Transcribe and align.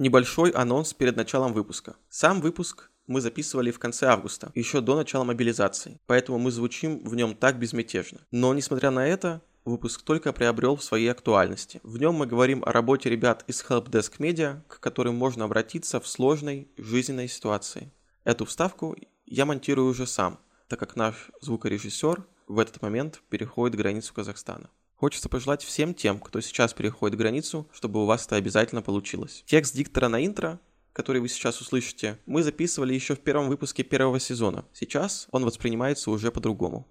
Небольшой 0.00 0.48
анонс 0.52 0.94
перед 0.94 1.16
началом 1.16 1.52
выпуска. 1.52 1.94
Сам 2.08 2.40
выпуск 2.40 2.88
мы 3.06 3.20
записывали 3.20 3.70
в 3.70 3.78
конце 3.78 4.06
августа, 4.06 4.50
еще 4.54 4.80
до 4.80 4.96
начала 4.96 5.24
мобилизации, 5.24 6.00
поэтому 6.06 6.38
мы 6.38 6.50
звучим 6.50 7.04
в 7.04 7.14
нем 7.14 7.36
так 7.36 7.58
безмятежно. 7.58 8.20
Но 8.30 8.54
несмотря 8.54 8.90
на 8.90 9.06
это, 9.06 9.42
выпуск 9.66 10.00
только 10.00 10.32
приобрел 10.32 10.76
в 10.76 10.82
своей 10.82 11.08
актуальности. 11.08 11.82
В 11.82 11.98
нем 11.98 12.14
мы 12.14 12.26
говорим 12.26 12.64
о 12.64 12.72
работе 12.72 13.10
ребят 13.10 13.44
из 13.46 13.62
Helpdesk 13.62 14.16
Media, 14.16 14.62
к 14.68 14.80
которым 14.80 15.16
можно 15.16 15.44
обратиться 15.44 16.00
в 16.00 16.08
сложной 16.08 16.70
жизненной 16.78 17.28
ситуации. 17.28 17.92
Эту 18.24 18.46
вставку 18.46 18.96
я 19.26 19.44
монтирую 19.44 19.90
уже 19.90 20.06
сам, 20.06 20.40
так 20.68 20.80
как 20.80 20.96
наш 20.96 21.30
звукорежиссер 21.42 22.24
в 22.48 22.58
этот 22.58 22.80
момент 22.80 23.20
переходит 23.28 23.76
границу 23.76 24.14
Казахстана. 24.14 24.70
Хочется 25.00 25.30
пожелать 25.30 25.64
всем 25.64 25.94
тем, 25.94 26.18
кто 26.18 26.42
сейчас 26.42 26.74
переходит 26.74 27.16
границу, 27.16 27.66
чтобы 27.72 28.02
у 28.02 28.04
вас 28.04 28.26
это 28.26 28.36
обязательно 28.36 28.82
получилось. 28.82 29.42
Текст 29.46 29.74
диктора 29.74 30.08
на 30.08 30.24
интро 30.24 30.60
который 30.92 31.22
вы 31.22 31.28
сейчас 31.28 31.60
услышите, 31.60 32.18
мы 32.26 32.42
записывали 32.42 32.92
еще 32.92 33.14
в 33.14 33.20
первом 33.20 33.48
выпуске 33.48 33.84
первого 33.84 34.18
сезона. 34.18 34.64
Сейчас 34.74 35.28
он 35.30 35.44
воспринимается 35.44 36.10
уже 36.10 36.32
по-другому. 36.32 36.86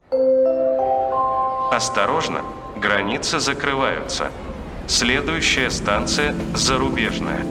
Осторожно, 1.69 2.43
границы 2.81 3.39
закрываются. 3.39 4.31
Следующая 4.87 5.69
станция 5.69 6.33
«Зарубежная». 6.55 7.45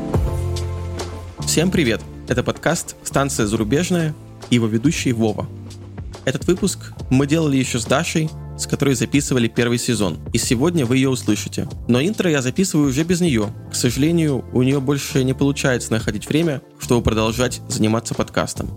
Всем 1.40 1.70
привет! 1.70 2.01
Это 2.29 2.43
подкаст 2.43 2.96
«Станция 3.04 3.46
Зарубежная» 3.46 4.15
и 4.48 4.54
его 4.54 4.66
ведущий 4.66 5.12
Вова. 5.12 5.46
Этот 6.24 6.46
выпуск 6.46 6.95
мы 7.10 7.27
делали 7.27 7.59
еще 7.59 7.79
с 7.79 7.84
Дашей, 7.84 8.30
с 8.58 8.66
которой 8.66 8.94
записывали 8.94 9.48
первый 9.48 9.78
сезон, 9.78 10.18
и 10.32 10.38
сегодня 10.38 10.84
вы 10.84 10.96
ее 10.96 11.08
услышите. 11.08 11.68
Но 11.86 12.02
интро 12.02 12.30
я 12.30 12.42
записываю 12.42 12.88
уже 12.88 13.04
без 13.04 13.20
нее. 13.20 13.52
К 13.70 13.74
сожалению, 13.74 14.44
у 14.52 14.62
нее 14.62 14.80
больше 14.80 15.24
не 15.24 15.32
получается 15.32 15.92
находить 15.92 16.28
время, 16.28 16.60
чтобы 16.78 17.02
продолжать 17.02 17.60
заниматься 17.68 18.14
подкастом. 18.14 18.68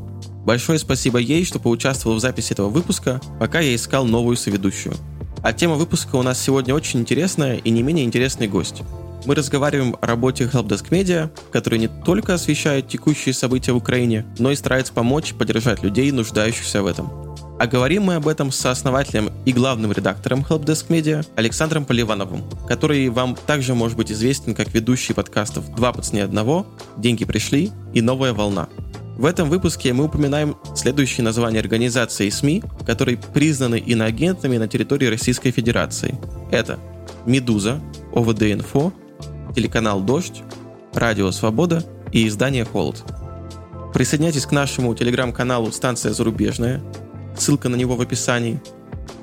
Большое 0.46 0.80
спасибо 0.80 1.20
ей, 1.20 1.46
что 1.46 1.60
поучаствовала 1.60 2.18
в 2.18 2.22
записи 2.22 2.54
этого 2.54 2.70
выпуска, 2.70 3.22
пока 3.40 3.60
я 3.60 3.76
искал 3.76 4.06
новую 4.06 4.38
соведущую. 4.38 4.96
А 5.44 5.54
тема 5.54 5.76
выпуска 5.76 6.16
у 6.16 6.24
нас 6.24 6.40
сегодня 6.40 6.74
очень 6.76 7.00
интересная 7.00 7.58
и 7.58 7.70
не 7.70 7.82
менее 7.82 8.06
интересный 8.06 8.48
гость. 8.48 8.84
Мы 9.24 9.36
разговариваем 9.36 9.96
о 10.02 10.08
работе 10.08 10.46
Helpdesk 10.46 10.90
Media, 10.90 11.30
которая 11.52 11.80
не 11.80 11.88
только 11.88 12.34
освещает 12.34 12.88
текущие 12.88 13.34
события 13.34 13.72
в 13.72 13.78
Украине, 13.78 14.26
но 14.40 14.52
и 14.52 14.56
старается 14.56 14.94
помочь 14.94 15.34
поддержать 15.36 15.84
людей, 15.84 16.12
нуждающихся 16.12 16.82
в 16.82 16.88
этом. 16.88 17.12
А 17.60 17.68
говорим 17.68 18.04
мы 18.04 18.16
об 18.16 18.28
этом 18.28 18.52
с 18.52 18.56
сооснователем 18.56 19.30
и 19.46 19.54
главным 19.54 19.92
редактором 19.92 20.44
Helpdesk 20.50 20.88
Media 20.88 21.24
Александром 21.36 21.86
Поливановым, 21.86 22.44
который 22.68 23.10
вам 23.10 23.38
также 23.46 23.76
может 23.76 23.96
быть 23.96 24.12
известен 24.12 24.56
как 24.56 24.74
ведущий 24.74 25.14
подкастов 25.14 25.70
«Два 25.76 25.94
по 25.94 26.02
цене 26.02 26.24
одного», 26.24 26.66
«Деньги 26.98 27.24
пришли» 27.24 27.70
и 27.94 28.02
«Новая 28.02 28.34
волна». 28.34 28.68
В 29.18 29.26
этом 29.26 29.52
выпуске 29.52 29.94
мы 29.94 30.06
упоминаем 30.06 30.58
следующие 30.76 31.24
названия 31.24 31.60
организаций 31.60 32.26
и 32.26 32.32
СМИ, 32.32 32.64
которые 32.88 33.18
признаны 33.18 33.78
иноагентами 33.78 34.58
на 34.58 34.68
территории 34.68 35.06
Российской 35.06 35.52
Федерации. 35.52 36.18
Это 36.50 36.80
«Медуза», 37.28 37.80
ОВД-Инфо, 38.14 38.92
телеканал 39.56 40.02
«Дождь», 40.02 40.44
Радио 40.94 41.32
Свобода 41.32 41.84
и 42.12 42.28
издание 42.28 42.66
«Холод». 42.66 43.04
Присоединяйтесь 43.94 44.46
к 44.46 44.52
нашему 44.52 44.96
телеграм-каналу 44.96 45.72
«Станция 45.72 46.14
зарубежная», 46.14 46.82
ссылка 47.38 47.70
на 47.70 47.76
него 47.76 47.96
в 47.96 48.02
описании. 48.02 48.62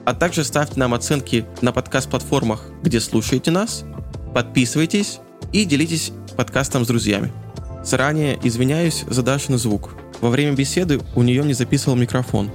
А 0.04 0.14
также 0.14 0.44
ставьте 0.44 0.78
нам 0.78 0.94
оценки 0.94 1.44
на 1.60 1.72
подкаст-платформах, 1.72 2.70
где 2.82 3.00
слушаете 3.00 3.50
нас, 3.50 3.84
подписывайтесь 4.34 5.20
и 5.52 5.64
делитесь 5.64 6.12
подкастом 6.36 6.84
с 6.84 6.88
друзьями. 6.88 7.32
Заранее 7.84 8.38
извиняюсь 8.42 9.04
за 9.06 9.22
Дашин 9.22 9.58
звук. 9.58 9.94
Во 10.20 10.30
время 10.30 10.52
беседы 10.52 11.00
у 11.14 11.22
нее 11.22 11.44
не 11.44 11.54
записывал 11.54 11.96
микрофон, 11.96 12.50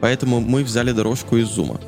поэтому 0.00 0.40
мы 0.40 0.64
взяли 0.64 0.92
дорожку 0.92 1.36
из 1.36 1.48
зума. 1.48 1.80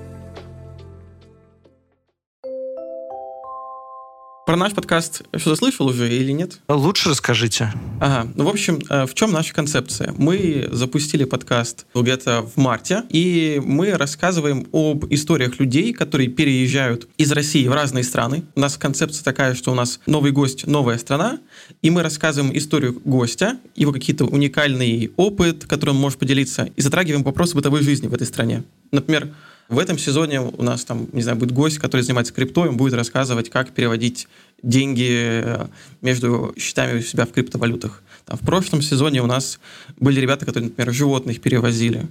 Про 4.46 4.54
наш 4.54 4.74
подкаст 4.74 5.22
что-то 5.34 5.56
слышал 5.56 5.88
уже 5.88 6.08
или 6.08 6.30
нет? 6.30 6.60
Лучше 6.68 7.08
расскажите. 7.10 7.72
Ага, 8.00 8.30
ну 8.36 8.44
в 8.44 8.48
общем, 8.48 8.78
э, 8.88 9.04
в 9.04 9.12
чем 9.12 9.32
наша 9.32 9.52
концепция? 9.52 10.14
Мы 10.16 10.68
запустили 10.70 11.24
подкаст 11.24 11.84
где-то 11.96 12.42
в 12.42 12.56
марте, 12.56 13.02
и 13.08 13.60
мы 13.64 13.90
рассказываем 13.96 14.68
об 14.70 15.04
историях 15.10 15.58
людей, 15.58 15.92
которые 15.92 16.28
переезжают 16.28 17.08
из 17.18 17.32
России 17.32 17.66
в 17.66 17.72
разные 17.72 18.04
страны. 18.04 18.44
У 18.54 18.60
нас 18.60 18.76
концепция 18.76 19.24
такая, 19.24 19.56
что 19.56 19.72
у 19.72 19.74
нас 19.74 19.98
новый 20.06 20.30
гость, 20.30 20.64
новая 20.64 20.98
страна, 20.98 21.40
и 21.82 21.90
мы 21.90 22.04
рассказываем 22.04 22.56
историю 22.56 23.02
гостя, 23.04 23.58
его 23.74 23.90
какие-то 23.90 24.26
уникальный 24.26 25.10
опыт, 25.16 25.64
которым 25.64 25.96
он 25.96 26.02
может 26.02 26.20
поделиться, 26.20 26.68
и 26.76 26.80
затрагиваем 26.80 27.24
вопросы 27.24 27.56
бытовой 27.56 27.82
жизни 27.82 28.06
в 28.06 28.14
этой 28.14 28.28
стране. 28.28 28.62
Например, 28.92 29.28
в 29.68 29.78
этом 29.78 29.98
сезоне 29.98 30.40
у 30.40 30.62
нас 30.62 30.84
там, 30.84 31.08
не 31.12 31.22
знаю, 31.22 31.38
будет 31.38 31.52
гость, 31.52 31.78
который 31.78 32.02
занимается 32.02 32.32
криптой, 32.32 32.68
он 32.68 32.76
будет 32.76 32.94
рассказывать, 32.94 33.50
как 33.50 33.72
переводить 33.72 34.28
деньги 34.62 35.08
э, 35.10 35.66
между 36.02 36.54
счетами 36.56 36.98
у 36.98 37.02
себя 37.02 37.26
в 37.26 37.32
криптовалютах. 37.32 38.02
Там, 38.24 38.38
в 38.38 38.42
прошлом 38.42 38.82
сезоне 38.82 39.22
у 39.22 39.26
нас 39.26 39.58
были 39.98 40.20
ребята, 40.20 40.46
которые, 40.46 40.70
например, 40.70 40.94
животных 40.94 41.40
перевозили, 41.40 42.06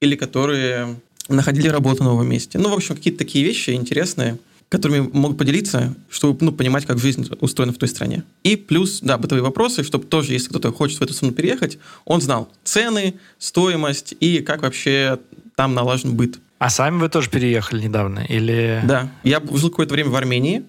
или 0.00 0.16
которые 0.16 0.96
находили 1.28 1.68
работу 1.68 2.02
на 2.02 2.10
новом 2.10 2.28
месте. 2.28 2.58
Ну, 2.58 2.68
в 2.68 2.74
общем, 2.74 2.96
какие-то 2.96 3.18
такие 3.18 3.44
вещи 3.44 3.70
интересные, 3.70 4.38
которыми 4.68 5.08
могут 5.12 5.38
поделиться, 5.38 5.94
чтобы 6.08 6.44
ну, 6.44 6.52
понимать, 6.52 6.86
как 6.86 6.98
жизнь 6.98 7.28
устроена 7.40 7.72
в 7.72 7.78
той 7.78 7.88
стране. 7.88 8.24
И 8.42 8.56
плюс, 8.56 9.00
да, 9.00 9.18
бытовые 9.18 9.42
вопросы, 9.42 9.82
чтобы 9.82 10.06
тоже, 10.06 10.32
если 10.32 10.48
кто-то 10.48 10.72
хочет 10.72 10.98
в 10.98 11.02
эту 11.02 11.12
страну 11.12 11.34
переехать, 11.34 11.78
он 12.04 12.20
знал 12.20 12.48
цены, 12.64 13.14
стоимость 13.38 14.14
и 14.18 14.40
как 14.40 14.62
вообще 14.62 15.18
там 15.56 15.74
налажен 15.74 16.14
быт. 16.14 16.38
А 16.62 16.70
сами 16.70 16.98
вы 16.98 17.08
тоже 17.08 17.28
переехали 17.28 17.82
недавно? 17.82 18.20
Или... 18.20 18.80
Да. 18.84 19.08
Я 19.24 19.42
жил 19.52 19.68
какое-то 19.68 19.94
время 19.94 20.10
в 20.10 20.14
Армении, 20.14 20.62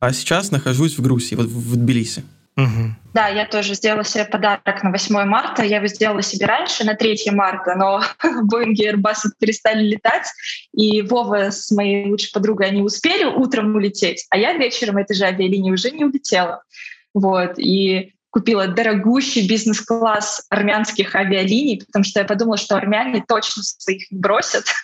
а 0.00 0.10
сейчас 0.14 0.50
нахожусь 0.50 0.96
в 0.96 1.02
Грузии, 1.02 1.34
вот 1.34 1.48
в 1.48 1.76
Тбилиси. 1.76 2.24
Угу. 2.56 2.94
Да, 3.12 3.28
я 3.28 3.44
тоже 3.44 3.74
сделала 3.74 4.04
себе 4.04 4.24
подарок 4.24 4.82
на 4.82 4.90
8 4.90 5.24
марта. 5.26 5.62
Я 5.62 5.76
его 5.76 5.86
сделала 5.88 6.22
себе 6.22 6.46
раньше, 6.46 6.84
на 6.84 6.94
3 6.94 7.30
марта, 7.32 7.74
но 7.74 8.02
Boeing 8.50 8.72
и 8.72 8.88
Airbus 8.88 9.32
перестали 9.38 9.82
летать, 9.84 10.32
и 10.72 11.02
Вова 11.02 11.50
с 11.50 11.70
моей 11.70 12.08
лучшей 12.08 12.32
подругой, 12.32 12.68
они 12.68 12.80
успели 12.80 13.24
утром 13.24 13.74
улететь, 13.74 14.24
а 14.30 14.38
я 14.38 14.54
вечером 14.54 14.96
этой 14.96 15.14
же 15.14 15.26
авиалинии 15.26 15.72
уже 15.72 15.90
не 15.90 16.06
улетела. 16.06 16.62
Вот, 17.12 17.58
и 17.58 18.14
купила 18.30 18.66
дорогущий 18.66 19.46
бизнес-класс 19.46 20.46
армянских 20.48 21.14
авиалиний, 21.14 21.84
потому 21.84 22.02
что 22.02 22.20
я 22.20 22.24
подумала, 22.24 22.56
что 22.56 22.76
армяне 22.76 23.22
точно 23.28 23.62
своих 23.62 24.10
не 24.10 24.18
бросят. 24.18 24.64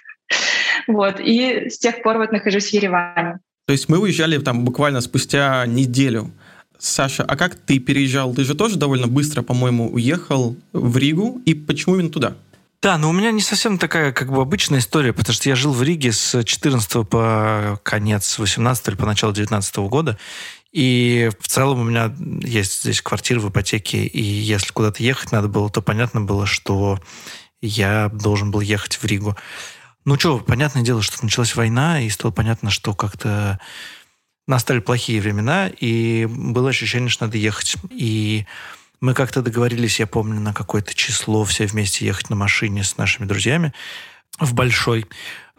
Вот. 0.87 1.21
И 1.21 1.69
с 1.69 1.79
тех 1.79 2.03
пор 2.03 2.19
вот 2.19 2.33
нахожусь 2.33 2.71
в 2.71 2.73
Ереване. 2.73 3.39
То 3.67 3.73
есть 3.73 3.89
мы 3.89 3.99
уезжали 3.99 4.39
там 4.39 4.65
буквально 4.65 5.01
спустя 5.01 5.65
неделю. 5.67 6.33
Саша, 6.79 7.25
а 7.25 7.37
как 7.37 7.55
ты 7.55 7.79
переезжал? 7.79 8.35
Ты 8.35 8.45
же 8.45 8.55
тоже 8.55 8.77
довольно 8.77 9.07
быстро, 9.07 9.43
по-моему, 9.43 9.91
уехал 9.93 10.57
в 10.73 10.97
Ригу. 10.97 11.41
И 11.45 11.55
почему 11.55 11.97
именно 11.97 12.11
туда? 12.11 12.37
Да, 12.83 12.97
но 12.97 13.11
у 13.11 13.13
меня 13.13 13.31
не 13.31 13.43
совсем 13.43 13.77
такая 13.77 14.11
как 14.11 14.33
бы 14.33 14.41
обычная 14.41 14.79
история, 14.79 15.13
потому 15.13 15.35
что 15.35 15.51
я 15.51 15.55
жил 15.55 15.73
в 15.73 15.83
Риге 15.83 16.13
с 16.13 16.43
14 16.43 17.07
по 17.07 17.79
конец 17.83 18.39
18 18.39 18.89
или 18.89 18.95
по 18.95 19.05
начало 19.05 19.35
19 19.35 19.77
года. 19.77 20.19
И 20.73 21.31
в 21.41 21.49
целом 21.49 21.81
у 21.81 21.85
меня 21.85 22.15
есть 22.43 22.83
здесь 22.83 23.03
квартира 23.03 23.39
в 23.41 23.51
ипотеке, 23.51 24.05
и 24.05 24.23
если 24.23 24.73
куда-то 24.73 25.03
ехать 25.03 25.33
надо 25.33 25.49
было, 25.49 25.69
то 25.69 25.83
понятно 25.83 26.23
было, 26.23 26.47
что 26.47 27.01
я 27.61 28.09
должен 28.09 28.51
был 28.51 28.61
ехать 28.61 28.95
в 28.95 29.05
Ригу. 29.05 29.37
Ну 30.05 30.19
что, 30.19 30.39
понятное 30.39 30.83
дело, 30.83 31.03
что 31.03 31.23
началась 31.23 31.55
война, 31.55 32.01
и 32.01 32.09
стало 32.09 32.33
понятно, 32.33 32.71
что 32.71 32.95
как-то 32.95 33.61
настали 34.47 34.81
плохие 34.81 35.21
времена, 35.21 35.69
и 35.69 36.27
было 36.27 36.71
ощущение, 36.71 37.09
что 37.09 37.27
надо 37.27 37.39
ехать. 37.39 37.77
И 37.91 38.47
мы 39.01 39.15
как-то 39.15 39.43
договорились, 39.43 40.01
я 40.01 40.07
помню, 40.07 40.41
на 40.41 40.53
какое-то 40.53 40.95
число 40.95 41.45
все 41.45 41.67
вместе 41.67 42.07
ехать 42.07 42.31
на 42.31 42.37
машине 42.37 42.83
с 42.83 42.97
нашими 42.97 43.27
друзьями 43.27 43.73
в 44.39 44.55
Большой. 44.55 45.07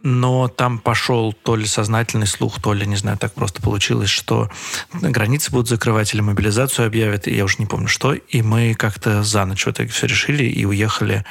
Но 0.04 0.48
там 0.48 0.80
пошел 0.80 1.32
то 1.32 1.56
ли 1.56 1.68
сознательный 1.68 2.26
слух, 2.26 2.60
то 2.60 2.74
ли, 2.74 2.88
не 2.88 2.96
знаю, 2.96 3.20
так 3.20 3.34
просто 3.34 3.62
получилось, 3.62 4.10
что 4.10 4.50
границы 4.92 5.52
будут 5.52 5.70
закрывать 5.70 6.12
или 6.14 6.22
мобилизацию 6.22 6.88
объявят, 6.88 7.28
и 7.28 7.36
я 7.36 7.46
уже 7.46 7.58
не 7.60 7.68
помню 7.68 7.88
что. 7.88 8.14
И 8.14 8.42
мы 8.42 8.74
как-то 8.74 9.22
за 9.22 9.46
ночь 9.46 9.66
в 9.66 9.70
итоге 9.70 9.90
все 9.90 10.08
решили 10.08 10.44
и 10.44 10.66
уехали 10.66 11.24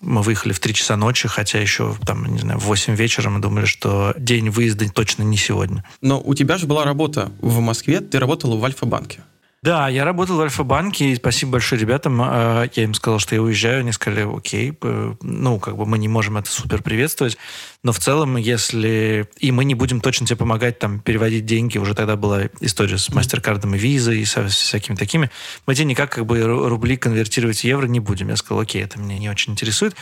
мы 0.00 0.22
выехали 0.22 0.52
в 0.52 0.60
3 0.60 0.74
часа 0.74 0.96
ночи, 0.96 1.28
хотя 1.28 1.60
еще, 1.60 1.94
там, 2.06 2.24
не 2.26 2.38
знаю, 2.38 2.58
в 2.58 2.64
8 2.64 2.94
вечера 2.94 3.30
мы 3.30 3.40
думали, 3.40 3.66
что 3.66 4.14
день 4.18 4.50
выезда 4.50 4.90
точно 4.90 5.22
не 5.22 5.36
сегодня. 5.36 5.84
Но 6.00 6.20
у 6.20 6.34
тебя 6.34 6.58
же 6.58 6.66
была 6.66 6.84
работа 6.84 7.30
в 7.40 7.60
Москве, 7.60 8.00
ты 8.00 8.18
работала 8.18 8.56
в 8.56 8.64
Альфа-банке. 8.64 9.20
Да, 9.62 9.90
я 9.90 10.06
работал 10.06 10.38
в 10.38 10.40
Альфа-банке, 10.40 11.10
и 11.10 11.16
спасибо 11.16 11.52
большое 11.52 11.78
ребятам. 11.78 12.22
Э, 12.22 12.66
я 12.74 12.82
им 12.82 12.94
сказал, 12.94 13.18
что 13.18 13.34
я 13.34 13.42
уезжаю, 13.42 13.80
они 13.80 13.92
сказали, 13.92 14.26
окей, 14.34 14.72
ну, 15.20 15.58
как 15.58 15.76
бы 15.76 15.84
мы 15.84 15.98
не 15.98 16.08
можем 16.08 16.38
это 16.38 16.50
супер 16.50 16.82
приветствовать, 16.82 17.36
но 17.82 17.92
в 17.92 17.98
целом, 17.98 18.38
если... 18.38 19.28
И 19.38 19.52
мы 19.52 19.66
не 19.66 19.74
будем 19.74 20.00
точно 20.00 20.26
тебе 20.26 20.36
помогать 20.36 20.78
там 20.78 21.00
переводить 21.00 21.44
деньги, 21.44 21.76
уже 21.76 21.94
тогда 21.94 22.16
была 22.16 22.44
история 22.60 22.96
с 22.96 23.10
MasterCard 23.10 23.60
и 23.76 23.78
Visa 23.78 24.16
и 24.16 24.24
со 24.24 24.48
всякими 24.48 24.96
такими, 24.96 25.30
мы 25.66 25.74
тебе 25.74 25.84
никак 25.84 26.10
как 26.10 26.24
бы 26.24 26.42
рубли 26.42 26.96
конвертировать 26.96 27.60
в 27.60 27.64
евро 27.64 27.86
не 27.86 28.00
будем. 28.00 28.28
Я 28.28 28.36
сказал, 28.36 28.62
окей, 28.62 28.82
это 28.82 28.98
меня 28.98 29.18
не 29.18 29.28
очень 29.28 29.52
интересует. 29.52 29.94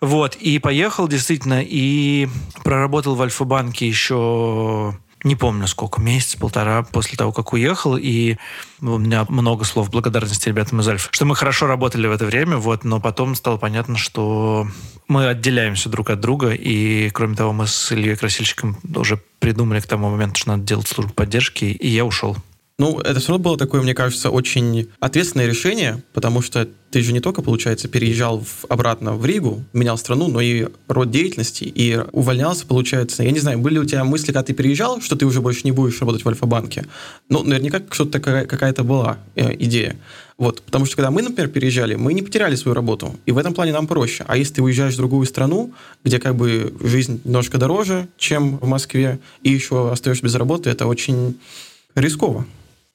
Вот, 0.00 0.34
и 0.34 0.58
поехал 0.58 1.06
действительно, 1.06 1.62
и 1.62 2.26
проработал 2.64 3.14
в 3.14 3.22
Альфа-банке 3.22 3.86
еще 3.86 4.98
не 5.24 5.34
помню 5.34 5.66
сколько, 5.66 6.00
месяц-полтора 6.00 6.82
после 6.84 7.16
того, 7.16 7.32
как 7.32 7.52
уехал, 7.52 7.96
и 7.96 8.36
у 8.80 8.98
меня 8.98 9.26
много 9.28 9.64
слов 9.64 9.90
благодарности 9.90 10.48
ребятам 10.48 10.80
из 10.80 10.88
Альфа, 10.88 11.08
что 11.10 11.24
мы 11.24 11.34
хорошо 11.34 11.66
работали 11.66 12.06
в 12.06 12.12
это 12.12 12.26
время, 12.26 12.58
вот, 12.58 12.84
но 12.84 13.00
потом 13.00 13.34
стало 13.34 13.56
понятно, 13.56 13.96
что 13.96 14.68
мы 15.08 15.26
отделяемся 15.26 15.88
друг 15.88 16.10
от 16.10 16.20
друга, 16.20 16.50
и, 16.50 17.10
кроме 17.10 17.34
того, 17.34 17.52
мы 17.52 17.66
с 17.66 17.90
Ильей 17.90 18.16
Красильщиком 18.16 18.76
уже 18.94 19.20
придумали 19.38 19.80
к 19.80 19.86
тому 19.86 20.10
моменту, 20.10 20.40
что 20.40 20.50
надо 20.50 20.64
делать 20.64 20.86
службу 20.86 21.12
поддержки, 21.12 21.64
и 21.64 21.88
я 21.88 22.04
ушел. 22.04 22.36
Ну, 22.76 22.98
это 22.98 23.20
все 23.20 23.28
равно 23.28 23.44
было 23.44 23.56
такое, 23.56 23.82
мне 23.82 23.94
кажется, 23.94 24.30
очень 24.30 24.88
ответственное 24.98 25.46
решение, 25.46 26.02
потому 26.12 26.42
что 26.42 26.68
ты 26.90 27.02
же 27.02 27.12
не 27.12 27.20
только, 27.20 27.40
получается, 27.40 27.86
переезжал 27.86 28.40
в, 28.40 28.64
обратно 28.68 29.14
в 29.14 29.24
Ригу, 29.24 29.62
менял 29.72 29.96
страну, 29.96 30.26
но 30.26 30.40
и 30.40 30.66
род 30.88 31.08
деятельности, 31.12 31.62
и 31.62 32.00
увольнялся, 32.10 32.66
получается. 32.66 33.22
Я 33.22 33.30
не 33.30 33.38
знаю, 33.38 33.60
были 33.60 33.78
у 33.78 33.84
тебя 33.84 34.02
мысли, 34.02 34.26
когда 34.26 34.42
ты 34.42 34.54
переезжал, 34.54 35.00
что 35.00 35.14
ты 35.14 35.24
уже 35.24 35.40
больше 35.40 35.60
не 35.62 35.70
будешь 35.70 36.00
работать 36.00 36.24
в 36.24 36.28
Альфа-банке? 36.28 36.84
Ну, 37.28 37.44
наверняка 37.44 37.80
что-то 37.90 38.18
какая-то 38.18 38.82
была 38.82 39.18
э, 39.36 39.54
идея. 39.60 39.96
Вот, 40.36 40.60
потому 40.62 40.84
что 40.84 40.96
когда 40.96 41.12
мы, 41.12 41.22
например, 41.22 41.50
переезжали, 41.50 41.94
мы 41.94 42.12
не 42.12 42.22
потеряли 42.22 42.56
свою 42.56 42.74
работу, 42.74 43.14
и 43.24 43.30
в 43.30 43.38
этом 43.38 43.54
плане 43.54 43.72
нам 43.72 43.86
проще. 43.86 44.24
А 44.26 44.36
если 44.36 44.54
ты 44.54 44.62
уезжаешь 44.62 44.94
в 44.94 44.96
другую 44.96 45.26
страну, 45.26 45.72
где 46.02 46.18
как 46.18 46.34
бы 46.34 46.74
жизнь 46.80 47.20
немножко 47.22 47.56
дороже, 47.56 48.08
чем 48.18 48.58
в 48.58 48.66
Москве, 48.66 49.20
и 49.44 49.50
еще 49.50 49.92
остаешься 49.92 50.24
без 50.24 50.34
работы, 50.34 50.70
это 50.70 50.88
очень 50.88 51.38
рисково. 51.94 52.44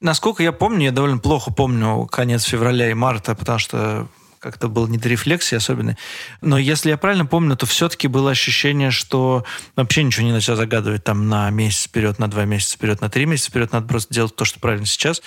Насколько 0.02 0.44
я 0.44 0.54
помню, 0.54 0.86
я 0.86 0.92
довольно 0.92 1.18
плохо 1.18 1.52
помню 1.52 2.06
конец 2.06 2.44
февраля 2.44 2.90
и 2.90 2.94
марта, 2.94 3.36
потому 3.36 3.60
что 3.60 4.08
как-то 4.40 4.70
был 4.70 4.88
не 4.88 4.98
до 4.98 5.10
рефлексии 5.10 5.58
особенно. 5.58 5.98
Но 6.40 6.58
если 6.58 6.90
я 6.90 6.98
правильно 6.98 7.26
помню, 7.26 7.58
то 7.58 7.66
все-таки 7.66 8.08
было 8.08 8.32
ощущение, 8.32 8.92
что 8.92 9.44
вообще 9.76 10.04
ничего 10.04 10.26
не 10.26 10.32
начал 10.32 10.56
загадывать 10.56 11.04
там 11.04 11.28
на 11.28 11.50
месяц 11.50 11.84
вперед, 11.84 12.18
на 12.20 12.30
два 12.30 12.46
месяца 12.46 12.78
вперед, 12.78 13.02
на 13.02 13.10
три 13.10 13.26
месяца 13.26 13.50
вперед. 13.50 13.74
Надо 13.74 13.88
просто 13.88 14.14
делать 14.14 14.36
то, 14.36 14.46
что 14.46 14.62
правильно 14.62 14.86
сейчас. 14.86 15.22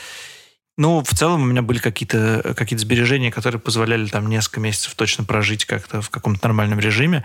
Ну, 0.78 1.02
в 1.02 1.14
целом 1.14 1.42
у 1.42 1.44
меня 1.44 1.60
были 1.60 1.78
какие-то 1.78 2.54
какие 2.56 2.78
сбережения, 2.78 3.30
которые 3.30 3.60
позволяли 3.60 4.06
там 4.06 4.28
несколько 4.28 4.60
месяцев 4.60 4.94
точно 4.94 5.24
прожить 5.24 5.66
как-то 5.66 6.00
в 6.00 6.08
каком-то 6.08 6.48
нормальном 6.48 6.80
режиме. 6.80 7.24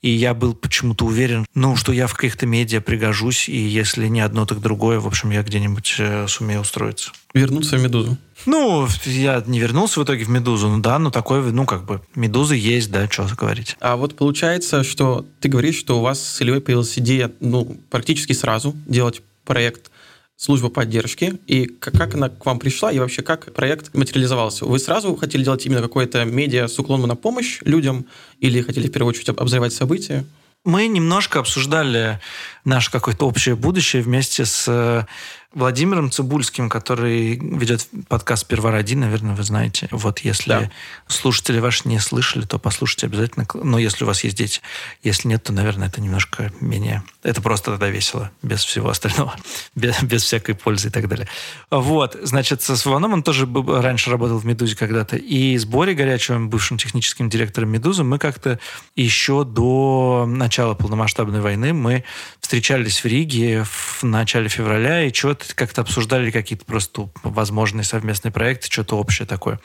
И 0.00 0.10
я 0.10 0.34
был 0.34 0.54
почему-то 0.54 1.04
уверен, 1.04 1.46
ну, 1.54 1.76
что 1.76 1.92
я 1.92 2.06
в 2.06 2.14
каких-то 2.14 2.46
медиа 2.46 2.80
пригожусь, 2.80 3.48
и 3.48 3.56
если 3.56 4.06
не 4.08 4.20
одно, 4.20 4.46
так 4.46 4.60
другое, 4.60 5.00
в 5.00 5.06
общем, 5.06 5.30
я 5.30 5.42
где-нибудь 5.42 5.96
э, 5.98 6.26
сумею 6.28 6.60
устроиться. 6.60 7.12
Вернуться 7.34 7.76
в 7.76 7.82
«Медузу». 7.82 8.16
Ну, 8.44 8.86
я 9.04 9.42
не 9.46 9.58
вернулся 9.58 10.00
в 10.00 10.04
итоге 10.04 10.24
в 10.24 10.28
«Медузу», 10.28 10.68
ну 10.68 10.78
да, 10.78 10.98
ну 10.98 11.10
такой, 11.10 11.50
ну 11.50 11.66
как 11.66 11.84
бы, 11.84 12.02
«Медуза» 12.14 12.54
есть, 12.54 12.90
да, 12.90 13.08
что 13.10 13.26
говорить. 13.36 13.76
А 13.80 13.96
вот 13.96 14.16
получается, 14.16 14.84
что 14.84 15.26
ты 15.40 15.48
говоришь, 15.48 15.76
что 15.76 15.98
у 15.98 16.02
вас 16.02 16.22
с 16.22 16.40
Ильей 16.40 16.60
появилась 16.60 16.98
идея, 16.98 17.32
ну, 17.40 17.76
практически 17.90 18.32
сразу 18.32 18.76
делать 18.86 19.22
проект 19.44 19.90
служба 20.36 20.68
поддержки, 20.68 21.38
и 21.46 21.66
как 21.66 22.14
она 22.14 22.28
к 22.28 22.44
вам 22.44 22.58
пришла, 22.58 22.92
и 22.92 22.98
вообще 22.98 23.22
как 23.22 23.52
проект 23.54 23.94
материализовался? 23.94 24.66
Вы 24.66 24.78
сразу 24.78 25.16
хотели 25.16 25.42
делать 25.42 25.64
именно 25.64 25.80
какое-то 25.80 26.24
медиа 26.24 26.68
с 26.68 26.78
уклоном 26.78 27.08
на 27.08 27.16
помощь 27.16 27.60
людям, 27.62 28.06
или 28.40 28.60
хотели 28.60 28.88
в 28.88 28.92
первую 28.92 29.10
очередь 29.10 29.30
обозревать 29.30 29.72
события? 29.72 30.24
Мы 30.64 30.88
немножко 30.88 31.38
обсуждали 31.38 32.20
наше 32.64 32.90
какое-то 32.90 33.26
общее 33.26 33.54
будущее 33.54 34.02
вместе 34.02 34.44
с 34.44 35.06
Владимиром 35.54 36.10
Цибульским, 36.10 36.68
который 36.68 37.36
ведет 37.36 37.88
подкаст 38.08 38.46
«Первороди», 38.46 38.94
наверное, 38.94 39.34
вы 39.34 39.42
знаете. 39.42 39.88
Вот 39.90 40.20
если 40.20 40.50
да. 40.50 40.70
слушатели 41.06 41.58
ваши 41.58 41.88
не 41.88 41.98
слышали, 41.98 42.44
то 42.44 42.58
послушайте 42.58 43.06
обязательно. 43.06 43.46
Но 43.54 43.78
если 43.78 44.04
у 44.04 44.06
вас 44.06 44.24
есть 44.24 44.36
дети. 44.36 44.60
Если 45.02 45.28
нет, 45.28 45.42
то, 45.42 45.52
наверное, 45.52 45.88
это 45.88 46.00
немножко 46.00 46.52
менее... 46.60 47.02
Это 47.22 47.40
просто 47.40 47.72
тогда 47.72 47.88
весело, 47.88 48.30
без 48.42 48.64
всего 48.64 48.90
остального, 48.90 49.34
без, 49.74 50.02
без 50.02 50.22
всякой 50.24 50.54
пользы 50.54 50.88
и 50.88 50.90
так 50.90 51.08
далее. 51.08 51.28
Вот, 51.70 52.16
значит, 52.22 52.62
с 52.62 52.86
Иваном 52.86 53.12
он 53.12 53.22
тоже 53.22 53.48
раньше 53.66 54.10
работал 54.10 54.38
в 54.38 54.44
«Медузе» 54.44 54.76
когда-то. 54.76 55.16
И 55.16 55.56
с 55.56 55.64
Борей 55.64 55.94
Горячевым, 55.94 56.50
бывшим 56.50 56.78
техническим 56.78 57.28
директором 57.28 57.70
«Медузы», 57.70 58.04
мы 58.04 58.18
как-то 58.18 58.60
еще 58.94 59.44
до 59.44 60.26
начала 60.26 60.74
полномасштабной 60.74 61.40
войны 61.40 61.72
мы 61.72 62.04
встречались 62.40 63.02
в 63.02 63.06
Риге 63.06 63.64
в 63.64 64.02
начале 64.02 64.48
февраля 64.48 65.02
и 65.04 65.12
что-то 65.12 65.45
как-то 65.54 65.82
обсуждали 65.82 66.30
какие-то 66.30 66.64
просто 66.64 67.08
возможные 67.22 67.84
совместные 67.84 68.32
проекты, 68.32 68.70
что-то 68.70 68.96
общее 68.98 69.26
такое. 69.26 69.60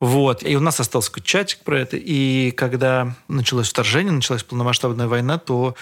Вот. 0.00 0.42
И 0.44 0.56
у 0.56 0.60
нас 0.60 0.78
остался 0.80 1.10
чатик 1.22 1.60
про 1.64 1.80
это. 1.80 1.96
И 1.96 2.52
когда 2.52 3.16
началось 3.26 3.68
вторжение, 3.68 4.12
началась 4.12 4.44
полномасштабная 4.44 5.08
война, 5.08 5.38
то 5.38 5.74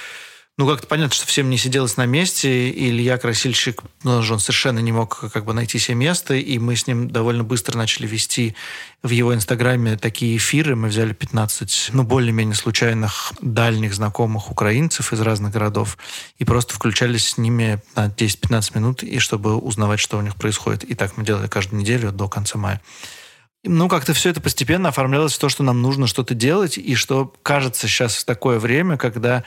ну, 0.58 0.66
как-то 0.66 0.86
понятно, 0.86 1.14
что 1.14 1.26
всем 1.26 1.50
не 1.50 1.58
сиделось 1.58 1.98
на 1.98 2.06
месте. 2.06 2.70
Илья 2.70 3.18
Красильщик, 3.18 3.82
ну, 4.04 4.12
он 4.12 4.38
совершенно 4.38 4.78
не 4.78 4.90
мог 4.90 5.30
как 5.30 5.44
бы 5.44 5.52
найти 5.52 5.78
себе 5.78 5.96
место. 5.96 6.34
И 6.34 6.58
мы 6.58 6.76
с 6.76 6.86
ним 6.86 7.10
довольно 7.10 7.44
быстро 7.44 7.76
начали 7.76 8.06
вести 8.06 8.56
в 9.02 9.10
его 9.10 9.34
инстаграме 9.34 9.98
такие 9.98 10.38
эфиры. 10.38 10.74
Мы 10.74 10.88
взяли 10.88 11.12
15, 11.12 11.90
ну, 11.92 12.04
более-менее 12.04 12.54
случайных 12.54 13.34
дальних 13.42 13.92
знакомых 13.92 14.50
украинцев 14.50 15.12
из 15.12 15.20
разных 15.20 15.52
городов 15.52 15.98
и 16.38 16.46
просто 16.46 16.72
включались 16.72 17.28
с 17.28 17.38
ними 17.38 17.82
на 17.94 18.06
10-15 18.06 18.76
минут, 18.76 19.02
и 19.02 19.18
чтобы 19.18 19.56
узнавать, 19.56 20.00
что 20.00 20.16
у 20.16 20.22
них 20.22 20.36
происходит. 20.36 20.84
И 20.84 20.94
так 20.94 21.18
мы 21.18 21.24
делали 21.24 21.48
каждую 21.48 21.80
неделю 21.82 22.12
до 22.12 22.28
конца 22.28 22.58
мая 22.58 22.80
ну, 23.68 23.88
как-то 23.88 24.14
все 24.14 24.30
это 24.30 24.40
постепенно 24.40 24.90
оформлялось 24.90 25.34
в 25.34 25.40
то, 25.40 25.48
что 25.48 25.64
нам 25.64 25.82
нужно 25.82 26.06
что-то 26.06 26.34
делать, 26.34 26.78
и 26.78 26.94
что 26.94 27.34
кажется 27.42 27.88
сейчас 27.88 28.14
в 28.14 28.24
такое 28.24 28.60
время, 28.60 28.96
когда 28.96 29.42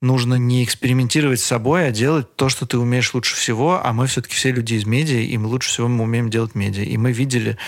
нужно 0.00 0.34
не 0.34 0.64
экспериментировать 0.64 1.40
с 1.40 1.44
собой, 1.44 1.88
а 1.88 1.90
делать 1.90 2.36
то, 2.36 2.48
что 2.48 2.66
ты 2.66 2.78
умеешь 2.78 3.12
лучше 3.14 3.34
всего, 3.36 3.80
а 3.84 3.92
мы 3.92 4.06
все-таки 4.06 4.34
все 4.34 4.52
люди 4.52 4.74
из 4.74 4.86
медиа, 4.86 5.20
и 5.20 5.36
мы 5.38 5.48
лучше 5.48 5.70
всего 5.70 5.88
мы 5.88 6.04
умеем 6.04 6.30
делать 6.30 6.54
медиа. 6.54 6.84
И 6.84 6.96
мы 6.96 7.12
видели 7.12 7.58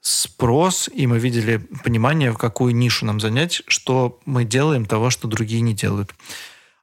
спрос, 0.00 0.88
и 0.92 1.06
мы 1.06 1.18
видели 1.18 1.58
понимание, 1.84 2.32
в 2.32 2.38
какую 2.38 2.74
нишу 2.74 3.06
нам 3.06 3.20
занять, 3.20 3.62
что 3.66 4.20
мы 4.24 4.44
делаем 4.44 4.86
того, 4.86 5.10
что 5.10 5.28
другие 5.28 5.60
не 5.60 5.74
делают. 5.74 6.14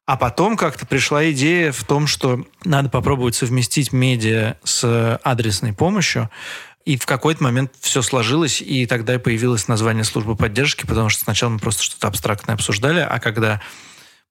А 0.06 0.18
потом 0.18 0.58
как-то 0.58 0.86
пришла 0.86 1.32
идея 1.32 1.72
в 1.72 1.84
том, 1.86 2.08
что 2.08 2.46
надо 2.66 2.90
попробовать 2.90 3.36
совместить 3.36 3.94
медиа 3.94 4.58
с 4.64 5.20
адресной 5.24 5.72
помощью, 5.72 6.30
и 6.84 6.98
в 6.98 7.06
какой-то 7.06 7.42
момент 7.42 7.72
все 7.80 8.02
сложилось, 8.02 8.62
и 8.62 8.86
тогда 8.86 9.16
и 9.16 9.18
появилось 9.18 9.70
название 9.70 10.04
службы 10.04 10.36
поддержки, 10.36 10.86
потому 10.86 11.08
что 11.08 11.24
сначала 11.24 11.51
мы 11.51 11.60
просто 11.60 11.84
что-то 11.84 12.10
абстрактное 12.10 12.56
обсуждали, 12.56 13.00
а 13.00 13.20
когда 13.20 13.62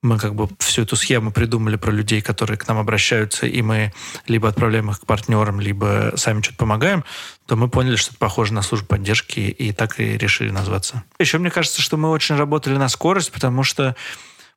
мы 0.03 0.19
как 0.19 0.35
бы 0.35 0.49
всю 0.59 0.83
эту 0.83 0.97
схему 0.97 1.31
придумали 1.31 1.77
про 1.77 1.93
людей, 1.93 2.21
которые 2.21 2.59
к 2.59 2.67
нам 2.67 2.79
обращаются, 2.79 3.47
и 3.47 3.63
мы 3.63 3.93
либо 4.27 4.49
отправляем 4.49 4.91
их 4.91 5.01
к 5.01 5.07
партнерам, 5.07 5.61
либо 5.61 6.13
сами 6.17 6.43
что-то 6.43 6.59
помогаем, 6.59 7.05
то 7.47 7.57
мы 7.57 7.69
поняли, 7.69 7.97
что 7.97 8.11
это 8.11 8.19
похоже 8.19 8.53
на 8.53 8.63
службу 8.63 8.89
поддержки, 8.89 9.41
и 9.41 9.73
так 9.73 10.01
и 10.01 10.19
решили 10.19 10.51
назваться. 10.51 11.05
Еще 11.19 11.39
мне 11.39 11.51
кажется, 11.51 11.81
что 11.81 11.97
мы 11.97 12.11
очень 12.11 12.35
работали 12.35 12.77
на 12.77 12.89
скорость, 12.89 13.31
потому 13.31 13.63
что 13.63 13.95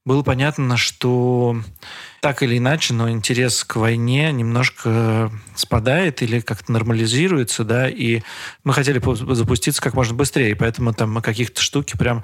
было 0.03 0.21
понятно, 0.21 0.77
что 0.77 1.57
так 2.21 2.43
или 2.43 2.59
иначе, 2.59 2.93
но 2.93 3.09
интерес 3.09 3.63
к 3.63 3.75
войне 3.75 4.31
немножко 4.31 5.31
спадает 5.55 6.21
или 6.21 6.39
как-то 6.41 6.71
нормализируется, 6.71 7.63
да, 7.63 7.89
и 7.89 8.21
мы 8.63 8.73
хотели 8.73 9.01
запуститься 9.33 9.81
как 9.81 9.95
можно 9.95 10.13
быстрее, 10.13 10.55
поэтому 10.55 10.93
там 10.93 11.11
мы 11.11 11.21
каких-то 11.23 11.59
штуки 11.59 11.97
прям 11.97 12.23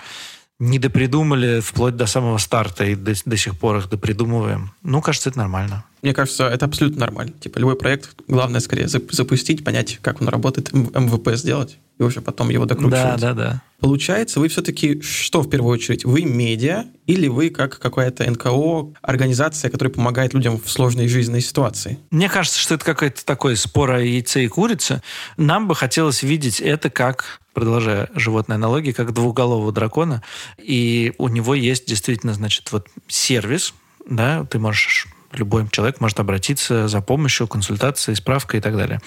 не 0.61 0.77
допридумали 0.77 1.59
вплоть 1.59 1.95
до 1.95 2.05
самого 2.05 2.37
старта 2.37 2.85
и 2.85 2.95
до, 2.95 3.13
до 3.25 3.35
сих 3.35 3.57
пор 3.57 3.77
их 3.77 3.89
допридумываем. 3.89 4.71
Ну, 4.83 5.01
кажется, 5.01 5.29
это 5.29 5.39
нормально. 5.39 5.83
Мне 6.03 6.13
кажется, 6.13 6.47
это 6.47 6.67
абсолютно 6.67 6.99
нормально. 6.99 7.33
Типа 7.33 7.57
любой 7.57 7.75
проект, 7.75 8.11
главное 8.27 8.59
скорее 8.59 8.87
запустить, 8.87 9.63
понять, 9.63 9.97
как 10.03 10.21
он 10.21 10.27
работает, 10.27 10.71
МВП 10.71 11.29
сделать, 11.33 11.79
и 11.97 12.03
уже 12.03 12.21
потом 12.21 12.49
его 12.49 12.65
докручивать. 12.65 13.19
Да, 13.19 13.33
да, 13.33 13.33
да. 13.33 13.61
Получается, 13.81 14.39
вы 14.39 14.47
все-таки 14.47 15.01
что 15.01 15.41
в 15.41 15.49
первую 15.49 15.73
очередь? 15.73 16.05
Вы 16.05 16.23
медиа 16.23 16.85
или 17.07 17.27
вы 17.27 17.49
как 17.49 17.79
какая-то 17.79 18.29
НКО, 18.29 18.93
организация, 19.01 19.71
которая 19.71 19.91
помогает 19.91 20.35
людям 20.35 20.61
в 20.63 20.69
сложной 20.69 21.07
жизненной 21.07 21.41
ситуации? 21.41 21.97
Мне 22.11 22.29
кажется, 22.29 22.59
что 22.59 22.75
это 22.75 22.85
какой-то 22.85 23.25
такой 23.25 23.57
спор 23.57 23.91
о 23.91 23.99
яйце 23.99 24.45
и 24.45 24.47
курице. 24.47 25.01
Нам 25.35 25.67
бы 25.67 25.75
хотелось 25.75 26.21
видеть 26.21 26.61
это 26.61 26.91
как 26.91 27.41
продолжая 27.53 28.09
животные 28.13 28.55
аналогии, 28.55 28.91
как 28.91 29.13
двуголового 29.13 29.71
дракона. 29.71 30.21
И 30.59 31.13
у 31.17 31.27
него 31.27 31.55
есть 31.55 31.87
действительно, 31.87 32.35
значит, 32.35 32.71
вот 32.71 32.87
сервис, 33.07 33.73
да, 34.07 34.45
ты 34.45 34.59
можешь 34.59 35.07
Любой 35.33 35.67
человек 35.69 36.01
может 36.01 36.19
обратиться 36.19 36.87
за 36.87 37.01
помощью, 37.01 37.47
консультацией, 37.47 38.15
справкой 38.15 38.59
и 38.59 38.63
так 38.63 38.75
далее. 38.75 38.99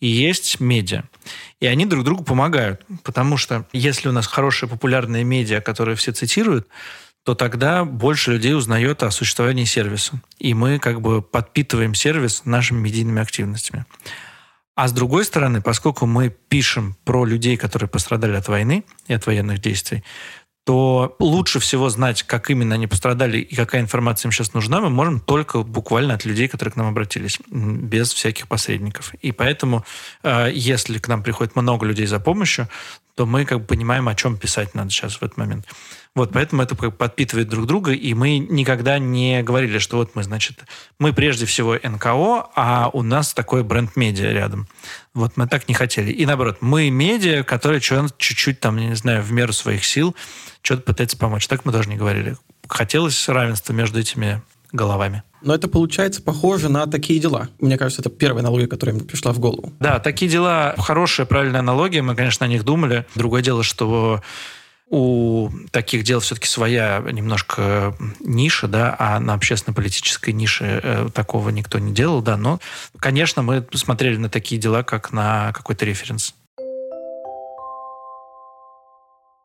И 0.00 0.08
есть 0.08 0.60
медиа. 0.60 1.04
И 1.60 1.66
они 1.66 1.86
друг 1.86 2.04
другу 2.04 2.24
помогают. 2.24 2.82
Потому 3.02 3.36
что 3.36 3.66
если 3.72 4.08
у 4.08 4.12
нас 4.12 4.26
хорошие 4.26 4.68
популярные 4.68 5.24
медиа, 5.24 5.60
которые 5.60 5.96
все 5.96 6.12
цитируют, 6.12 6.68
то 7.24 7.34
тогда 7.34 7.84
больше 7.84 8.32
людей 8.32 8.54
узнает 8.54 9.02
о 9.02 9.10
существовании 9.10 9.64
сервиса. 9.64 10.20
И 10.38 10.54
мы 10.54 10.78
как 10.78 11.00
бы 11.00 11.22
подпитываем 11.22 11.94
сервис 11.94 12.42
нашими 12.44 12.80
медийными 12.80 13.20
активностями. 13.20 13.84
А 14.74 14.88
с 14.88 14.92
другой 14.92 15.26
стороны, 15.26 15.60
поскольку 15.60 16.06
мы 16.06 16.30
пишем 16.30 16.96
про 17.04 17.26
людей, 17.26 17.58
которые 17.58 17.88
пострадали 17.88 18.36
от 18.36 18.48
войны 18.48 18.84
и 19.08 19.12
от 19.12 19.26
военных 19.26 19.60
действий, 19.60 20.02
то 20.70 21.16
лучше 21.18 21.58
всего 21.58 21.88
знать, 21.88 22.22
как 22.22 22.48
именно 22.48 22.76
они 22.76 22.86
пострадали 22.86 23.38
и 23.38 23.56
какая 23.56 23.80
информация 23.80 24.28
им 24.28 24.32
сейчас 24.32 24.54
нужна, 24.54 24.80
мы 24.80 24.88
можем 24.88 25.18
только 25.18 25.64
буквально 25.64 26.14
от 26.14 26.24
людей, 26.24 26.46
которые 26.46 26.72
к 26.72 26.76
нам 26.76 26.86
обратились, 26.86 27.40
без 27.50 28.12
всяких 28.12 28.46
посредников. 28.46 29.12
И 29.20 29.32
поэтому, 29.32 29.84
э, 30.22 30.48
если 30.54 30.98
к 30.98 31.08
нам 31.08 31.24
приходит 31.24 31.56
много 31.56 31.84
людей 31.86 32.06
за 32.06 32.20
помощью, 32.20 32.68
то 33.16 33.26
мы 33.26 33.46
как 33.46 33.62
бы 33.62 33.64
понимаем, 33.64 34.06
о 34.06 34.14
чем 34.14 34.36
писать 34.36 34.76
надо 34.76 34.90
сейчас 34.90 35.14
в 35.16 35.24
этот 35.24 35.38
момент. 35.38 35.66
Вот, 36.16 36.32
поэтому 36.32 36.62
это 36.62 36.74
подпитывает 36.74 37.48
друг 37.48 37.66
друга, 37.66 37.92
и 37.92 38.14
мы 38.14 38.38
никогда 38.38 38.98
не 38.98 39.42
говорили, 39.44 39.78
что 39.78 39.96
вот 39.96 40.16
мы, 40.16 40.24
значит, 40.24 40.58
мы 40.98 41.12
прежде 41.12 41.46
всего 41.46 41.74
НКО, 41.74 42.50
а 42.56 42.90
у 42.92 43.02
нас 43.02 43.32
такой 43.32 43.62
бренд-медиа 43.62 44.32
рядом. 44.32 44.66
Вот 45.14 45.36
мы 45.36 45.46
так 45.46 45.68
не 45.68 45.74
хотели. 45.74 46.10
И 46.10 46.26
наоборот, 46.26 46.58
мы 46.60 46.90
медиа, 46.90 47.44
которые 47.44 47.80
чуть-чуть 47.80 48.58
там, 48.58 48.76
не 48.76 48.96
знаю, 48.96 49.22
в 49.22 49.30
меру 49.30 49.52
своих 49.52 49.84
сил 49.84 50.16
что-то 50.62 50.82
пытается 50.82 51.16
помочь. 51.16 51.46
Так 51.46 51.64
мы 51.64 51.72
тоже 51.72 51.88
не 51.88 51.96
говорили. 51.96 52.36
Хотелось 52.68 53.28
равенства 53.28 53.72
между 53.72 54.00
этими 54.00 54.42
головами. 54.72 55.22
Но 55.42 55.54
это 55.54 55.68
получается 55.68 56.22
похоже 56.22 56.68
на 56.68 56.86
такие 56.86 57.18
дела. 57.18 57.48
Мне 57.60 57.78
кажется, 57.78 58.02
это 58.02 58.10
первая 58.10 58.42
аналогия, 58.42 58.66
которая 58.66 58.96
мне 58.96 59.04
пришла 59.04 59.32
в 59.32 59.38
голову. 59.38 59.72
Да, 59.80 60.00
такие 60.00 60.30
дела 60.30 60.74
хорошая, 60.76 61.24
правильная 61.24 61.60
аналогия. 61.60 62.02
Мы, 62.02 62.14
конечно, 62.14 62.44
о 62.44 62.48
них 62.48 62.64
думали. 62.64 63.06
Другое 63.14 63.42
дело, 63.42 63.62
что 63.62 64.20
у 64.90 65.50
таких 65.70 66.02
дел 66.02 66.18
все-таки 66.20 66.48
своя 66.48 67.02
немножко 67.10 67.94
ниша, 68.18 68.66
да, 68.66 68.94
а 68.98 69.20
на 69.20 69.34
общественно-политической 69.34 70.32
нише 70.32 70.80
э, 70.82 71.08
такого 71.14 71.50
никто 71.50 71.78
не 71.78 71.92
делал, 71.92 72.22
да, 72.22 72.36
но, 72.36 72.58
конечно, 72.98 73.42
мы 73.42 73.64
смотрели 73.72 74.16
на 74.16 74.28
такие 74.28 74.60
дела 74.60 74.82
как 74.82 75.12
на 75.12 75.52
какой-то 75.52 75.84
референс. 75.84 76.34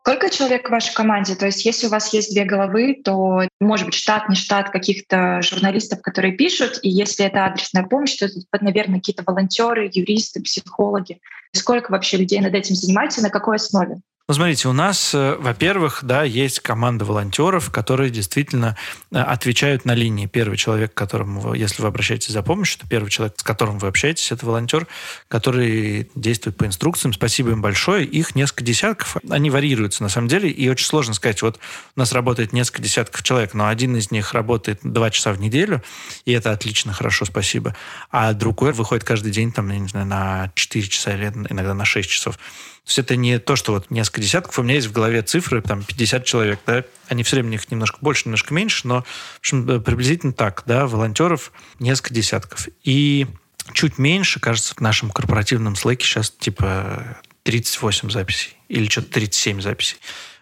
Сколько 0.02 0.30
человек 0.30 0.68
в 0.68 0.72
вашей 0.72 0.94
команде? 0.94 1.36
То 1.36 1.48
есть 1.48 1.66
если 1.66 1.88
у 1.88 1.90
вас 1.90 2.14
есть 2.14 2.32
две 2.32 2.46
головы, 2.46 2.96
то 3.04 3.42
может 3.60 3.88
быть 3.88 3.96
штат, 3.96 4.30
не 4.30 4.36
штат 4.36 4.70
каких-то 4.70 5.42
журналистов, 5.42 6.02
которые 6.02 6.34
пишут, 6.34 6.80
и 6.84 6.90
если 6.90 7.26
это 7.26 7.46
адресная 7.46 7.84
помощь, 7.84 8.16
то 8.16 8.26
это, 8.26 8.64
наверное, 8.64 9.00
какие-то 9.00 9.24
волонтеры, 9.26 9.90
юристы, 9.92 10.42
психологи. 10.42 11.20
Сколько 11.54 11.92
вообще 11.92 12.18
людей 12.18 12.40
над 12.40 12.54
этим 12.54 12.76
занимаются, 12.76 13.24
на 13.24 13.32
какой 13.32 13.56
основе? 13.56 13.98
Ну, 14.28 14.34
смотрите, 14.34 14.68
у 14.68 14.74
нас, 14.74 15.14
э, 15.14 15.36
во-первых, 15.40 16.00
да, 16.02 16.24
есть 16.24 16.60
команда 16.60 17.06
волонтеров, 17.06 17.70
которые 17.70 18.10
действительно 18.10 18.76
э, 19.12 19.20
отвечают 19.20 19.86
на 19.86 19.94
линии. 19.94 20.26
Первый 20.26 20.58
человек, 20.58 20.96
к 20.96 20.98
которому 20.98 21.42
вы, 21.42 21.58
если 21.60 21.84
вы 21.84 21.90
обращаетесь 21.90 22.34
за 22.34 22.42
помощью, 22.42 22.80
то 22.80 22.88
первый 22.88 23.12
человек, 23.12 23.36
с 23.38 23.44
которым 23.44 23.78
вы 23.78 23.88
общаетесь, 23.88 24.32
это 24.32 24.44
волонтер, 24.48 24.88
который 25.28 26.10
действует 26.16 26.58
по 26.58 26.66
инструкциям. 26.66 27.14
Спасибо 27.14 27.52
им 27.52 27.62
большое. 27.62 28.04
Их 28.04 28.34
несколько 28.34 28.64
десятков. 28.64 29.16
Они 29.30 29.52
варьируются, 29.52 30.02
на 30.02 30.10
самом 30.10 30.28
деле, 30.28 30.50
и 30.50 30.68
очень 30.70 30.88
сложно 30.88 31.14
сказать, 31.14 31.44
вот 31.44 31.60
у 31.96 32.00
нас 32.00 32.12
работает 32.12 32.52
несколько 32.52 32.82
десятков 32.82 33.22
человек, 33.22 33.54
но 33.54 33.68
один 33.68 33.96
из 33.96 34.10
них 34.10 34.34
работает 34.34 34.80
два 34.82 35.12
часа 35.12 35.34
в 35.34 35.40
неделю, 35.40 35.84
и 36.26 36.32
это 36.32 36.50
отлично, 36.50 36.94
хорошо, 36.94 37.26
спасибо. 37.26 37.76
А 38.10 38.34
другой 38.34 38.74
выходит 38.74 39.04
каждый 39.04 39.32
день, 39.32 39.52
там, 39.52 39.70
я 39.70 39.78
не 39.78 39.88
знаю, 39.88 40.08
на 40.08 40.52
4 40.56 40.88
часа 40.88 41.14
или 41.14 41.32
иногда 41.48 41.76
на 41.76 41.86
6 41.86 42.10
часов. 42.10 42.40
То 42.86 42.90
есть 42.90 43.00
это 43.00 43.16
не 43.16 43.40
то, 43.40 43.56
что 43.56 43.74
вот 43.74 43.90
несколько 43.90 44.22
десятков. 44.22 44.60
У 44.60 44.64
меня 44.64 44.76
есть 44.76 44.88
в 44.88 44.92
голове 44.92 45.24
цифры, 45.24 45.64
там, 45.64 45.84
50 45.84 46.24
человек, 46.24 46.60
да. 46.68 46.84
Они 47.08 47.24
все 47.24 47.38
время 47.38 47.50
них 47.50 47.70
немножко 47.72 47.98
больше, 48.00 48.26
немножко 48.26 48.54
меньше, 48.54 48.88
но, 48.88 49.02
в 49.02 49.40
общем, 49.40 49.68
э, 49.68 49.80
приблизительно 49.80 50.34
так, 50.34 50.62
да, 50.68 50.86
волонтеров 50.86 51.52
несколько 51.80 52.14
десятков. 52.14 52.68
И 52.84 53.26
чуть 53.74 53.98
меньше, 53.98 54.40
кажется, 54.40 54.76
в 54.76 54.82
нашем 54.82 55.10
корпоративном 55.10 55.76
слэке 55.76 56.06
сейчас 56.06 56.30
типа 56.30 57.18
38 57.42 58.12
записей 58.12 58.56
или 58.70 58.88
что-то 58.88 59.12
37 59.14 59.62
записей. 59.62 59.98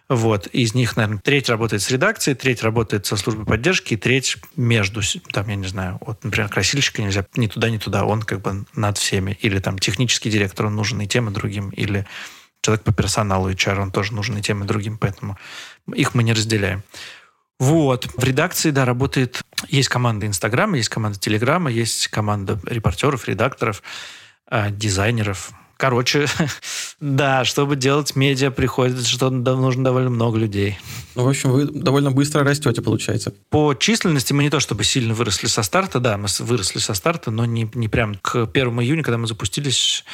Вот. 0.08 0.46
Из 0.48 0.74
них, 0.74 0.96
наверное, 0.96 1.20
треть 1.20 1.48
работает 1.48 1.82
с 1.82 1.90
редакцией, 1.90 2.36
треть 2.36 2.62
работает 2.62 3.06
со 3.06 3.16
службой 3.16 3.46
поддержки, 3.46 3.94
и 3.94 3.96
треть 3.96 4.36
между, 4.54 5.00
там, 5.32 5.48
я 5.48 5.56
не 5.56 5.66
знаю, 5.66 5.98
вот, 6.02 6.22
например, 6.24 6.50
красильщика 6.50 7.00
нельзя 7.00 7.24
ни 7.36 7.46
туда, 7.46 7.70
ни 7.70 7.78
туда, 7.78 8.04
он 8.04 8.22
как 8.22 8.42
бы 8.42 8.66
над 8.74 8.98
всеми. 8.98 9.38
Или 9.40 9.60
там 9.60 9.78
технический 9.78 10.30
директор, 10.30 10.66
он 10.66 10.76
нужен 10.76 11.00
и 11.00 11.06
тем, 11.06 11.30
и 11.30 11.32
другим. 11.32 11.70
Или 11.70 12.06
человек 12.64 12.82
по 12.82 12.92
персоналу 12.92 13.50
HR, 13.50 13.80
он 13.80 13.90
тоже 13.90 14.14
нужен 14.14 14.38
и 14.38 14.42
тем, 14.42 14.64
и 14.64 14.66
другим, 14.66 14.96
поэтому 14.98 15.36
их 15.92 16.14
мы 16.14 16.22
не 16.22 16.32
разделяем. 16.32 16.82
Вот. 17.60 18.08
В 18.16 18.24
редакции, 18.24 18.70
да, 18.70 18.84
работает... 18.84 19.42
Есть 19.68 19.88
команда 19.88 20.26
Инстаграма, 20.26 20.76
есть 20.76 20.88
команда 20.88 21.18
Телеграма, 21.18 21.70
есть 21.70 22.08
команда 22.08 22.58
репортеров, 22.64 23.28
редакторов, 23.28 23.82
э, 24.50 24.70
дизайнеров, 24.70 25.52
Короче, 25.76 26.26
да, 27.00 27.44
чтобы 27.44 27.76
делать 27.76 28.14
медиа, 28.14 28.50
приходится, 28.50 29.08
что 29.08 29.30
нужно 29.30 29.84
довольно 29.84 30.10
много 30.10 30.38
людей. 30.38 30.78
Ну, 31.14 31.24
в 31.24 31.28
общем, 31.28 31.50
вы 31.50 31.66
довольно 31.66 32.12
быстро 32.12 32.44
растете, 32.44 32.80
получается. 32.80 33.32
По 33.50 33.74
численности 33.74 34.32
мы 34.32 34.44
не 34.44 34.50
то 34.50 34.60
чтобы 34.60 34.84
сильно 34.84 35.14
выросли 35.14 35.46
со 35.48 35.62
старта, 35.62 35.98
да, 35.98 36.16
мы 36.16 36.28
выросли 36.40 36.78
со 36.78 36.94
старта, 36.94 37.30
но 37.30 37.44
не, 37.44 37.68
не 37.74 37.88
прям 37.88 38.14
к 38.14 38.48
1 38.52 38.80
июня, 38.80 39.02
когда 39.02 39.18
мы 39.18 39.26
запустились, 39.26 40.04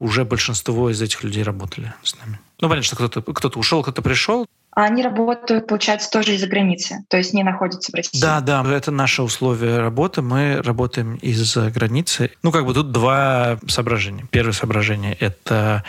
уже 0.00 0.24
большинство 0.24 0.90
из 0.90 1.00
этих 1.00 1.22
людей 1.24 1.42
работали 1.42 1.94
с 2.02 2.16
нами. 2.18 2.38
Ну, 2.60 2.68
понятно, 2.68 2.84
что 2.84 2.96
кто-то 2.96 3.22
кто 3.22 3.48
ушел, 3.58 3.82
кто-то 3.82 4.02
пришел. 4.02 4.46
А 4.74 4.84
они 4.84 5.02
работают, 5.02 5.68
получается, 5.68 6.10
тоже 6.10 6.34
из-за 6.34 6.48
границы, 6.48 7.04
то 7.08 7.16
есть 7.16 7.32
не 7.32 7.44
находятся 7.44 7.92
в 7.92 7.94
России. 7.94 8.20
Да, 8.20 8.40
да, 8.40 8.64
это 8.74 8.90
наше 8.90 9.22
условие 9.22 9.78
работы. 9.78 10.20
Мы 10.20 10.60
работаем 10.62 11.14
из-за 11.16 11.70
границы. 11.70 12.32
Ну, 12.42 12.50
как 12.50 12.66
бы 12.66 12.74
тут 12.74 12.90
два 12.90 13.58
соображения. 13.68 14.26
Первое 14.30 14.52
соображение– 14.52 15.14
это 15.20 15.84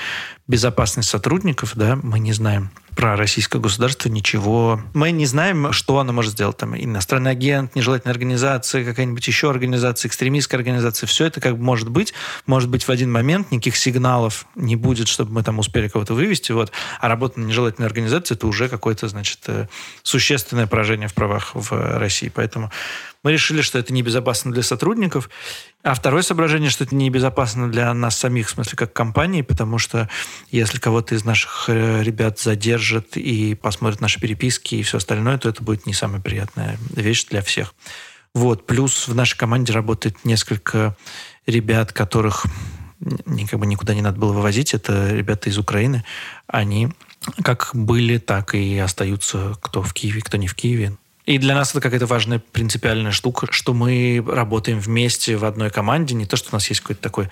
безопасность 0.47 1.09
сотрудников, 1.09 1.75
да, 1.75 1.97
мы 2.01 2.19
не 2.19 2.33
знаем 2.33 2.69
про 2.95 3.17
российское 3.17 3.59
государство 3.59 4.09
ничего. 4.09 4.81
Мы 4.93 5.11
не 5.11 5.25
знаем, 5.25 5.73
что 5.73 5.99
оно 5.99 6.13
может 6.13 6.31
сделать. 6.31 6.57
Там 6.57 6.75
иностранный 6.75 7.31
агент, 7.31 7.75
нежелательная 7.75 8.13
организация, 8.13 8.85
какая-нибудь 8.85 9.27
еще 9.27 9.49
организация, 9.49 10.07
экстремистская 10.07 10.59
организация. 10.59 11.05
Все 11.05 11.25
это 11.25 11.41
как 11.41 11.57
бы 11.57 11.63
может 11.63 11.89
быть. 11.89 12.13
Может 12.45 12.69
быть 12.69 12.83
в 12.83 12.89
один 12.89 13.11
момент 13.11 13.51
никаких 13.51 13.75
сигналов 13.75 14.45
не 14.55 14.75
будет, 14.75 15.09
чтобы 15.09 15.33
мы 15.33 15.43
там 15.43 15.59
успели 15.59 15.89
кого-то 15.89 16.13
вывести. 16.13 16.53
Вот. 16.53 16.71
А 17.01 17.09
работа 17.09 17.39
на 17.39 17.45
нежелательной 17.45 17.87
организации– 17.87 18.33
это 18.35 18.47
уже 18.47 18.69
какое-то, 18.69 19.07
значит, 19.09 19.39
э, 19.47 19.67
существенное 20.01 20.67
поражение 20.67 21.09
в 21.09 21.13
правах 21.13 21.51
в 21.53 21.99
России. 21.99 22.31
Поэтому 22.33 22.71
мы 23.23 23.33
решили, 23.33 23.61
что 23.61 23.79
это 23.79 23.91
небезопасно 23.91 24.51
для 24.51 24.63
сотрудников. 24.63 25.29
А 25.83 25.93
второе 25.95 26.21
соображение, 26.21 26.69
что 26.69 26.83
это 26.83 26.95
небезопасно 26.95 27.71
для 27.71 27.93
нас 27.93 28.17
самих, 28.17 28.47
в 28.47 28.51
смысле, 28.51 28.77
как 28.77 28.93
компании, 28.93 29.41
потому 29.41 29.77
что 29.79 30.09
если 30.49 30.79
кого-то 30.79 31.15
из 31.15 31.25
наших 31.25 31.65
э, 31.67 32.01
ребят 32.03 32.39
задержат 32.39 32.84
и 33.15 33.55
посмотрят 33.55 34.01
наши 34.01 34.19
переписки 34.19 34.75
и 34.75 34.83
все 34.83 34.97
остальное, 34.97 35.37
то 35.37 35.49
это 35.49 35.63
будет 35.63 35.85
не 35.85 35.93
самая 35.93 36.21
приятная 36.21 36.77
вещь 36.89 37.25
для 37.25 37.41
всех. 37.41 37.73
Вот. 38.33 38.65
Плюс 38.67 39.07
в 39.07 39.15
нашей 39.15 39.37
команде 39.37 39.73
работает 39.73 40.25
несколько 40.25 40.95
ребят, 41.47 41.93
которых 41.93 42.45
как 43.49 43.59
бы 43.59 43.65
никуда 43.65 43.93
не 43.93 44.01
надо 44.01 44.19
было 44.19 44.33
вывозить. 44.33 44.73
Это 44.73 45.13
ребята 45.13 45.49
из 45.49 45.57
Украины. 45.57 46.03
Они 46.47 46.89
как 47.43 47.71
были, 47.73 48.17
так 48.17 48.55
и 48.55 48.77
остаются 48.77 49.55
кто 49.61 49.81
в 49.81 49.93
Киеве, 49.93 50.21
кто 50.21 50.37
не 50.37 50.47
в 50.47 50.55
Киеве. 50.55 50.97
И 51.25 51.39
для 51.39 51.55
нас 51.55 51.71
это 51.71 51.81
какая-то 51.81 52.05
важная 52.05 52.39
принципиальная 52.39 53.11
штука, 53.11 53.47
что 53.49 53.73
мы 53.73 54.23
работаем 54.27 54.79
вместе 54.79 55.37
в 55.37 55.45
одной 55.45 55.71
команде. 55.71 56.13
Не 56.13 56.27
то, 56.27 56.37
что 56.37 56.49
у 56.51 56.55
нас 56.55 56.69
есть 56.69 56.81
какой-то 56.81 57.01
такой 57.01 57.29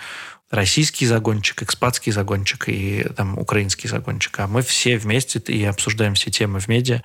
российский 0.53 1.07
загончик, 1.07 1.63
экспатский 1.63 2.11
загончик 2.11 2.69
и 2.69 3.05
там 3.15 3.37
украинский 3.39 3.89
загончик, 3.89 4.39
а 4.39 4.47
мы 4.47 4.61
все 4.61 4.97
вместе 4.97 5.39
и 5.39 5.63
обсуждаем 5.63 6.13
все 6.13 6.29
темы 6.29 6.59
в 6.59 6.67
медиа, 6.67 7.01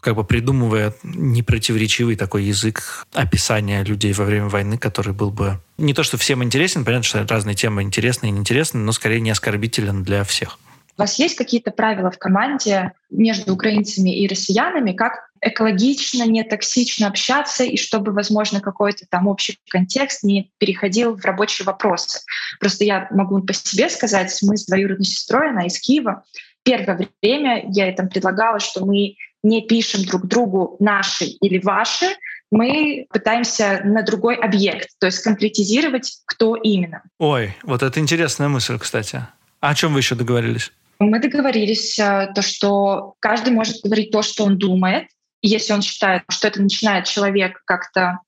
как 0.00 0.16
бы 0.16 0.24
придумывая 0.24 0.94
непротиворечивый 1.02 2.16
такой 2.16 2.44
язык 2.44 3.06
описания 3.14 3.82
людей 3.82 4.12
во 4.12 4.24
время 4.24 4.48
войны, 4.48 4.76
который 4.76 5.14
был 5.14 5.30
бы 5.30 5.58
не 5.78 5.94
то, 5.94 6.02
что 6.02 6.18
всем 6.18 6.44
интересен, 6.44 6.84
понятно, 6.84 7.04
что 7.04 7.26
разные 7.26 7.54
темы 7.54 7.82
интересны 7.82 8.26
и 8.26 8.30
неинтересны, 8.30 8.80
но 8.80 8.92
скорее 8.92 9.20
не 9.20 9.30
оскорбителен 9.30 10.02
для 10.02 10.22
всех. 10.22 10.58
У 10.96 11.02
вас 11.02 11.18
есть 11.18 11.36
какие-то 11.36 11.70
правила 11.70 12.10
в 12.10 12.18
команде 12.18 12.92
между 13.10 13.52
украинцами 13.52 14.16
и 14.16 14.28
россиянами, 14.28 14.92
как 14.92 15.30
экологично, 15.40 16.24
не 16.24 16.42
токсично 16.44 17.08
общаться, 17.08 17.64
и 17.64 17.76
чтобы, 17.76 18.12
возможно, 18.12 18.60
какой-то 18.60 19.04
там 19.08 19.26
общий 19.26 19.58
контекст 19.68 20.22
не 20.22 20.52
переходил 20.58 21.16
в 21.16 21.24
рабочие 21.24 21.66
вопросы. 21.66 22.20
Просто 22.60 22.84
я 22.84 23.08
могу 23.10 23.42
по 23.42 23.52
себе 23.52 23.90
сказать, 23.90 24.36
мы 24.42 24.56
с 24.56 24.66
двоюродной 24.66 25.04
сестрой, 25.04 25.50
она 25.50 25.66
из 25.66 25.78
Киева, 25.80 26.24
первое 26.62 27.08
время 27.22 27.64
я 27.68 27.92
там 27.92 28.08
предлагала, 28.08 28.58
что 28.60 28.84
мы 28.84 29.16
не 29.42 29.62
пишем 29.66 30.04
друг 30.04 30.26
другу 30.26 30.76
наши 30.80 31.24
или 31.24 31.58
ваши, 31.58 32.06
мы 32.50 33.06
пытаемся 33.10 33.82
на 33.84 34.02
другой 34.02 34.36
объект, 34.36 34.90
то 34.98 35.06
есть 35.06 35.22
конкретизировать, 35.22 36.20
кто 36.24 36.56
именно. 36.56 37.02
Ой, 37.18 37.54
вот 37.62 37.82
это 37.82 38.00
интересная 38.00 38.48
мысль, 38.48 38.78
кстати. 38.78 39.26
А 39.60 39.70
о 39.70 39.74
чем 39.74 39.92
вы 39.92 40.00
еще 40.00 40.14
договорились? 40.14 40.72
Мы 41.10 41.20
договорились, 41.20 41.98
э, 41.98 42.28
то, 42.34 42.42
что 42.42 43.14
каждый 43.20 43.52
может 43.52 43.82
говорить 43.82 44.10
то, 44.10 44.22
что 44.22 44.44
он 44.44 44.58
думает. 44.58 45.08
И 45.40 45.48
если 45.48 45.72
он 45.72 45.82
считает, 45.82 46.22
что 46.28 46.48
это 46.48 46.62
начинает 46.62 47.06
человек 47.06 47.62
как-то 47.64 48.20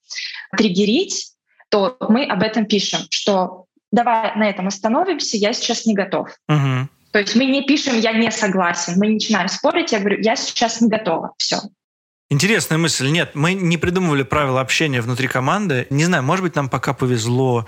триггерить, 0.57 1.33
то 1.71 1.97
мы 2.09 2.25
об 2.25 2.43
этом 2.43 2.67
пишем, 2.67 3.01
что 3.11 3.65
давай 3.91 4.37
на 4.37 4.49
этом 4.49 4.67
остановимся, 4.67 5.37
я 5.37 5.53
сейчас 5.53 5.87
не 5.87 5.95
готов. 5.95 6.29
Угу. 6.49 6.89
То 7.13 7.21
есть 7.21 7.35
мы 7.35 7.47
не 7.47 7.63
пишем 7.63 7.99
«я 7.99 8.13
не 8.13 8.31
согласен», 8.31 8.95
мы 8.99 9.09
начинаем 9.09 9.49
спорить, 9.49 9.93
я 9.93 10.01
говорю 10.01 10.21
«я 10.21 10.37
сейчас 10.37 10.81
не 10.83 10.89
готова», 10.89 11.33
все. 11.39 11.61
Интересная 12.29 12.77
мысль. 12.77 13.09
Нет, 13.09 13.33
мы 13.35 13.55
не 13.55 13.77
придумывали 13.77 14.25
правила 14.25 14.61
общения 14.61 15.01
внутри 15.01 15.29
команды. 15.29 15.87
Не 15.91 16.07
знаю, 16.07 16.25
может 16.25 16.43
быть, 16.43 16.57
нам 16.57 16.69
пока 16.69 16.93
повезло 16.93 17.67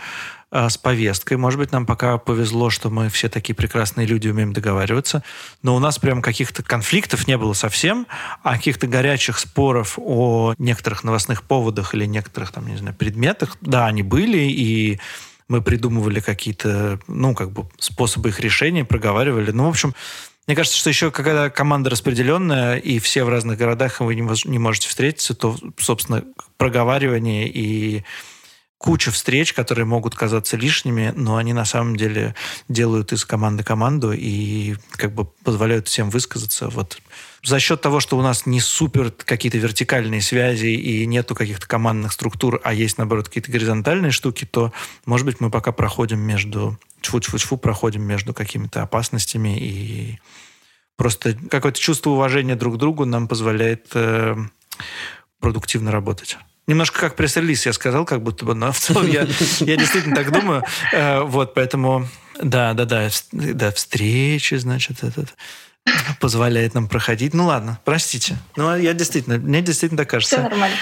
э, 0.51 0.69
с 0.69 0.77
повесткой, 0.77 1.37
может 1.37 1.61
быть, 1.61 1.71
нам 1.71 1.87
пока 1.87 2.19
повезло, 2.19 2.69
что 2.69 2.91
мы 2.91 3.09
все 3.09 3.29
такие 3.29 3.55
прекрасные 3.55 4.05
люди, 4.05 4.27
умеем 4.27 4.53
договариваться, 4.53 5.23
но 5.63 5.77
у 5.77 5.79
нас 5.79 6.01
прям 6.01 6.23
каких-то 6.23 6.65
конфликтов 6.65 7.29
не 7.29 7.39
было 7.39 7.53
совсем, 7.53 8.09
а 8.43 8.57
каких-то 8.57 8.89
горячих 8.89 9.39
споров 9.39 9.97
о 9.97 10.55
некоторых 10.59 11.05
новостных 11.05 11.45
поводах 11.45 11.95
или 11.95 12.07
некоторых, 12.07 12.51
там, 12.51 12.67
не 12.67 12.77
знаю, 12.77 12.97
предметах, 12.97 13.57
да, 13.61 13.87
они 13.87 14.03
были, 14.03 14.39
и 14.39 14.99
мы 15.47 15.63
придумывали 15.63 16.19
какие-то, 16.19 16.99
ну, 17.07 17.33
как 17.33 17.53
бы 17.53 17.69
способы 17.79 18.31
их 18.31 18.41
решения, 18.41 18.85
проговаривали. 18.85 19.53
Ну, 19.53 19.67
в 19.67 19.69
общем, 19.69 19.95
мне 20.49 20.57
кажется, 20.57 20.79
что 20.79 20.89
еще 20.89 21.11
когда 21.11 21.51
команда 21.51 21.91
распределенная, 21.91 22.79
и 22.79 22.99
все 23.01 23.23
в 23.23 23.29
разных 23.29 23.59
городах, 23.59 24.01
и 24.01 24.05
вы 24.05 24.15
не 24.15 24.59
можете 24.59 24.89
встретиться, 24.89 25.35
то, 25.35 25.55
собственно, 25.77 26.25
проговаривание 26.57 27.47
и 27.47 28.03
куча 28.79 29.11
встреч, 29.11 29.53
которые 29.53 29.85
могут 29.85 30.15
казаться 30.15 30.57
лишними, 30.57 31.13
но 31.15 31.37
они 31.37 31.53
на 31.53 31.65
самом 31.65 31.97
деле 31.97 32.35
делают 32.69 33.13
из 33.13 33.25
команды 33.25 33.65
команду 33.65 34.13
и 34.13 34.77
как 34.93 35.13
бы 35.13 35.25
позволяют 35.25 35.89
всем 35.89 36.11
высказаться. 36.11 36.69
Вот 36.69 37.01
за 37.43 37.59
счет 37.59 37.81
того, 37.81 37.99
что 37.99 38.17
у 38.17 38.23
нас 38.23 38.47
не 38.47 38.61
супер 38.61 39.11
какие-то 39.11 39.59
вертикальные 39.59 40.23
связи 40.23 40.69
и 40.69 41.07
нету 41.07 41.35
каких-то 41.35 41.67
командных 41.67 42.13
структур, 42.13 42.61
а 42.63 42.73
есть, 42.73 42.99
наоборот, 42.99 43.29
какие-то 43.29 43.51
горизонтальные 43.51 44.13
штуки, 44.13 44.45
то, 44.45 44.73
может 45.07 45.27
быть, 45.27 45.41
мы 45.41 45.51
пока 45.51 45.73
проходим 45.73 46.21
между... 46.21 46.79
Чфу-чфу-чфу, 47.01 47.59
проходим 47.59 48.03
между 48.03 48.35
какими-то 48.35 48.83
опасностями 48.83 49.57
и 49.57 50.19
просто 50.97 51.37
какое-то 51.49 51.79
чувство 51.79 52.11
уважения 52.11 52.57
друг 52.57 52.75
к 52.75 52.79
другу 52.79 53.05
нам 53.05 53.29
позволяет 53.29 53.87
э, 53.95 54.37
продуктивно 55.39 55.93
работать. 55.93 56.39
Немножко 56.69 57.01
как 57.01 57.17
пресс-релиз 57.17 57.65
я 57.65 57.73
сказал, 57.73 58.05
как 58.05 58.23
будто 58.23 58.45
бы, 58.45 58.55
но 58.55 58.73
в 58.73 58.79
целом 58.79 59.07
я, 59.07 59.27
я 59.61 59.77
действительно 59.77 60.15
так 60.15 60.31
думаю. 60.31 60.63
Э, 60.93 61.23
вот, 61.23 61.55
поэтому, 61.55 62.07
да, 62.41 62.75
да, 62.75 62.85
да, 62.85 63.09
да, 63.33 63.73
встречи, 63.73 64.55
значит, 64.57 65.03
этот 65.03 65.35
позволяет 66.21 66.75
нам 66.75 66.87
проходить. 66.87 67.33
Ну 67.33 67.47
ладно, 67.47 67.81
простите. 67.87 68.37
Ну, 68.57 68.77
я 68.77 68.93
действительно, 68.93 69.39
мне 69.39 69.63
действительно 69.63 69.99
так 69.99 70.11
кажется. 70.11 70.37
Все 70.37 70.45
нормально. 70.45 70.77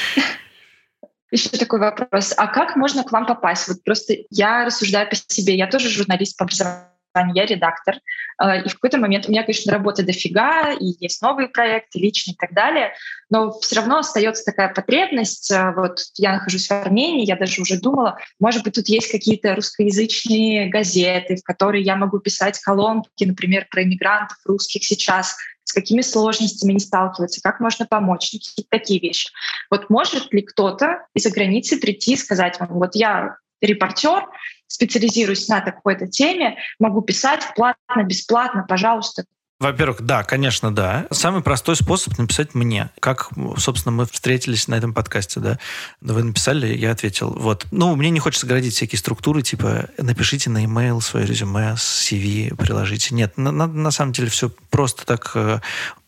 Еще 1.31 1.51
такой 1.51 1.79
вопрос. 1.79 2.35
А 2.37 2.49
как 2.49 2.75
можно 2.75 3.05
к 3.05 3.13
вам 3.13 3.25
попасть? 3.25 3.69
Вот 3.69 3.85
просто 3.85 4.15
я 4.31 4.65
рассуждаю 4.65 5.09
по 5.09 5.15
себе. 5.15 5.57
Я 5.57 5.69
тоже 5.69 5.89
журналист 5.89 6.37
по 6.37 6.45
образованию 6.45 6.96
я 7.35 7.47
редактор. 7.47 7.97
Э, 8.41 8.63
и 8.63 8.69
в 8.69 8.75
какой-то 8.75 8.99
момент 8.99 9.27
у 9.27 9.31
меня, 9.31 9.43
конечно, 9.43 9.73
работы 9.73 10.03
дофига, 10.03 10.73
и 10.73 10.95
есть 11.01 11.23
новые 11.23 11.49
проекты, 11.49 11.99
личные 11.99 12.35
и 12.35 12.37
так 12.37 12.53
далее, 12.53 12.93
но 13.31 13.53
все 13.61 13.77
равно 13.77 13.99
остается 13.99 14.45
такая 14.45 14.73
потребность. 14.73 15.51
Э, 15.51 15.73
вот 15.75 15.99
я 16.17 16.35
нахожусь 16.35 16.69
в 16.69 16.73
Армении, 16.73 17.27
я 17.27 17.37
даже 17.37 17.63
уже 17.63 17.81
думала, 17.81 18.19
может 18.39 18.63
быть, 18.65 18.75
тут 18.75 18.89
есть 18.89 19.11
какие-то 19.11 19.55
русскоязычные 19.55 20.69
газеты, 20.69 21.37
в 21.37 21.43
которые 21.43 21.83
я 21.83 21.97
могу 21.97 22.19
писать 22.19 22.59
колонки, 22.61 23.25
например, 23.25 23.67
про 23.71 23.83
иммигрантов 23.83 24.39
русских 24.45 24.85
сейчас, 24.85 25.37
с 25.67 25.73
какими 25.73 26.01
сложностями 26.01 26.75
не 26.75 26.79
сталкиваются, 26.79 27.41
как 27.43 27.59
можно 27.59 27.87
помочь, 27.87 28.33
ну, 28.33 28.39
какие-то 28.39 28.71
такие 28.71 29.01
вещи. 29.01 29.31
Вот 29.69 29.91
может 29.91 30.33
ли 30.33 30.43
кто-то 30.43 31.07
из-за 31.13 31.31
границы 31.31 31.81
прийти 31.81 32.13
и 32.13 32.17
сказать 32.17 32.61
вам, 32.61 32.69
вот 32.75 32.95
я 32.95 33.37
репортер, 33.61 34.27
специализируюсь 34.67 35.49
на 35.49 35.61
такой-то 35.61 36.07
теме, 36.07 36.57
могу 36.79 37.03
писать 37.03 37.43
платно, 37.55 38.03
бесплатно, 38.05 38.65
пожалуйста. 38.69 39.25
Во-первых, 39.59 40.03
да, 40.03 40.23
конечно, 40.23 40.75
да. 40.75 41.07
Самый 41.11 41.43
простой 41.43 41.77
способ 41.77 42.19
написать 42.19 42.55
мне. 42.55 42.91
Как, 43.01 43.31
собственно, 43.57 43.93
мы 43.93 44.05
встретились 44.05 44.69
на 44.69 44.75
этом 44.75 44.93
подкасте, 44.93 45.41
да. 45.41 45.59
Вы 46.03 46.25
написали, 46.25 46.77
я 46.77 46.91
ответил. 46.91 47.31
Вот. 47.31 47.67
Ну, 47.71 47.97
мне 47.97 48.11
не 48.11 48.21
хочется 48.21 48.47
градить 48.47 48.75
всякие 48.75 48.99
структуры, 48.99 49.41
типа 49.41 49.89
напишите 49.97 50.51
на 50.51 50.59
e-mail 50.59 51.01
свое 51.01 51.25
резюме 51.25 51.73
CV, 51.73 52.55
приложите. 52.55 53.15
Нет, 53.15 53.39
на, 53.39 53.51
на, 53.51 53.67
на 53.67 53.91
самом 53.91 54.13
деле 54.13 54.29
все 54.29 54.51
просто 54.69 55.07
так 55.07 55.33
э, 55.35 55.61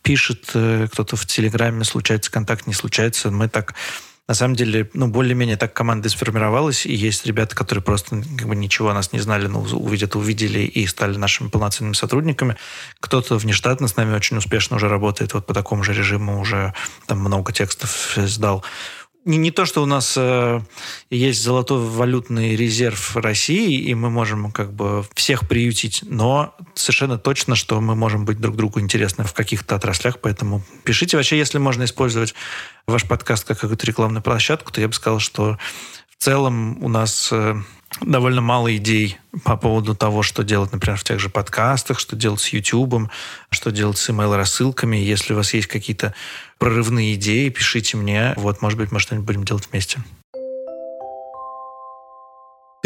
пишет 0.03 0.51
э, 0.53 0.87
кто-то 0.93 1.17
в 1.17 1.25
Телеграме, 1.25 1.85
случается 1.85 2.31
контакт, 2.31 2.67
не 2.67 2.75
случается. 2.75 3.31
Мы 3.31 3.49
так 3.49 3.75
на 4.29 4.35
самом 4.35 4.57
деле, 4.57 4.91
ну, 4.93 5.09
более-менее 5.09 5.57
так 5.57 5.73
команда 5.73 6.11
сформировалась, 6.11 6.85
и 6.85 6.95
есть 6.95 7.25
ребята, 7.25 7.57
которые 7.57 7.83
просто 7.83 8.23
как 8.37 8.47
бы 8.47 8.55
ничего 8.55 8.91
о 8.91 8.95
нас 8.95 9.15
не 9.15 9.21
знали, 9.21 9.47
но 9.47 9.61
увидят, 9.61 10.17
увидели 10.17 10.61
и 10.61 10.87
стали 10.87 11.17
нашими 11.17 11.49
полноценными 11.49 11.95
сотрудниками. 11.95 12.57
Кто-то 13.01 13.39
внештатно 13.39 13.89
с 13.89 13.97
нами 13.97 14.15
очень 14.15 14.37
успешно 14.37 14.77
уже 14.77 14.89
работает, 14.89 15.33
вот 15.33 15.47
по 15.47 15.55
такому 15.55 15.83
же 15.83 15.95
режиму 15.95 16.41
уже 16.41 16.75
там 17.07 17.21
много 17.21 17.55
текстов 17.55 18.17
сдал 18.17 18.63
не, 19.29 19.37
не 19.37 19.51
то, 19.51 19.67
что 19.67 19.83
у 19.83 19.87
нас 19.87 20.15
э, 20.17 20.61
есть 21.11 21.43
золотой 21.43 21.79
валютный 21.81 22.57
резерв 22.57 23.15
России, 23.15 23.79
и 23.79 23.95
мы 23.95 24.09
можем 24.09 24.51
как 24.51 24.73
бы 24.73 25.05
всех 25.15 25.47
приютить, 25.47 26.01
но 26.03 26.57
совершенно 26.75 27.19
точно, 27.19 27.55
что 27.55 27.79
мы 27.83 27.95
можем 27.95 28.25
быть 28.25 28.41
друг 28.41 28.57
другу 28.57 28.81
интересны 28.81 29.25
в 29.25 29.35
каких-то 29.35 29.77
отраслях, 29.77 30.19
поэтому 30.21 30.63
пишите. 30.83 31.19
Вообще, 31.19 31.37
если 31.37 31.59
можно 31.59 31.85
использовать 31.85 32.35
ваш 32.87 33.05
подкаст 33.05 33.47
как 33.47 33.61
какую-то 33.61 33.87
рекламную 33.87 34.23
площадку, 34.23 34.73
то 34.73 34.81
я 34.81 34.89
бы 34.89 34.95
сказал, 34.95 35.21
что 35.21 35.59
в 36.09 36.25
целом 36.25 36.83
у 36.83 36.89
нас 36.89 37.29
э, 37.31 37.55
довольно 38.01 38.41
мало 38.41 38.75
идей 38.77 39.19
по 39.45 39.57
поводу 39.57 39.95
того, 39.95 40.23
что 40.23 40.45
делать, 40.45 40.73
например, 40.73 40.99
в 40.99 41.05
тех 41.05 41.19
же 41.19 41.31
подкастах, 41.31 41.99
что 41.99 42.17
делать 42.17 42.41
с 42.41 42.49
YouTube, 42.49 43.11
что 43.51 43.71
делать 43.71 43.99
с 43.99 44.09
email-рассылками. 44.09 44.97
Если 44.97 45.33
у 45.33 45.37
вас 45.37 45.55
есть 45.55 45.69
какие-то 45.69 46.15
прорывные 46.59 47.15
идеи, 47.15 47.49
пишите 47.49 47.97
мне. 47.97 48.35
Вот, 48.37 48.63
может 48.63 48.79
быть, 48.79 48.93
мы 48.93 49.01
что-нибудь 49.01 49.27
будем 49.27 49.45
делать 49.45 49.69
вместе. 49.71 50.03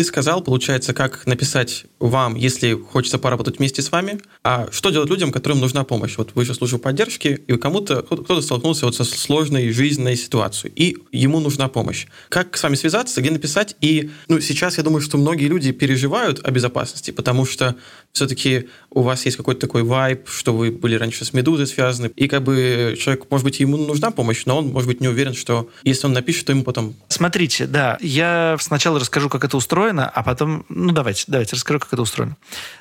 Ты 0.03 0.07
сказал, 0.07 0.43
получается, 0.43 0.95
как 0.95 1.29
написать 1.29 1.85
вам, 2.01 2.35
если 2.35 2.73
хочется 2.73 3.19
поработать 3.19 3.59
вместе 3.59 3.83
с 3.83 3.93
вами, 3.93 4.19
а 4.43 4.67
что 4.73 4.91
делать 4.91 5.09
людям, 5.09 5.31
которым 5.31 5.61
нужна 5.61 5.85
помощь? 5.85 6.19
Вот 6.19 6.33
вы 6.35 6.45
же 6.45 6.55
служба 6.55 6.79
поддержки, 6.79 7.41
и 7.47 7.57
кому-то 7.57 8.03
кто-то 8.03 8.41
столкнулся 8.43 8.87
вот 8.87 8.97
со 8.97 9.05
сложной 9.05 9.71
жизненной 9.71 10.17
ситуацией, 10.17 10.73
и 10.75 10.97
ему 11.13 11.39
нужна 11.39 11.69
помощь. 11.69 12.09
Как 12.31 12.57
с 12.57 12.63
вами 12.65 12.75
связаться, 12.75 13.21
где 13.21 13.31
написать? 13.31 13.77
И 13.81 14.11
ну, 14.27 14.41
сейчас 14.41 14.77
я 14.77 14.83
думаю, 14.83 15.03
что 15.03 15.19
многие 15.19 15.47
люди 15.47 15.71
переживают 15.71 16.41
о 16.43 16.51
безопасности, 16.51 17.13
потому 17.13 17.47
что 17.47 17.77
все-таки 18.13 18.69
у 18.91 19.03
вас 19.03 19.25
есть 19.25 19.37
какой-то 19.37 19.61
такой 19.61 19.83
вайб, 19.83 20.29
что 20.29 20.55
вы 20.55 20.71
были 20.71 20.97
раньше 20.97 21.25
с 21.25 21.33
«Медузой» 21.33 21.67
связаны, 21.67 22.11
и 22.15 22.29
как 22.29 22.43
бы 22.43 22.97
человек, 23.01 23.27
может 23.31 23.45
быть, 23.45 23.61
ему 23.61 23.77
нужна 23.77 24.11
помощь, 24.11 24.45
но 24.45 24.59
он, 24.59 24.69
может 24.69 24.87
быть, 24.87 25.01
не 25.01 25.09
уверен, 25.09 25.35
что 25.35 25.71
если 25.83 26.07
он 26.07 26.13
напишет, 26.13 26.47
то 26.47 26.53
ему 26.53 26.63
потом... 26.63 26.95
Смотрите, 27.09 27.67
да, 27.67 27.99
я 28.01 28.57
сначала 28.61 29.01
расскажу, 29.01 29.29
как 29.29 29.45
это 29.45 29.57
устроено, 29.57 30.09
а 30.09 30.23
потом... 30.23 30.67
Ну, 30.69 30.93
давайте, 30.93 31.25
давайте 31.27 31.57
расскажу, 31.57 31.81
как 31.81 31.93
это 31.93 32.03
устроено. 32.03 32.37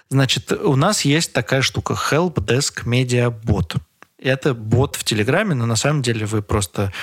Значит, 0.09 0.51
у 0.51 0.75
нас 0.75 1.05
есть 1.05 1.31
такая 1.31 1.61
штука 1.61 1.97
Help 2.11 2.35
Desk 2.35 2.85
Media 2.85 3.33
Bot. 3.33 3.77
Это 4.19 4.53
бот 4.53 4.97
в 4.97 5.03
Телеграме, 5.03 5.55
но 5.55 5.65
на 5.65 5.75
самом 5.75 6.01
деле 6.01 6.25
вы 6.25 6.41
просто 6.41 6.93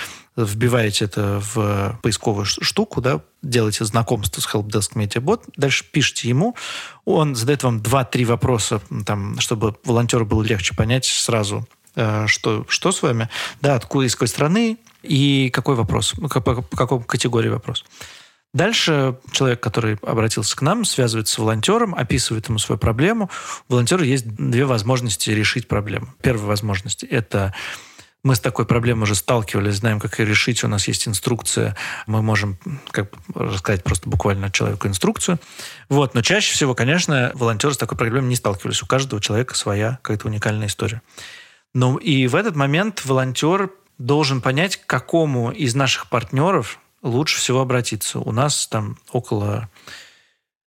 вбиваете 0.45 1.07
это 1.07 1.43
в 1.55 1.99
поисковую 2.03 2.45
штуку, 2.45 3.01
да, 3.01 3.21
делаете 3.43 3.85
знакомство 3.85 4.41
с 4.41 4.47
Helpdesk 4.47 4.95
Media 4.95 5.23
Bot, 5.23 5.43
дальше 5.57 5.85
пишите 5.91 6.29
ему, 6.29 6.55
он 7.05 7.35
задает 7.35 7.63
вам 7.63 7.79
2-3 7.79 8.25
вопроса, 8.25 8.81
там, 9.07 9.39
чтобы 9.41 9.77
волонтеру 9.85 10.27
было 10.27 10.43
легче 10.43 10.75
понять 10.75 11.05
сразу, 11.05 11.67
э, 11.97 12.27
что, 12.27 12.65
что 12.69 12.93
с 12.93 13.03
вами, 13.03 13.29
да, 13.61 13.75
откуда, 13.75 14.07
из 14.07 14.15
какой 14.15 14.29
страны 14.29 14.79
и 15.03 15.51
какой 15.51 15.75
вопрос, 15.77 16.13
по, 16.13 16.41
по, 16.41 16.63
по 16.63 16.77
какой 16.77 17.03
категории 17.03 17.49
вопрос. 17.49 17.85
Дальше 18.55 19.19
человек, 19.31 19.61
который 19.61 19.97
обратился 20.03 20.57
к 20.57 20.63
нам, 20.63 20.85
связывается 20.85 21.35
с 21.35 21.39
волонтером, 21.39 21.95
описывает 21.95 22.49
ему 22.49 22.59
свою 22.59 22.79
проблему. 22.79 23.31
У 23.69 23.75
волонтера 23.75 24.03
есть 24.05 24.27
две 24.27 24.65
возможности 24.65 25.31
решить 25.31 25.69
проблему. 25.69 26.15
Первая 26.23 26.47
возможность– 26.47 27.03
это 27.05 27.55
мы 28.29 28.35
с 28.35 28.41
такой 28.41 28.67
проблемой 28.67 29.05
уже 29.05 29.15
сталкивались, 29.15 29.77
знаем, 29.77 29.99
как 29.99 30.19
ее 30.19 30.27
решить. 30.27 30.63
У 30.63 30.69
нас 30.69 30.87
есть 30.87 31.09
инструкция. 31.09 31.75
Мы 32.07 32.21
можем 32.21 32.59
как 32.91 33.11
рассказать 33.35 33.83
просто 33.83 34.07
буквально 34.07 34.51
человеку 34.51 34.87
инструкцию. 34.87 35.39
Вот. 35.89 36.15
Но 36.15 36.21
чаще 36.21 36.53
всего, 36.53 36.75
конечно, 36.75 37.33
волонтеры 37.35 37.73
с 37.73 37.79
такой 37.79 37.97
проблемой 37.97 38.29
не 38.29 38.37
сталкивались. 38.37 38.83
У 38.83 38.87
каждого 38.87 39.23
человека 39.23 39.55
своя 39.55 39.99
какая-то 40.03 40.29
уникальная 40.29 40.67
история. 40.67 41.01
Ну 41.73 41.97
и 41.97 42.27
в 42.27 42.35
этот 42.35 42.55
момент 42.55 43.03
волонтер 43.07 43.71
должен 43.97 44.43
понять, 44.43 44.77
к 44.77 44.85
какому 44.85 45.51
из 45.51 45.75
наших 45.75 46.11
партнеров 46.11 46.81
лучше 47.01 47.39
всего 47.39 47.63
обратиться. 47.63 48.19
У 48.19 48.31
нас 48.31 48.67
там 48.67 48.99
около 49.11 49.71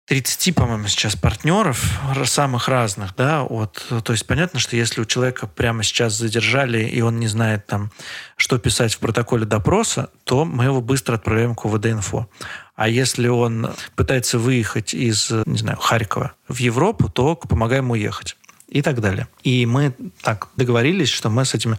30, 0.09 0.55
по-моему, 0.55 0.89
сейчас 0.89 1.17
партнеров 1.17 2.01
самых 2.25 2.69
разных, 2.69 3.15
да, 3.15 3.43
вот, 3.43 3.87
то 4.03 4.13
есть 4.13 4.27
понятно, 4.27 4.59
что 4.59 4.75
если 4.75 5.03
у 5.03 5.05
человека 5.05 5.47
прямо 5.47 5.83
сейчас 5.83 6.15
задержали, 6.15 6.83
и 6.83 7.03
он 7.03 7.21
не 7.21 7.27
знает 7.27 7.67
там, 7.67 7.91
что 8.39 8.59
писать 8.59 8.95
в 8.95 9.01
протоколе 9.01 9.45
допроса, 9.45 10.09
то 10.25 10.47
мы 10.47 10.65
его 10.65 10.81
быстро 10.81 11.17
отправляем 11.17 11.55
к 11.55 11.67
УВД-инфо. 11.67 12.27
А 12.75 12.89
если 12.89 13.29
он 13.29 13.69
пытается 13.97 14.39
выехать 14.39 14.95
из, 14.95 15.31
не 15.45 15.59
знаю, 15.59 15.77
Харькова 15.79 16.33
в 16.49 16.57
Европу, 16.57 17.11
то 17.11 17.37
помогаем 17.37 17.91
уехать 17.91 18.38
и 18.69 18.83
так 18.83 19.01
далее. 19.01 19.29
И 19.43 19.65
мы 19.67 19.95
так 20.23 20.49
договорились, 20.57 21.09
что 21.09 21.31
мы 21.31 21.45
с 21.45 21.55
этими... 21.55 21.79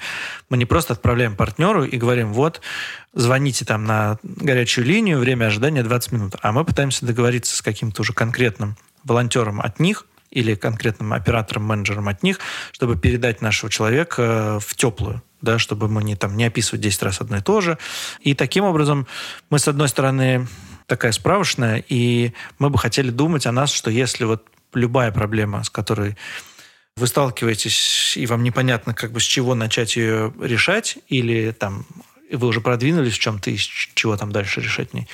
Мы 0.49 0.57
не 0.57 0.65
просто 0.65 0.93
отправляем 0.93 1.35
партнеру 1.35 1.83
и 1.83 1.97
говорим, 1.97 2.33
вот, 2.33 2.61
звоните 3.13 3.63
там 3.65 3.85
на 3.85 4.17
горячую 4.23 4.85
линию, 4.85 5.19
время 5.19 5.45
ожидания 5.45 5.83
20 5.83 6.11
минут. 6.11 6.35
А 6.41 6.51
мы 6.51 6.65
пытаемся 6.65 7.05
договориться 7.05 7.55
с 7.55 7.61
каким-то 7.61 8.01
уже 8.01 8.13
конкретным 8.13 8.75
волонтером 9.03 9.61
от 9.61 9.79
них 9.79 10.07
или 10.31 10.55
конкретным 10.55 11.13
оператором, 11.13 11.63
менеджером 11.63 12.07
от 12.07 12.23
них, 12.23 12.39
чтобы 12.71 12.97
передать 12.97 13.41
нашего 13.41 13.71
человека 13.71 14.59
в 14.59 14.75
теплую 14.75 15.21
да, 15.41 15.57
чтобы 15.57 15.87
мы 15.87 16.03
не, 16.03 16.15
там, 16.15 16.35
не 16.35 16.45
описывать 16.45 16.81
10 16.81 17.03
раз 17.03 17.21
одно 17.21 17.37
и 17.37 17.41
то 17.41 17.61
же. 17.61 17.77
И 18.19 18.33
таким 18.33 18.65
образом 18.65 19.07
мы, 19.49 19.59
с 19.59 19.67
одной 19.67 19.87
стороны, 19.87 20.47
такая 20.85 21.11
справочная, 21.11 21.83
и 21.87 22.33
мы 22.57 22.69
бы 22.69 22.77
хотели 22.77 23.09
думать 23.09 23.45
о 23.45 23.51
нас, 23.51 23.71
что 23.71 23.89
если 23.89 24.25
вот 24.25 24.45
любая 24.73 25.11
проблема, 25.11 25.63
с 25.63 25.69
которой 25.69 26.17
вы 26.99 27.07
сталкиваетесь, 27.07 28.15
и 28.17 28.25
вам 28.25 28.43
непонятно, 28.43 28.93
как 28.93 29.11
бы 29.11 29.19
с 29.19 29.23
чего 29.23 29.55
начать 29.55 29.95
ее 29.95 30.33
решать, 30.39 30.97
или 31.07 31.51
там 31.51 31.85
вы 32.31 32.47
уже 32.47 32.61
продвинулись 32.61 33.13
в 33.13 33.19
чем-то, 33.19 33.49
и 33.49 33.57
с 33.57 33.61
чего 33.61 34.15
там 34.17 34.31
дальше 34.31 34.61
решать 34.61 34.93
не, 34.93 35.07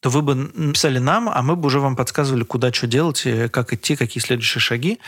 то 0.00 0.10
вы 0.10 0.22
бы 0.22 0.34
написали 0.34 0.98
нам, 0.98 1.28
а 1.28 1.42
мы 1.42 1.56
бы 1.56 1.66
уже 1.66 1.80
вам 1.80 1.96
подсказывали, 1.96 2.42
куда 2.42 2.72
что 2.72 2.86
делать, 2.86 3.24
как 3.52 3.72
идти, 3.72 3.96
какие 3.96 4.22
следующие 4.22 4.60
шаги. 4.60 4.98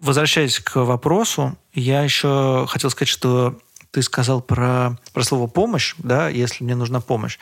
Возвращаясь 0.00 0.60
к 0.60 0.76
вопросу, 0.76 1.58
я 1.74 2.02
еще 2.02 2.66
хотел 2.68 2.90
сказать, 2.90 3.08
что 3.08 3.58
ты 3.90 4.02
сказал 4.02 4.40
про, 4.40 4.98
про 5.12 5.22
слово 5.22 5.46
«помощь», 5.46 5.94
да, 5.98 6.28
если 6.28 6.64
мне 6.64 6.74
нужна 6.74 7.00
помощь. 7.00 7.38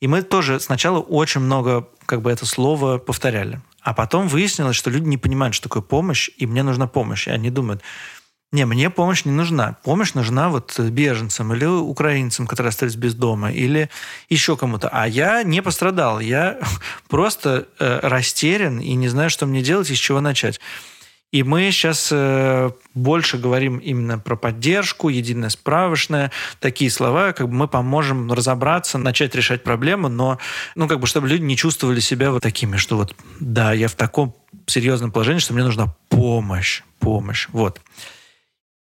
И 0.00 0.08
мы 0.08 0.22
тоже 0.22 0.60
сначала 0.60 0.98
очень 0.98 1.42
много 1.42 1.88
как 2.06 2.22
бы 2.22 2.30
это 2.30 2.46
слово 2.46 2.98
повторяли. 2.98 3.60
А 3.82 3.94
потом 3.94 4.28
выяснилось, 4.28 4.76
что 4.76 4.90
люди 4.90 5.06
не 5.06 5.18
понимают, 5.18 5.54
что 5.54 5.68
такое 5.68 5.82
помощь, 5.82 6.30
и 6.36 6.46
мне 6.46 6.62
нужна 6.62 6.86
помощь. 6.86 7.28
И 7.28 7.30
они 7.30 7.50
думают, 7.50 7.82
не, 8.52 8.66
мне 8.66 8.90
помощь 8.90 9.24
не 9.24 9.30
нужна. 9.30 9.76
Помощь 9.84 10.14
нужна 10.14 10.48
вот 10.48 10.78
беженцам 10.78 11.54
или 11.54 11.64
украинцам, 11.64 12.48
которые 12.48 12.70
остались 12.70 12.96
без 12.96 13.14
дома, 13.14 13.52
или 13.52 13.88
еще 14.28 14.56
кому-то. 14.56 14.88
А 14.88 15.06
я 15.06 15.44
не 15.44 15.62
пострадал. 15.62 16.18
Я 16.18 16.58
просто 17.08 17.68
э, 17.78 18.00
растерян 18.02 18.80
и 18.80 18.94
не 18.94 19.08
знаю, 19.08 19.30
что 19.30 19.46
мне 19.46 19.62
делать 19.62 19.90
и 19.90 19.94
с 19.94 19.98
чего 19.98 20.20
начать. 20.20 20.60
И 21.32 21.44
мы 21.44 21.70
сейчас 21.70 22.08
э, 22.10 22.70
больше 22.94 23.38
говорим 23.38 23.78
именно 23.78 24.18
про 24.18 24.34
поддержку, 24.34 25.08
единое 25.08 25.48
справочное, 25.48 26.32
такие 26.58 26.90
слова, 26.90 27.32
как 27.32 27.48
бы 27.48 27.54
мы 27.54 27.68
поможем 27.68 28.32
разобраться, 28.32 28.98
начать 28.98 29.34
решать 29.36 29.62
проблему, 29.62 30.08
но, 30.08 30.38
ну, 30.74 30.88
как 30.88 30.98
бы, 30.98 31.06
чтобы 31.06 31.28
люди 31.28 31.42
не 31.42 31.56
чувствовали 31.56 32.00
себя 32.00 32.32
вот 32.32 32.42
такими, 32.42 32.76
что 32.76 32.96
вот, 32.96 33.14
да, 33.38 33.72
я 33.72 33.86
в 33.86 33.94
таком 33.94 34.34
серьезном 34.66 35.12
положении, 35.12 35.38
что 35.38 35.54
мне 35.54 35.62
нужна 35.62 35.94
помощь, 36.08 36.82
помощь, 36.98 37.48
вот. 37.52 37.80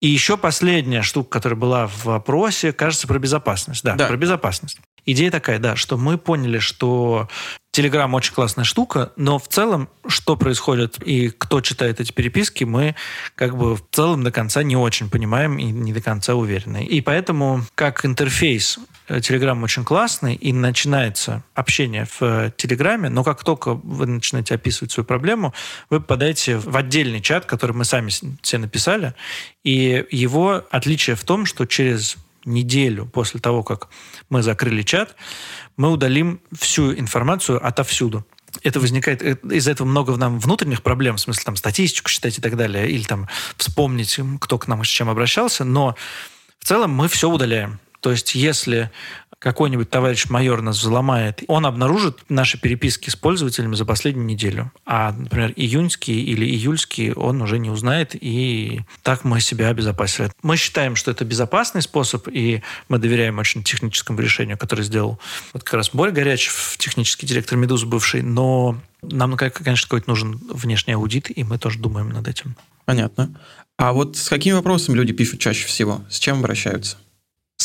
И 0.01 0.09
еще 0.09 0.37
последняя 0.37 1.03
штука, 1.03 1.31
которая 1.31 1.57
была 1.57 1.87
в 1.87 2.07
вопросе, 2.07 2.73
кажется, 2.73 3.07
про 3.07 3.21
безопасность. 3.21 3.85
Да, 3.85 3.95
да. 3.95 4.09
про 4.09 4.17
безопасность. 4.17 4.81
Идея 5.07 5.31
такая, 5.31 5.61
да, 5.61 5.77
что 5.77 5.97
мы 5.97 6.19
поняли, 6.19 6.59
что 6.59 7.29
Телеграм 7.73 8.13
очень 8.13 8.35
классная 8.35 8.67
штука, 8.67 9.13
но 9.17 9.39
в 9.39 9.49
целом, 9.49 9.89
что 10.07 10.37
происходит 10.37 11.03
и 11.03 11.31
кто 11.31 11.63
читает 11.63 12.01
эти 12.01 12.13
переписки, 12.13 12.65
мы 12.65 12.95
как 13.35 13.57
бы 13.57 13.77
в 13.77 13.83
целом 13.91 14.23
до 14.23 14.31
конца 14.31 14.63
не 14.63 14.77
очень 14.77 15.09
понимаем 15.09 15.59
и 15.59 15.65
не 15.65 15.95
до 15.95 16.03
конца 16.03 16.35
уверены. 16.35 16.85
И 16.85 17.01
поэтому 17.01 17.65
как 17.75 18.05
интерфейс 18.05 18.79
Телеграм 19.23 19.63
очень 19.63 19.85
классный, 19.85 20.35
и 20.35 20.53
начинается 20.53 21.45
общение 21.55 22.07
в 22.21 22.53
Телеграме, 22.59 23.09
но 23.09 23.25
как 23.25 23.43
только 23.43 23.73
вы 23.73 24.07
начинаете 24.07 24.55
описывать 24.55 24.93
свою 24.93 25.07
проблему, 25.07 25.55
вы 25.89 26.01
попадаете 26.01 26.59
в 26.59 26.77
отдельный 26.77 27.23
чат, 27.23 27.47
который 27.47 27.73
мы 27.73 27.87
сами 27.87 28.11
все 28.43 28.59
написали, 28.59 29.15
и 29.65 30.07
его 30.11 30.63
отличие 30.71 31.17
в 31.17 31.25
том, 31.25 31.47
что 31.47 31.65
через 31.65 32.19
неделю 32.45 33.07
после 33.07 33.41
того, 33.41 33.63
как 33.63 33.89
мы 34.29 34.43
закрыли 34.43 34.83
чат, 34.83 35.15
мы 35.77 35.91
удалим 35.91 36.41
всю 36.53 36.95
информацию 36.95 37.65
отовсюду. 37.65 38.27
Это 38.63 38.81
возникает, 38.81 39.23
э, 39.23 39.37
из-за 39.51 39.71
этого 39.71 39.87
много 39.87 40.17
нам 40.17 40.39
внутренних 40.39 40.83
проблем, 40.83 41.17
в 41.17 41.21
смысле 41.21 41.43
там 41.45 41.57
статистику 41.57 42.11
считать 42.11 42.39
и 42.39 42.43
так 42.43 42.57
далее, 42.57 42.91
или 42.91 43.03
там 43.03 43.29
вспомнить, 43.57 44.19
кто 44.41 44.59
к 44.59 44.69
нам 44.69 44.85
с 44.85 44.89
чем 44.89 45.09
обращался, 45.09 45.65
но 45.65 45.97
в 46.59 46.65
целом 46.65 46.93
мы 46.93 47.09
все 47.09 47.31
удаляем. 47.31 47.81
То 48.01 48.11
есть 48.11 48.35
если 48.35 48.91
какой-нибудь 49.43 49.91
товарищ 49.91 50.29
майор 50.29 50.63
нас 50.63 50.79
взломает, 50.79 51.43
он 51.49 51.67
обнаружит 51.67 52.21
наши 52.29 52.61
переписки 52.61 53.11
с 53.11 53.17
пользователями 53.17 53.75
за 53.75 53.85
последнюю 53.85 54.25
неделю. 54.25 54.71
А, 54.87 55.13
например, 55.13 55.53
июньский 55.57 56.23
или 56.23 56.47
июльский 56.47 57.13
он 57.13 57.43
уже 57.43 57.59
не 57.59 57.69
узнает, 57.69 58.15
и 58.15 58.83
так 59.03 59.25
мы 59.25 59.41
себя 59.41 59.69
обезопасили. 59.69 60.31
Мы 60.43 60.57
считаем, 60.57 60.95
что 60.95 61.11
это 61.11 61.25
безопасный 61.25 61.83
способ, 61.83 62.29
и 62.29 62.63
мы 62.89 62.99
доверяем 62.99 63.41
очень 63.41 63.65
техническому 63.65 64.21
решению, 64.21 64.57
которое 64.57 64.85
сделал 64.85 65.19
вот 65.53 65.65
как 65.65 65.75
раз 65.75 65.91
Боря 65.93 66.13
Горячев, 66.13 66.77
технический 66.79 67.27
директор 67.27 67.59
«Медузы» 67.59 67.87
бывший, 67.87 68.23
но 68.23 68.81
нам, 69.03 69.37
конечно, 69.37 69.89
какой-то 69.89 70.09
нужен 70.09 70.41
внешний 70.51 70.93
аудит, 70.93 71.37
и 71.37 71.43
мы 71.43 71.59
тоже 71.59 71.81
думаем 71.81 72.11
над 72.11 72.29
этим. 72.29 72.55
Понятно. 72.85 73.35
А 73.77 73.93
вот 73.93 74.17
с 74.17 74.29
какими 74.29 74.55
вопросами 74.55 74.95
люди 74.95 75.13
пишут 75.13 75.41
чаще 75.41 75.67
всего? 75.67 76.03
С 76.09 76.21
чем 76.21 76.39
обращаются? 76.39 76.97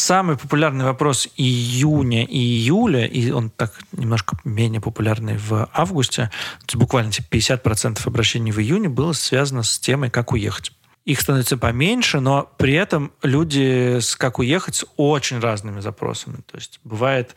Самый 0.07 0.37
популярный 0.37 0.85
вопрос 0.85 1.27
июня 1.35 2.23
и 2.23 2.37
июля, 2.37 3.05
и 3.05 3.29
он 3.29 3.49
так 3.49 3.73
немножко 3.91 4.37
менее 4.45 4.79
популярный 4.79 5.35
в 5.35 5.69
августе, 5.73 6.31
буквально 6.75 7.11
типа 7.11 7.35
50% 7.35 7.99
обращений 8.05 8.53
в 8.53 8.59
июне 8.61 8.87
было 8.87 9.11
связано 9.11 9.63
с 9.63 9.77
темой, 9.77 10.09
как 10.09 10.31
уехать. 10.31 10.71
Их 11.03 11.19
становится 11.19 11.57
поменьше, 11.57 12.21
но 12.21 12.49
при 12.57 12.75
этом 12.75 13.11
люди 13.21 13.99
с 13.99 14.15
как 14.15 14.39
уехать 14.39 14.75
с 14.75 14.85
очень 14.95 15.39
разными 15.39 15.81
запросами. 15.81 16.37
То 16.49 16.55
есть 16.55 16.79
бывает, 16.85 17.35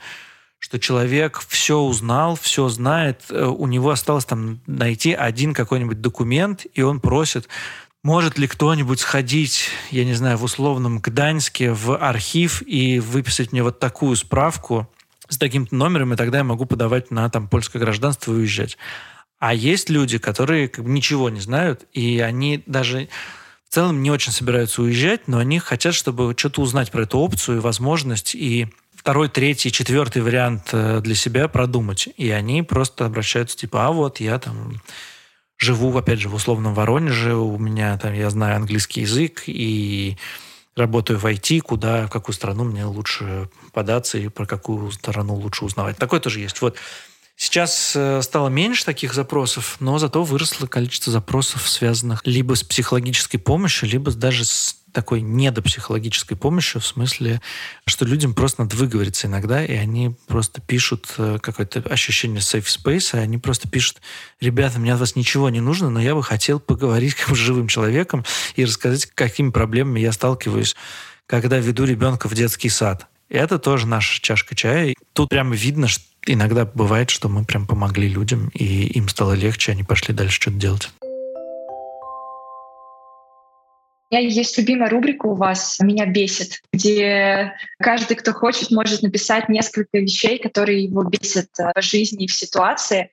что 0.60 0.78
человек 0.78 1.42
все 1.48 1.76
узнал, 1.76 2.36
все 2.36 2.68
знает, 2.68 3.22
э, 3.30 3.46
у 3.46 3.66
него 3.66 3.90
осталось 3.90 4.26
там 4.26 4.60
найти 4.68 5.12
один 5.12 5.54
какой-нибудь 5.54 6.00
документ, 6.00 6.66
и 6.72 6.82
он 6.82 7.00
просит 7.00 7.48
может 8.02 8.38
ли 8.38 8.46
кто-нибудь 8.46 9.00
сходить, 9.00 9.68
я 9.90 10.04
не 10.04 10.14
знаю, 10.14 10.38
в 10.38 10.44
условном 10.44 11.00
Гданьске 11.00 11.72
в 11.72 11.96
архив 11.96 12.62
и 12.66 12.98
выписать 12.98 13.52
мне 13.52 13.62
вот 13.62 13.78
такую 13.78 14.16
справку 14.16 14.88
с 15.28 15.36
таким-то 15.36 15.74
номером, 15.74 16.14
и 16.14 16.16
тогда 16.16 16.38
я 16.38 16.44
могу 16.44 16.64
подавать 16.66 17.10
на 17.10 17.28
там 17.28 17.48
польское 17.48 17.80
гражданство 17.80 18.32
и 18.32 18.36
уезжать. 18.36 18.78
А 19.38 19.54
есть 19.54 19.88
люди, 19.88 20.18
которые 20.18 20.68
как 20.68 20.84
бы 20.84 20.90
ничего 20.90 21.30
не 21.30 21.40
знают, 21.40 21.86
и 21.92 22.20
они 22.20 22.62
даже 22.66 23.08
в 23.68 23.74
целом 23.74 24.02
не 24.02 24.10
очень 24.10 24.32
собираются 24.32 24.82
уезжать, 24.82 25.28
но 25.28 25.38
они 25.38 25.58
хотят, 25.58 25.94
чтобы 25.94 26.34
что-то 26.36 26.62
узнать 26.62 26.90
про 26.90 27.02
эту 27.02 27.18
опцию 27.18 27.58
и 27.58 27.60
возможность, 27.60 28.34
и 28.34 28.68
второй, 28.94 29.28
третий, 29.28 29.70
четвертый 29.70 30.22
вариант 30.22 30.70
э, 30.72 31.00
для 31.00 31.14
себя 31.14 31.48
продумать. 31.48 32.08
И 32.16 32.30
они 32.30 32.62
просто 32.62 33.06
обращаются 33.06 33.56
типа, 33.56 33.86
а 33.86 33.92
вот 33.92 34.20
я 34.20 34.38
там 34.38 34.82
живу, 35.60 35.96
опять 35.96 36.18
же, 36.18 36.28
в 36.28 36.34
условном 36.34 36.74
Воронеже, 36.74 37.34
у 37.34 37.58
меня 37.58 37.96
там, 37.98 38.14
я 38.14 38.30
знаю 38.30 38.56
английский 38.56 39.02
язык 39.02 39.44
и 39.46 40.16
работаю 40.74 41.18
в 41.18 41.26
IT, 41.26 41.60
куда, 41.60 42.06
в 42.06 42.10
какую 42.10 42.34
страну 42.34 42.64
мне 42.64 42.84
лучше 42.84 43.48
податься 43.72 44.18
и 44.18 44.28
про 44.28 44.46
какую 44.46 44.90
страну 44.90 45.34
лучше 45.34 45.64
узнавать. 45.64 45.98
Такое 45.98 46.18
тоже 46.18 46.40
есть. 46.40 46.60
Вот 46.62 46.76
Сейчас 47.42 47.94
э, 47.96 48.20
стало 48.20 48.48
меньше 48.48 48.84
таких 48.84 49.14
запросов, 49.14 49.76
но 49.80 49.98
зато 49.98 50.22
выросло 50.24 50.66
количество 50.66 51.10
запросов, 51.10 51.70
связанных 51.70 52.20
либо 52.26 52.54
с 52.54 52.62
психологической 52.62 53.40
помощью, 53.40 53.88
либо 53.88 54.12
даже 54.12 54.44
с 54.44 54.76
такой 54.92 55.20
недопсихологической 55.20 56.36
помощью, 56.36 56.80
в 56.80 56.86
смысле, 56.86 57.40
что 57.86 58.04
людям 58.04 58.34
просто 58.34 58.62
надо 58.62 58.76
выговориться 58.76 59.26
иногда, 59.26 59.64
и 59.64 59.74
они 59.74 60.14
просто 60.26 60.60
пишут 60.60 61.14
э, 61.18 61.38
какое-то 61.40 61.80
ощущение 61.80 62.40
safe 62.40 62.66
space, 62.66 63.16
и 63.16 63.22
они 63.22 63.38
просто 63.38 63.68
пишут, 63.68 63.98
ребята, 64.40 64.78
мне 64.78 64.92
от 64.92 65.00
вас 65.00 65.16
ничего 65.16 65.50
не 65.50 65.60
нужно, 65.60 65.90
но 65.90 66.00
я 66.00 66.14
бы 66.14 66.22
хотел 66.22 66.60
поговорить 66.60 67.14
как 67.14 67.34
с 67.34 67.38
живым 67.38 67.68
человеком 67.68 68.24
и 68.56 68.64
рассказать, 68.64 69.06
какими 69.06 69.50
проблемами 69.50 70.00
я 70.00 70.12
сталкиваюсь, 70.12 70.76
когда 71.26 71.58
веду 71.58 71.84
ребенка 71.84 72.28
в 72.28 72.34
детский 72.34 72.68
сад. 72.68 73.06
И 73.28 73.36
это 73.36 73.58
тоже 73.58 73.86
наша 73.86 74.20
чашка 74.20 74.56
чая. 74.56 74.88
И 74.88 74.94
тут 75.12 75.30
прямо 75.30 75.54
видно, 75.54 75.86
что 75.86 76.04
иногда 76.26 76.64
бывает, 76.64 77.10
что 77.10 77.28
мы 77.28 77.44
прям 77.44 77.66
помогли 77.66 78.08
людям, 78.08 78.48
и 78.48 78.86
им 78.88 79.08
стало 79.08 79.32
легче, 79.32 79.72
они 79.72 79.84
пошли 79.84 80.12
дальше 80.12 80.40
что-то 80.40 80.56
делать. 80.56 80.90
Меня 84.10 84.28
есть 84.28 84.58
любимая 84.58 84.90
рубрика 84.90 85.26
у 85.26 85.34
вас 85.34 85.78
«Меня 85.80 86.06
бесит», 86.06 86.62
где 86.72 87.54
каждый, 87.78 88.16
кто 88.16 88.32
хочет, 88.32 88.70
может 88.70 89.02
написать 89.02 89.48
несколько 89.48 89.98
вещей, 89.98 90.38
которые 90.38 90.84
его 90.84 91.04
бесят 91.04 91.48
э, 91.58 91.72
в 91.74 91.82
жизни 91.82 92.24
и 92.24 92.28
в 92.28 92.34
ситуации. 92.34 93.10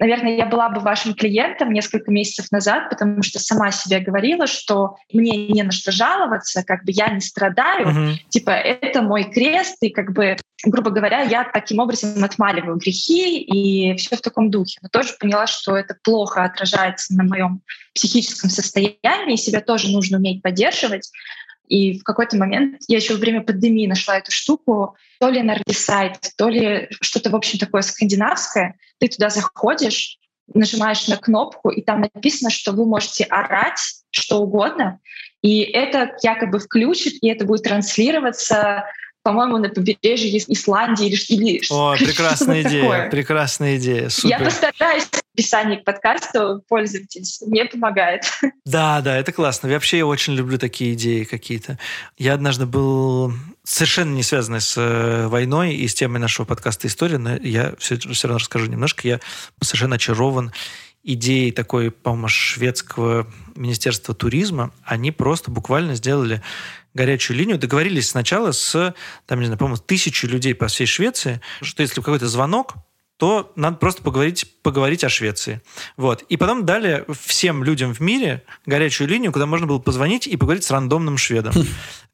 Наверное, 0.00 0.36
я 0.36 0.46
была 0.46 0.68
бы 0.70 0.80
вашим 0.80 1.14
клиентом 1.14 1.72
несколько 1.72 2.10
месяцев 2.10 2.50
назад, 2.50 2.90
потому 2.90 3.22
что 3.22 3.38
сама 3.38 3.70
себе 3.70 4.00
говорила, 4.00 4.48
что 4.48 4.96
мне 5.12 5.46
не 5.46 5.62
на 5.62 5.70
что 5.70 5.92
жаловаться, 5.92 6.64
как 6.64 6.84
бы 6.84 6.90
я 6.90 7.10
не 7.10 7.20
страдаю, 7.20 7.86
mm-hmm. 7.86 8.14
типа 8.28 8.50
это 8.50 9.02
мой 9.02 9.24
крест, 9.24 9.76
и 9.82 9.90
как 9.90 10.12
бы, 10.12 10.36
грубо 10.64 10.90
говоря, 10.90 11.20
я 11.20 11.44
таким 11.44 11.78
образом 11.78 12.24
отмаливаю 12.24 12.76
грехи 12.76 13.40
и 13.40 13.96
все 13.96 14.16
в 14.16 14.20
таком 14.20 14.50
духе. 14.50 14.78
Но 14.82 14.88
тоже 14.88 15.10
поняла, 15.20 15.46
что 15.46 15.76
это 15.76 15.96
плохо 16.02 16.42
отражается 16.42 17.14
на 17.14 17.22
моем 17.22 17.62
психическом 17.94 18.50
состоянии, 18.50 19.36
себя 19.36 19.60
тоже 19.60 19.92
нужно 19.92 20.18
уметь 20.18 20.42
поддерживать. 20.42 21.08
И 21.68 21.98
в 21.98 22.04
какой-то 22.04 22.36
момент 22.36 22.82
я 22.88 22.96
еще 22.96 23.14
во 23.14 23.20
время 23.20 23.42
пандемии 23.42 23.86
нашла 23.86 24.18
эту 24.18 24.30
штуку, 24.30 24.96
то 25.18 25.28
ли 25.28 25.40
Nardisite, 25.40 26.30
то 26.36 26.48
ли 26.48 26.88
что-то, 27.00 27.30
в 27.30 27.36
общем, 27.36 27.58
такое 27.58 27.82
скандинавское. 27.82 28.76
Ты 28.98 29.08
туда 29.08 29.30
заходишь, 29.30 30.18
нажимаешь 30.52 31.06
на 31.08 31.16
кнопку, 31.16 31.70
и 31.70 31.80
там 31.80 32.02
написано, 32.02 32.50
что 32.50 32.72
вы 32.72 32.86
можете 32.86 33.24
орать 33.24 33.80
что 34.10 34.38
угодно, 34.38 35.00
и 35.42 35.60
это 35.60 36.16
якобы 36.22 36.60
включит, 36.60 37.14
и 37.20 37.28
это 37.28 37.44
будет 37.44 37.64
транслироваться 37.64 38.84
по-моему, 39.24 39.56
на 39.56 39.70
побережье 39.70 40.36
Исландии 40.36 41.06
или, 41.06 41.18
или 41.28 41.62
О, 41.70 41.96
прекрасная 41.98 42.60
идея, 42.60 42.82
такое. 42.82 43.10
прекрасная 43.10 43.76
идея, 43.78 44.10
супер. 44.10 44.38
Я 44.38 44.44
постараюсь 44.44 45.08
описании 45.34 45.76
к 45.76 45.84
подкасту, 45.84 46.62
пользуйтесь, 46.68 47.42
мне 47.46 47.64
помогает. 47.64 48.24
Да, 48.64 49.02
да, 49.02 49.18
это 49.18 49.30
классно. 49.30 49.68
Вообще 49.68 49.98
я 49.98 50.06
очень 50.06 50.34
люблю 50.34 50.58
такие 50.58 50.94
идеи 50.94 51.24
какие-то. 51.24 51.78
Я 52.16 52.34
однажды 52.34 52.66
был 52.66 53.32
совершенно 53.62 54.14
не 54.14 54.22
связанный 54.22 54.60
с 54.60 54.74
э, 54.76 55.26
войной 55.28 55.74
и 55.74 55.86
с 55.86 55.94
темой 55.94 56.18
нашего 56.18 56.46
подкаста 56.46 56.86
«История», 56.86 57.18
но 57.18 57.36
я 57.36 57.74
все, 57.78 57.98
все 57.98 58.26
равно 58.26 58.38
расскажу 58.38 58.66
немножко. 58.66 59.06
Я 59.06 59.20
совершенно 59.60 59.96
очарован 59.96 60.52
идеей 61.02 61.52
такой, 61.52 61.90
по-моему, 61.90 62.28
шведского 62.28 63.30
министерства 63.54 64.14
туризма. 64.14 64.72
Они 64.82 65.12
просто 65.12 65.50
буквально 65.50 65.94
сделали 65.94 66.42
горячую 66.94 67.36
линию, 67.36 67.58
договорились 67.58 68.08
сначала 68.08 68.52
с, 68.52 68.94
там, 69.26 69.40
не 69.40 69.46
знаю, 69.46 69.58
по-моему, 69.58 69.76
тысячи 69.78 70.26
людей 70.26 70.54
по 70.54 70.68
всей 70.68 70.86
Швеции, 70.86 71.40
что 71.60 71.82
если 71.82 72.00
какой-то 72.00 72.28
звонок, 72.28 72.74
то 73.16 73.52
надо 73.54 73.76
просто 73.76 74.02
поговорить, 74.02 74.46
поговорить 74.62 75.04
о 75.04 75.08
Швеции. 75.08 75.60
Вот. 75.96 76.22
И 76.22 76.36
потом 76.36 76.64
дали 76.64 77.04
всем 77.12 77.62
людям 77.62 77.94
в 77.94 78.00
мире 78.00 78.42
горячую 78.66 79.08
линию, 79.08 79.32
куда 79.32 79.46
можно 79.46 79.66
было 79.66 79.78
позвонить 79.78 80.26
и 80.26 80.36
поговорить 80.36 80.64
с 80.64 80.70
рандомным 80.70 81.16
шведом. 81.16 81.54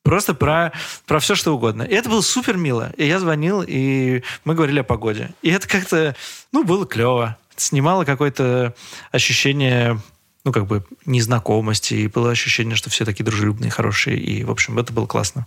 Просто 0.03 0.35
про, 0.35 0.73
про 1.07 1.21
все, 1.21 1.35
что 1.35 1.55
угодно. 1.55 1.83
И 1.83 1.95
это 1.95 2.09
было 2.09 2.21
супер 2.21 2.57
мило. 2.57 2.93
И 2.97 3.07
я 3.07 3.19
звонил, 3.19 3.63
и 3.67 4.23
мы 4.45 4.55
говорили 4.55 4.81
о 4.81 4.85
погоде. 4.85 5.35
И 5.43 5.51
это 5.51 5.69
как-то, 5.69 6.17
ну, 6.53 6.65
было 6.65 6.87
клево. 6.87 7.37
Снимало 7.57 8.05
какое-то 8.05 8.75
ощущение 9.11 10.01
ну, 10.45 10.53
как 10.53 10.67
бы 10.67 10.85
незнакомости, 11.05 11.95
и 11.95 12.09
было 12.09 12.31
ощущение, 12.31 12.77
что 12.77 12.89
все 12.89 13.05
такие 13.05 13.25
дружелюбные, 13.25 13.71
хорошие, 13.71 14.19
и, 14.19 14.43
в 14.43 14.51
общем, 14.51 14.79
это 14.79 14.91
было 14.93 15.07
классно. 15.07 15.47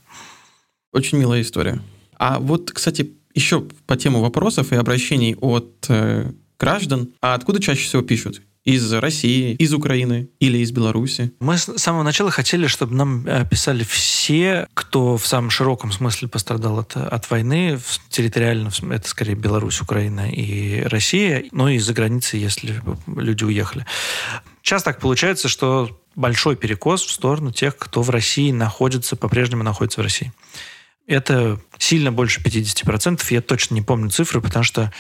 Очень 0.92 1.18
милая 1.18 1.42
история. 1.42 1.82
А 2.18 2.38
вот, 2.38 2.72
кстати, 2.72 3.12
еще 3.34 3.62
по 3.88 3.96
тему 3.96 4.22
вопросов 4.22 4.72
и 4.72 4.76
обращений 4.76 5.36
от 5.36 5.86
э, 5.90 6.32
граждан, 6.60 7.14
а 7.22 7.34
откуда 7.34 7.62
чаще 7.62 7.84
всего 7.84 8.02
пишут? 8.02 8.42
из 8.64 8.94
России, 8.94 9.56
из 9.56 9.74
Украины 9.74 10.30
или 10.40 10.60
из 10.60 10.72
Беларуси? 10.72 11.34
Мы 11.40 11.58
с 11.58 11.66
самого 11.78 12.04
начала 12.04 12.32
хотели, 12.32 12.68
чтобы 12.68 12.96
нам 12.96 13.28
э, 13.28 13.46
писали 13.50 13.84
все, 13.84 14.68
кто 14.74 15.18
в 15.18 15.28
самом 15.28 15.50
широком 15.50 15.92
смысле 15.92 16.30
пострадал 16.30 16.80
от, 16.80 16.96
от 16.96 17.30
войны, 17.30 17.78
территориально, 18.10 18.70
это 18.92 19.08
скорее 19.08 19.36
Беларусь, 19.36 19.82
Украина 19.82 20.30
и 20.32 20.82
Россия, 20.84 21.44
но 21.52 21.70
и 21.70 21.78
за 21.78 21.94
границей, 21.94 22.40
если 22.40 22.82
люди 23.08 23.44
уехали. 23.44 23.86
Часто 24.62 24.92
так 24.92 25.02
получается, 25.02 25.50
что 25.50 26.00
большой 26.16 26.56
перекос 26.56 27.04
в 27.04 27.12
сторону 27.12 27.52
тех, 27.52 27.76
кто 27.76 28.02
в 28.02 28.10
России 28.10 28.52
находится, 28.52 29.18
по-прежнему 29.18 29.64
находится 29.64 30.00
в 30.00 30.04
России. 30.04 30.32
Это 31.08 31.60
сильно 31.78 32.12
больше 32.12 32.42
50%. 32.42 33.22
Я 33.30 33.42
точно 33.42 33.76
не 33.76 33.82
помню 33.82 34.10
цифры, 34.10 34.42
потому 34.42 34.64
что 34.64 34.92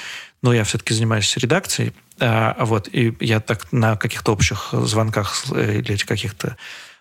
ну, 0.41 0.51
я 0.51 0.63
все-таки 0.65 0.93
занимаюсь 0.93 1.35
редакцией, 1.37 1.93
а, 2.19 2.65
вот, 2.65 2.89
и 2.91 3.15
я 3.21 3.39
так 3.39 3.71
на 3.71 3.95
каких-то 3.95 4.33
общих 4.33 4.69
звонках 4.73 5.45
э, 5.51 5.79
или 5.79 5.95
каких-то 5.97 6.57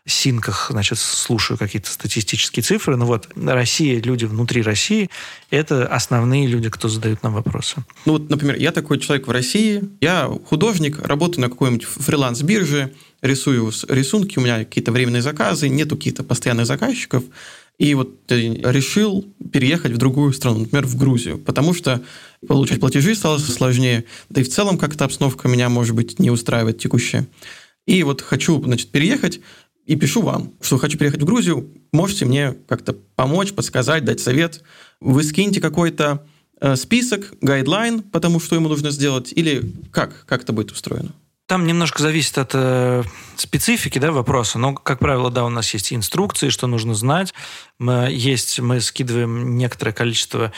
синках, 0.06 0.68
значит, 0.70 0.98
слушаю 0.98 1.58
какие-то 1.58 1.90
статистические 1.90 2.62
цифры. 2.62 2.96
Но 2.96 3.06
вот 3.06 3.28
Россия, 3.36 4.00
люди 4.00 4.24
внутри 4.24 4.62
России– 4.62 5.10
это 5.50 5.86
основные 5.86 6.46
люди, 6.46 6.70
кто 6.70 6.88
задают 6.88 7.22
нам 7.22 7.34
вопросы. 7.34 7.84
Ну 8.04 8.14
вот, 8.14 8.28
например, 8.28 8.56
я 8.56 8.72
такой 8.72 8.98
человек 8.98 9.28
в 9.28 9.30
России, 9.30 9.82
я 10.00 10.28
художник, 10.48 10.98
работаю 11.00 11.42
на 11.42 11.50
какой-нибудь 11.50 11.84
фриланс-бирже, 11.84 12.92
рисую 13.20 13.72
рисунки, 13.88 14.38
у 14.38 14.42
меня 14.42 14.58
какие-то 14.58 14.90
временные 14.90 15.22
заказы, 15.22 15.68
нету 15.68 15.96
каких-то 15.96 16.24
постоянных 16.24 16.66
заказчиков– 16.66 17.24
и 17.82 17.94
вот 17.94 18.30
решил 18.30 19.24
переехать 19.52 19.90
в 19.90 19.96
другую 19.96 20.32
страну, 20.32 20.60
например, 20.60 20.86
в 20.86 20.96
Грузию, 20.96 21.36
потому 21.36 21.74
что 21.74 22.00
получать 22.46 22.78
платежи 22.78 23.16
стало 23.16 23.38
сложнее, 23.38 24.04
да 24.28 24.40
и 24.40 24.44
в 24.44 24.48
целом 24.48 24.78
как-то 24.78 25.04
обстановка 25.04 25.48
меня, 25.48 25.68
может 25.68 25.96
быть, 25.96 26.20
не 26.20 26.30
устраивает 26.30 26.78
текущая. 26.78 27.26
И 27.84 28.04
вот 28.04 28.20
хочу, 28.20 28.62
значит, 28.62 28.90
переехать, 28.90 29.40
и 29.84 29.96
пишу 29.96 30.22
вам, 30.22 30.52
что 30.60 30.78
хочу 30.78 30.96
переехать 30.96 31.22
в 31.22 31.24
Грузию, 31.24 31.68
можете 31.92 32.24
мне 32.24 32.54
как-то 32.68 32.92
помочь, 33.16 33.52
подсказать, 33.52 34.04
дать 34.04 34.20
совет. 34.20 34.62
Вы 35.00 35.24
скиньте 35.24 35.60
какой-то 35.60 36.24
э, 36.60 36.76
список, 36.76 37.34
гайдлайн, 37.40 38.02
потому 38.02 38.38
что 38.38 38.54
ему 38.54 38.68
нужно 38.68 38.92
сделать, 38.92 39.32
или 39.34 39.72
как, 39.90 40.24
как 40.26 40.44
это 40.44 40.52
будет 40.52 40.70
устроено? 40.70 41.10
Там 41.52 41.66
немножко 41.66 42.00
зависит 42.00 42.38
от 42.38 42.52
э, 42.54 43.02
специфики 43.36 43.98
да, 43.98 44.10
вопроса, 44.10 44.58
но, 44.58 44.72
как 44.72 45.00
правило, 45.00 45.30
да, 45.30 45.44
у 45.44 45.50
нас 45.50 45.74
есть 45.74 45.92
инструкции, 45.92 46.48
что 46.48 46.66
нужно 46.66 46.94
знать. 46.94 47.34
Мы, 47.78 48.08
есть, 48.10 48.58
мы 48.58 48.80
скидываем 48.80 49.58
некоторое 49.58 49.92
количество 49.92 50.50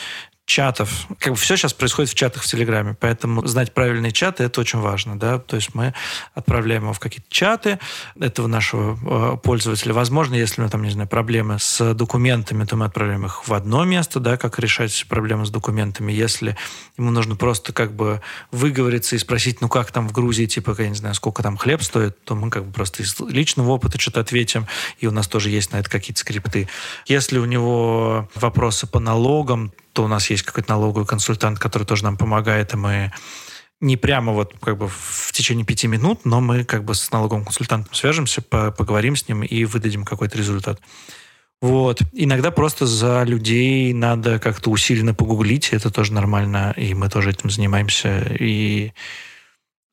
чатов. 0.45 1.07
Как 1.19 1.33
бы 1.33 1.39
все 1.39 1.57
сейчас 1.57 1.73
происходит 1.73 2.11
в 2.11 2.15
чатах 2.15 2.43
в 2.43 2.45
Телеграме, 2.47 2.95
поэтому 2.99 3.45
знать 3.47 3.73
правильные 3.73 4.11
чаты 4.11 4.43
это 4.43 4.61
очень 4.61 4.79
важно, 4.79 5.17
да. 5.17 5.39
То 5.39 5.55
есть 5.55 5.73
мы 5.73 5.93
отправляем 6.33 6.83
его 6.83 6.93
в 6.93 6.99
какие-то 6.99 7.27
чаты 7.29 7.79
этого 8.19 8.47
нашего 8.47 9.33
э, 9.33 9.37
пользователя. 9.37 9.93
Возможно, 9.93 10.35
если 10.35 10.61
у 10.61 10.63
него 10.63 10.71
там, 10.71 10.83
не 10.83 10.91
знаю, 10.91 11.09
проблемы 11.09 11.57
с 11.59 11.93
документами, 11.95 12.63
то 12.65 12.75
мы 12.75 12.85
отправляем 12.85 13.25
их 13.25 13.47
в 13.47 13.53
одно 13.53 13.83
место, 13.85 14.19
да, 14.19 14.37
как 14.37 14.59
решать 14.59 15.05
проблемы 15.09 15.47
с 15.47 15.49
документами. 15.49 16.11
Если 16.11 16.55
ему 16.97 17.09
нужно 17.09 17.35
просто 17.35 17.73
как 17.73 17.93
бы 17.93 18.21
выговориться 18.51 19.15
и 19.15 19.19
спросить, 19.19 19.61
ну 19.61 19.67
как 19.67 19.91
там 19.91 20.07
в 20.07 20.11
Грузии, 20.11 20.45
типа, 20.45 20.75
я 20.77 20.89
не 20.89 20.95
знаю, 20.95 21.15
сколько 21.15 21.41
там 21.41 21.57
хлеб 21.57 21.81
стоит, 21.81 22.23
то 22.23 22.35
мы 22.35 22.51
как 22.51 22.65
бы 22.65 22.71
просто 22.71 23.01
из 23.01 23.19
личного 23.19 23.71
опыта 23.71 23.99
что-то 23.99 24.19
ответим, 24.19 24.67
и 24.99 25.07
у 25.07 25.11
нас 25.11 25.27
тоже 25.27 25.49
есть 25.49 25.71
на 25.71 25.77
это 25.77 25.89
какие-то 25.89 26.19
скрипты. 26.19 26.69
Если 27.07 27.39
у 27.39 27.45
него 27.45 28.29
вопросы 28.35 28.85
по 28.85 28.99
налогам, 28.99 29.71
то 29.95 30.03
у 30.03 30.07
нас 30.07 30.29
есть 30.29 30.43
какой-то 30.43 30.69
налоговый 30.69 31.05
консультант, 31.05 31.57
который 31.57 31.85
тоже 31.85 32.03
нам 32.03 32.17
помогает, 32.17 32.73
и 32.73 32.77
мы 32.77 33.13
не 33.79 33.95
прямо 33.97 34.33
вот 34.33 34.53
как 34.61 34.77
бы 34.77 34.89
в 34.89 35.31
течение 35.31 35.65
пяти 35.65 35.87
минут, 35.87 36.25
но 36.25 36.41
мы 36.41 36.65
как 36.65 36.83
бы 36.83 36.93
с 36.93 37.11
налоговым 37.11 37.45
консультантом 37.45 37.93
свяжемся, 37.93 38.41
по 38.41 38.71
поговорим 38.71 39.15
с 39.15 39.27
ним 39.27 39.43
и 39.43 39.63
выдадим 39.63 40.03
какой-то 40.03 40.37
результат. 40.37 40.81
Вот. 41.61 42.01
Иногда 42.11 42.51
просто 42.51 42.85
за 42.85 43.23
людей 43.23 43.93
надо 43.93 44.37
как-то 44.39 44.69
усиленно 44.69 45.13
погуглить, 45.13 45.69
это 45.71 45.89
тоже 45.89 46.13
нормально, 46.13 46.73
и 46.75 46.93
мы 46.93 47.09
тоже 47.09 47.29
этим 47.29 47.49
занимаемся. 47.49 48.19
И 48.37 48.91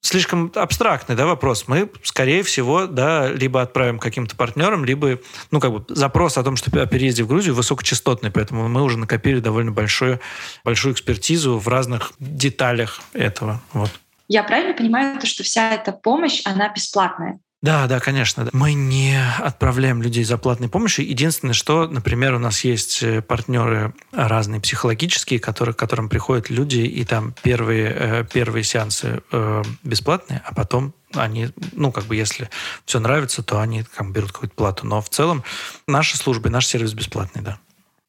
слишком 0.03 0.53
абстрактный 0.55 1.17
да, 1.17 1.27
вопрос. 1.27 1.65
Мы, 1.69 1.89
скорее 2.03 2.43
всего, 2.43 2.87
да, 2.87 3.29
либо 3.31 3.63
отправим 3.63 3.99
каким-то 3.99 4.37
партнерам, 4.37 4.85
либо, 4.85 5.21
ну, 5.51 5.61
как 5.61 5.73
бы 5.73 5.85
запрос 5.89 6.37
о 6.37 6.43
том, 6.43 6.57
что 6.57 6.71
о 6.83 6.87
переезде 6.87 7.23
в 7.23 7.29
Грузию 7.29 7.55
высокочастотный, 7.55 8.31
поэтому 8.31 8.69
мы 8.69 8.83
уже 8.83 8.99
накопили 8.99 9.39
довольно 9.39 9.73
большую, 9.73 10.21
большую 10.65 10.93
экспертизу 10.93 11.59
в 11.59 11.69
разных 11.69 12.13
деталях 12.19 13.01
этого. 13.15 13.63
Вот. 13.73 13.91
Я 14.29 14.43
правильно 14.43 14.75
понимаю, 14.75 15.19
то, 15.19 15.27
что 15.27 15.43
вся 15.45 15.73
эта 15.73 15.93
помощь, 15.93 16.43
она 16.45 16.69
бесплатная? 16.69 17.39
Да, 17.63 17.87
да, 17.87 18.01
конечно. 18.01 18.49
Мы 18.53 18.75
не 18.75 19.17
отправляем 19.39 20.03
людей 20.03 20.25
за 20.25 20.37
платной 20.37 20.69
помощью. 20.69 21.09
Единственное, 21.09 21.55
что, 21.55 21.87
например, 21.87 22.35
у 22.35 22.41
нас 22.41 22.65
есть 22.65 23.05
э, 23.05 23.23
партнеры 23.23 23.95
разные 24.11 24.61
психологические, 24.61 25.39
которые, 25.39 25.73
к 25.73 25.79
которым 25.79 26.09
приходят 26.09 26.51
люди, 26.51 26.81
и 26.81 27.05
там 27.05 27.35
первые, 27.43 27.95
э, 27.97 28.25
первые 28.25 28.65
сеансы 28.65 29.23
э, 29.31 29.63
бесплатные, 29.85 30.43
а 30.45 30.53
потом 30.53 30.93
они, 31.15 31.51
ну, 31.73 31.93
как 31.93 32.05
бы, 32.05 32.17
если 32.17 32.51
все 32.85 32.99
нравится, 32.99 33.45
то 33.45 33.61
они 33.61 33.85
бы, 33.97 34.11
берут 34.11 34.33
какую-то 34.33 34.57
плату. 34.57 34.85
Но 34.85 35.01
в 35.01 35.09
целом 35.09 35.45
наши 35.87 36.17
службы, 36.17 36.51
наш 36.51 36.67
сервис 36.67 36.95
бесплатный, 36.95 37.43
да. 37.43 37.59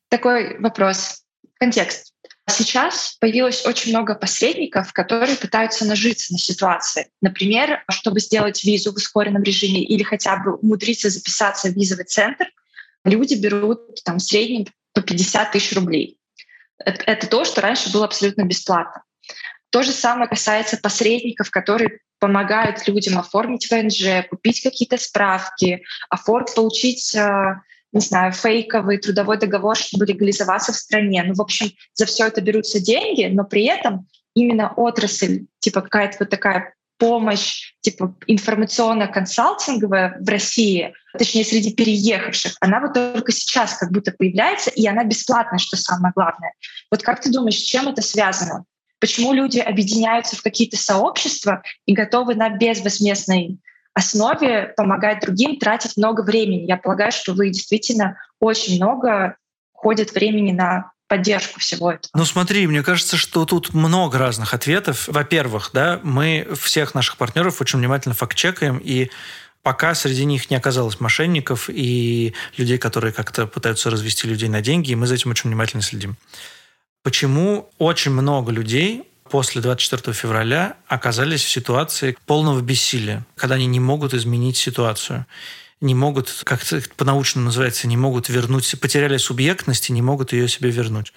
Такой 0.10 0.58
вопрос. 0.58 1.22
Контекст. 1.60 2.12
Сейчас 2.49 3.15
появилось 3.19 3.65
очень 3.65 3.91
много 3.91 4.15
посредников, 4.15 4.91
которые 4.91 5.38
пытаются 5.38 5.86
нажиться 5.86 6.34
на 6.34 6.39
ситуации. 6.39 7.10
Например, 7.21 7.84
чтобы 7.89 8.19
сделать 8.19 8.63
визу 8.63 8.91
в 8.91 8.97
ускоренном 8.97 9.43
режиме 9.43 9.82
или 9.84 10.03
хотя 10.03 10.38
бы 10.38 10.56
умудриться 10.56 11.10
записаться 11.10 11.69
в 11.69 11.73
визовый 11.73 12.06
центр, 12.06 12.47
люди 13.06 13.36
берут 13.36 14.03
там 14.03 14.17
в 14.17 14.21
среднем 14.23 14.67
по 14.93 15.01
50 15.01 15.51
тысяч 15.51 15.73
рублей. 15.73 16.17
Это 16.77 17.27
то, 17.27 17.45
что 17.45 17.62
раньше 17.62 17.91
было 17.91 18.06
абсолютно 18.06 18.43
бесплатно. 18.43 19.03
То 19.69 19.82
же 19.82 19.91
самое 19.91 20.29
касается 20.29 20.77
посредников, 20.77 21.49
которые 21.49 21.99
помогают 22.19 22.88
людям 22.88 23.17
оформить 23.17 23.69
ВНЖ, 23.71 24.27
купить 24.29 24.62
какие-то 24.62 24.97
справки, 24.97 25.84
оформить, 26.10 26.53
получить 26.56 27.15
э, 27.15 27.56
не 27.93 28.01
знаю, 28.01 28.34
фейковый 28.34 28.97
трудовой 28.97 29.38
договор, 29.38 29.77
чтобы 29.77 30.06
легализоваться 30.06 30.73
в 30.73 30.75
стране. 30.75 31.23
Ну, 31.23 31.36
в 31.36 31.41
общем, 31.41 31.71
за 31.93 32.06
все 32.06 32.27
это 32.27 32.41
берутся 32.41 32.79
деньги, 32.79 33.25
но 33.32 33.43
при 33.43 33.65
этом 33.65 34.08
именно 34.36 34.73
отрасль, 34.75 35.45
типа 35.60 35.82
какая-то 35.82 36.17
вот 36.21 36.29
такая 36.29 36.73
помощь, 36.97 37.73
типа 37.82 38.15
информационно-консалтинговая 38.27 40.17
в 40.19 40.27
России, 40.27 40.93
точнее, 41.17 41.43
среди 41.43 41.73
переехавших, 41.73 42.53
она 42.62 42.79
вот 42.79 42.93
только 42.93 43.32
сейчас 43.32 43.77
как 43.77 43.91
будто 43.91 44.12
появляется, 44.12 44.69
и 44.71 44.88
она 44.88 45.03
бесплатная, 45.03 45.60
что 45.60 45.77
самое 45.77 46.13
главное. 46.15 46.53
Вот 46.89 47.03
как 47.03 47.21
ты 47.21 47.32
думаешь, 47.32 47.58
с 47.58 47.63
чем 47.63 47.88
это 47.88 48.01
связано? 48.01 48.65
Почему 48.99 49.34
люди 49.34 49.60
объединяются 49.60 50.38
в 50.38 50.41
какие-то 50.41 50.77
сообщества 50.77 51.62
и 51.86 51.93
готовы 51.93 52.36
на 52.36 52.49
безвозмездной 52.49 53.60
основе 53.93 54.73
помогать 54.75 55.21
другим 55.21 55.58
тратить 55.58 55.97
много 55.97 56.21
времени. 56.21 56.65
Я 56.65 56.77
полагаю, 56.77 57.12
что 57.12 57.34
вы 57.34 57.49
действительно 57.49 58.17
очень 58.39 58.77
много 58.77 59.38
ходит 59.71 60.13
времени 60.13 60.51
на 60.51 60.91
поддержку 61.08 61.60
всего 61.60 61.91
этого. 61.91 62.10
Ну 62.15 62.25
смотри, 62.25 62.65
мне 62.65 62.82
кажется, 62.82 63.17
что 63.17 63.45
тут 63.45 63.73
много 63.73 64.17
разных 64.17 64.53
ответов. 64.53 65.08
Во-первых, 65.08 65.69
да, 65.73 65.99
мы 66.01 66.47
всех 66.60 66.95
наших 66.95 67.17
партнеров 67.17 67.62
очень 67.62 67.79
внимательно 67.79 68.15
факт-чекаем, 68.15 68.79
и 68.79 69.12
пока 69.62 69.93
среди 69.93 70.25
них 70.25 70.49
не 70.49 70.56
оказалось 70.56 70.99
мошенников 70.99 71.69
и 71.69 72.34
людей, 72.58 72.77
которые 72.77 73.13
как-то 73.13 73.45
пытаются 73.45 73.91
развести 73.91 74.27
людей 74.27 74.49
на 74.49 74.62
деньги, 74.62 74.91
и 74.91 74.95
мы 74.95 75.06
за 75.06 75.15
этим 75.15 75.32
очень 75.32 75.49
внимательно 75.49 75.84
следим. 75.84 76.17
Почему 77.03 77.69
очень 77.77 78.12
много 78.12 78.51
людей 78.51 79.03
после 79.34 79.63
24 79.63 80.13
февраля 80.13 80.78
оказались 80.88 81.43
в 81.43 81.50
ситуации 81.50 82.15
полного 82.28 82.62
бессилия, 82.62 83.26
когда 83.36 83.56
они 83.56 83.65
не 83.65 83.80
могут 83.80 84.13
изменить 84.13 84.58
ситуацию 84.58 85.26
не 85.82 85.96
могут, 85.96 86.43
как 86.43 86.62
это 86.62 86.88
по-научному 86.96 87.48
называется, 87.48 87.88
не 87.88 87.98
могут 87.98 88.30
вернуть, 88.30 88.80
потеряли 88.80 89.17
субъектность 89.17 89.89
и 89.89 89.91
не 89.91 90.04
могут 90.04 90.34
ее 90.34 90.48
себе 90.48 90.69
вернуть. 90.69 91.13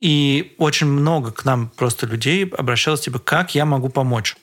И 0.00 0.56
очень 0.58 0.88
много 0.88 1.30
к 1.30 1.44
нам 1.44 1.68
просто 1.68 2.06
людей 2.06 2.44
обращалось, 2.46 3.02
типа, 3.02 3.20
как 3.20 3.54
я 3.54 3.64
могу 3.64 3.90
помочь? 3.90 4.36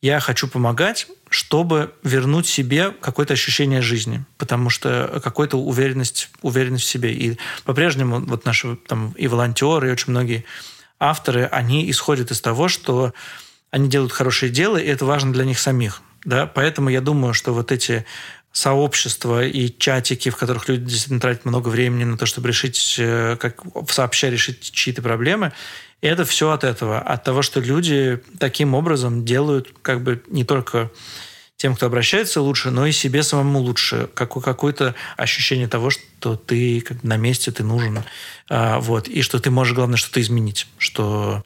Я 0.00 0.18
хочу 0.18 0.48
помогать, 0.48 1.06
чтобы 1.28 1.92
вернуть 2.02 2.46
себе 2.46 2.92
какое-то 2.92 3.34
ощущение 3.34 3.82
жизни, 3.82 4.24
потому 4.38 4.70
что 4.70 5.20
какая-то 5.22 5.58
уверенность, 5.58 6.30
уверенность 6.40 6.86
в 6.86 6.88
себе. 6.88 7.12
И 7.12 7.38
по-прежнему 7.64 8.20
вот 8.20 8.46
наши 8.46 8.76
там 8.88 9.12
и 9.18 9.28
волонтеры, 9.28 9.90
и 9.90 9.92
очень 9.92 10.12
многие 10.12 10.46
авторы, 10.98 11.44
они 11.46 11.90
исходят 11.90 12.30
из 12.30 12.40
того, 12.40 12.68
что 12.68 13.12
они 13.70 13.88
делают 13.88 14.12
хорошее 14.12 14.50
дело, 14.50 14.76
и 14.76 14.86
это 14.86 15.04
важно 15.04 15.32
для 15.32 15.44
них 15.44 15.58
самих. 15.58 16.02
Да? 16.24 16.46
Поэтому 16.46 16.88
я 16.88 17.00
думаю, 17.00 17.34
что 17.34 17.52
вот 17.52 17.70
эти 17.72 18.04
сообщества 18.52 19.44
и 19.44 19.68
чатики, 19.78 20.30
в 20.30 20.36
которых 20.36 20.68
люди 20.68 20.84
действительно 20.84 21.20
тратят 21.20 21.44
много 21.44 21.68
времени 21.68 22.04
на 22.04 22.16
то, 22.16 22.26
чтобы 22.26 22.48
решить, 22.48 22.96
э, 22.98 23.36
как 23.38 23.62
сообща 23.88 24.30
решить 24.30 24.70
чьи-то 24.72 25.02
проблемы, 25.02 25.52
это 26.00 26.24
все 26.24 26.50
от 26.50 26.64
этого, 26.64 26.98
от 26.98 27.24
того, 27.24 27.42
что 27.42 27.60
люди 27.60 28.20
таким 28.38 28.74
образом 28.74 29.24
делают 29.24 29.72
как 29.82 30.02
бы 30.02 30.22
не 30.28 30.44
только 30.44 30.90
тем, 31.58 31.74
кто 31.74 31.86
обращается 31.86 32.40
лучше, 32.40 32.70
но 32.70 32.86
и 32.86 32.92
себе 32.92 33.22
самому 33.22 33.58
лучше. 33.58 34.08
Как, 34.14 34.32
какое-то 34.32 34.94
ощущение 35.16 35.66
того, 35.66 35.90
что 35.90 36.36
ты 36.36 36.84
на 37.02 37.16
месте, 37.16 37.50
ты 37.50 37.64
нужен. 37.64 38.04
А, 38.48 38.78
вот, 38.78 39.08
и 39.08 39.22
что 39.22 39.40
ты 39.40 39.50
можешь, 39.50 39.74
главное, 39.74 39.96
что-то 39.96 40.20
изменить. 40.20 40.68
Что 40.78 41.42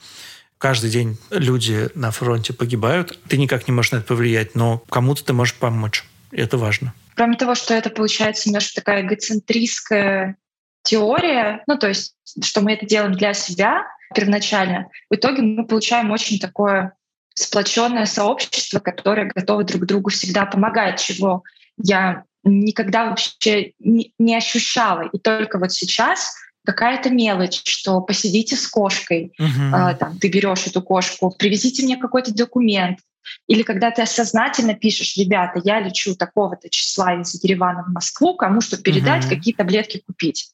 каждый 0.58 0.90
день 0.90 1.18
люди 1.30 1.88
на 1.94 2.10
фронте 2.10 2.52
погибают, 2.52 3.18
ты 3.26 3.38
никак 3.38 3.66
не 3.66 3.72
можешь 3.72 3.92
на 3.92 3.96
это 3.96 4.06
повлиять, 4.06 4.54
но 4.54 4.78
кому-то 4.90 5.24
ты 5.24 5.32
можешь 5.32 5.54
помочь. 5.54 6.04
И 6.30 6.36
это 6.36 6.58
важно. 6.58 6.92
Кроме 7.14 7.36
того, 7.36 7.54
что 7.54 7.72
это 7.72 7.88
получается 7.88 8.50
немножко 8.50 8.74
такая 8.76 9.02
эгоцентристская 9.06 10.36
теория, 10.82 11.64
ну 11.66 11.78
то 11.78 11.88
есть, 11.88 12.14
что 12.42 12.60
мы 12.60 12.74
это 12.74 12.84
делаем 12.84 13.14
для 13.14 13.32
себя 13.32 13.86
первоначально, 14.14 14.88
в 15.08 15.14
итоге 15.14 15.40
мы 15.40 15.66
получаем 15.66 16.10
очень 16.10 16.38
такое 16.38 16.92
сплоченное 17.34 18.06
сообщество, 18.06 18.78
которое 18.80 19.30
готово 19.34 19.64
друг 19.64 19.86
другу 19.86 20.10
всегда 20.10 20.46
помогать, 20.46 21.00
чего 21.00 21.42
я 21.76 22.24
никогда 22.44 23.10
вообще 23.10 23.72
не, 23.78 24.12
не 24.18 24.36
ощущала. 24.36 25.08
И 25.12 25.18
только 25.18 25.58
вот 25.58 25.72
сейчас 25.72 26.34
какая-то 26.64 27.10
мелочь, 27.10 27.62
что 27.64 28.00
посидите 28.00 28.56
с 28.56 28.66
кошкой, 28.66 29.32
uh-huh. 29.40 29.92
э, 29.92 29.96
там, 29.96 30.18
ты 30.18 30.28
берешь 30.28 30.66
эту 30.66 30.82
кошку, 30.82 31.34
привезите 31.36 31.82
мне 31.82 31.96
какой-то 31.96 32.32
документ. 32.32 33.00
Или 33.46 33.62
когда 33.62 33.90
ты 33.90 34.02
осознательно 34.02 34.74
пишешь, 34.74 35.16
ребята, 35.16 35.60
я 35.62 35.80
лечу 35.80 36.16
такого-то 36.16 36.68
числа 36.70 37.20
из 37.20 37.42
Еревана 37.42 37.84
в 37.84 37.92
Москву, 37.92 38.34
кому 38.34 38.60
что 38.60 38.76
передать, 38.76 39.24
uh-huh. 39.24 39.28
какие 39.28 39.54
таблетки 39.54 40.02
купить. 40.04 40.50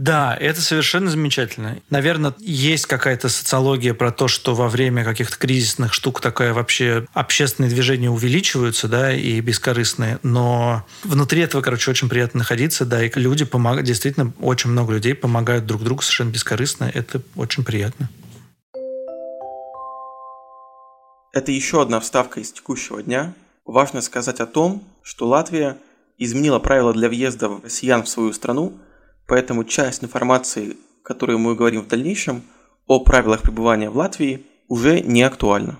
Да, 0.00 0.34
это 0.34 0.62
совершенно 0.62 1.10
замечательно. 1.10 1.78
Наверное, 1.90 2.32
есть 2.38 2.86
какая-то 2.86 3.28
социология 3.28 3.92
про 3.92 4.10
то, 4.10 4.28
что 4.28 4.54
во 4.54 4.70
время 4.70 5.04
каких-то 5.04 5.36
кризисных 5.36 5.92
штук 5.92 6.22
такая 6.22 6.54
вообще 6.54 7.06
общественные 7.12 7.68
движения 7.68 8.08
увеличиваются, 8.08 8.88
да, 8.88 9.12
и 9.12 9.38
бескорыстные. 9.42 10.18
Но 10.22 10.86
внутри 11.04 11.42
этого, 11.42 11.60
короче, 11.60 11.90
очень 11.90 12.08
приятно 12.08 12.38
находиться, 12.38 12.86
да, 12.86 13.04
и 13.04 13.10
люди 13.14 13.44
помогают, 13.44 13.86
действительно, 13.86 14.32
очень 14.40 14.70
много 14.70 14.94
людей 14.94 15.14
помогают 15.14 15.66
друг 15.66 15.82
другу 15.82 16.00
совершенно 16.00 16.30
бескорыстно. 16.30 16.90
Это 16.94 17.20
очень 17.36 17.62
приятно. 17.62 18.08
Это 21.34 21.52
еще 21.52 21.82
одна 21.82 22.00
вставка 22.00 22.40
из 22.40 22.50
текущего 22.52 23.02
дня. 23.02 23.34
Важно 23.66 24.00
сказать 24.00 24.40
о 24.40 24.46
том, 24.46 24.82
что 25.02 25.28
Латвия 25.28 25.76
изменила 26.16 26.58
правила 26.58 26.94
для 26.94 27.10
въезда 27.10 27.50
россиян 27.62 28.02
в 28.02 28.08
свою 28.08 28.32
страну– 28.32 28.72
Поэтому 29.30 29.62
часть 29.62 30.02
информации, 30.02 30.76
которую 31.04 31.38
мы 31.38 31.54
говорим 31.54 31.82
в 31.82 31.86
дальнейшем, 31.86 32.42
о 32.88 32.98
правилах 32.98 33.42
пребывания 33.42 33.88
в 33.88 33.96
Латвии 33.96 34.44
уже 34.66 35.02
не 35.02 35.22
актуальна. 35.22 35.78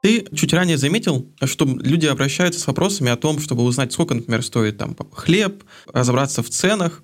Ты 0.00 0.24
чуть 0.32 0.52
ранее 0.52 0.78
заметил, 0.78 1.26
что 1.42 1.64
люди 1.64 2.06
обращаются 2.06 2.60
с 2.60 2.68
вопросами 2.68 3.10
о 3.10 3.16
том, 3.16 3.40
чтобы 3.40 3.64
узнать, 3.64 3.92
сколько, 3.92 4.14
например, 4.14 4.44
стоит 4.44 4.78
там 4.78 4.96
хлеб, 5.10 5.64
разобраться 5.92 6.44
в 6.44 6.50
ценах. 6.50 7.02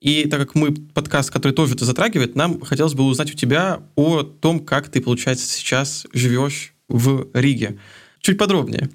И 0.00 0.28
так 0.28 0.38
как 0.38 0.54
мы 0.54 0.72
подкаст, 0.72 1.32
который 1.32 1.52
тоже 1.52 1.74
это 1.74 1.84
затрагивает, 1.84 2.36
нам 2.36 2.60
хотелось 2.60 2.94
бы 2.94 3.02
узнать 3.02 3.32
у 3.32 3.36
тебя 3.36 3.82
о 3.96 4.22
том, 4.22 4.60
как 4.60 4.88
ты, 4.88 5.00
получается, 5.00 5.44
сейчас 5.44 6.06
живешь 6.12 6.72
в 6.88 7.26
Риге. 7.34 7.80
Чуть 8.20 8.38
подробнее. 8.38 8.90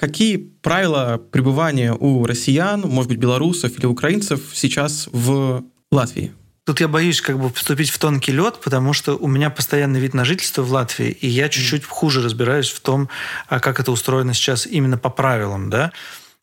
Какие 0.00 0.38
правила 0.38 1.20
пребывания 1.30 1.92
у 1.92 2.24
россиян, 2.24 2.80
может 2.80 3.10
быть, 3.10 3.18
белорусов 3.18 3.78
или 3.78 3.84
украинцев 3.84 4.40
сейчас 4.54 5.10
в 5.12 5.62
Латвии? 5.92 6.32
Тут 6.64 6.80
я 6.80 6.88
боюсь 6.88 7.20
как 7.20 7.38
бы 7.38 7.52
вступить 7.52 7.90
в 7.90 7.98
тонкий 7.98 8.32
лед, 8.32 8.60
потому 8.64 8.94
что 8.94 9.14
у 9.18 9.26
меня 9.26 9.50
постоянный 9.50 10.00
вид 10.00 10.14
на 10.14 10.24
жительство 10.24 10.62
в 10.62 10.72
Латвии, 10.72 11.10
и 11.10 11.28
я 11.28 11.50
чуть-чуть 11.50 11.84
хуже 11.84 12.22
разбираюсь 12.22 12.70
в 12.70 12.80
том, 12.80 13.10
а 13.46 13.60
как 13.60 13.78
это 13.78 13.92
устроено 13.92 14.32
сейчас 14.32 14.66
именно 14.66 14.96
по 14.96 15.10
правилам. 15.10 15.68
Да? 15.68 15.92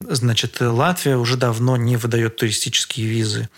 Значит, 0.02 0.62
Латвия 0.62 1.18
уже 1.18 1.36
давно 1.36 1.78
не 1.78 1.98
выдает 1.98 2.36
туристические 2.36 3.08
визы 3.08 3.50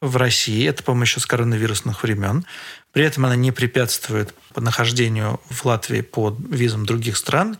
в 0.00 0.16
России. 0.16 0.66
Это, 0.66 0.82
по-моему, 0.82 1.04
еще 1.04 1.20
с 1.20 1.26
коронавирусных 1.26 2.02
времен. 2.02 2.44
При 2.92 3.04
этом 3.04 3.24
она 3.26 3.36
не 3.36 3.52
препятствует 3.52 4.34
нахождению 4.56 5.40
в 5.48 5.64
Латвии 5.64 6.00
по 6.00 6.36
визам 6.48 6.86
других 6.86 7.16
стран. 7.16 7.58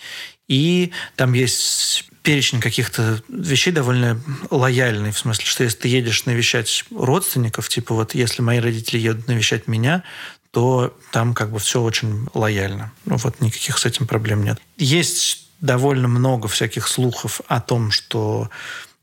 И 0.48 0.92
там 1.16 1.32
есть 1.32 2.04
перечень 2.22 2.60
каких-то 2.60 3.22
вещей 3.28 3.70
довольно 3.70 4.20
лояльный, 4.50 5.12
в 5.12 5.18
смысле, 5.18 5.44
что 5.44 5.62
если 5.64 5.78
ты 5.78 5.88
едешь 5.88 6.24
навещать 6.24 6.84
родственников, 6.90 7.68
типа 7.68 7.94
вот 7.94 8.14
если 8.14 8.42
мои 8.42 8.58
родители 8.58 8.98
едут 8.98 9.28
навещать 9.28 9.68
меня, 9.68 10.02
то 10.50 10.96
там 11.12 11.34
как 11.34 11.50
бы 11.50 11.58
все 11.58 11.82
очень 11.82 12.28
лояльно. 12.32 12.92
Ну 13.04 13.16
вот 13.16 13.40
никаких 13.40 13.76
с 13.76 13.84
этим 13.84 14.06
проблем 14.06 14.44
нет. 14.44 14.58
Есть 14.78 15.48
довольно 15.60 16.08
много 16.08 16.48
всяких 16.48 16.88
слухов 16.88 17.40
о 17.48 17.60
том, 17.60 17.90
что 17.90 18.50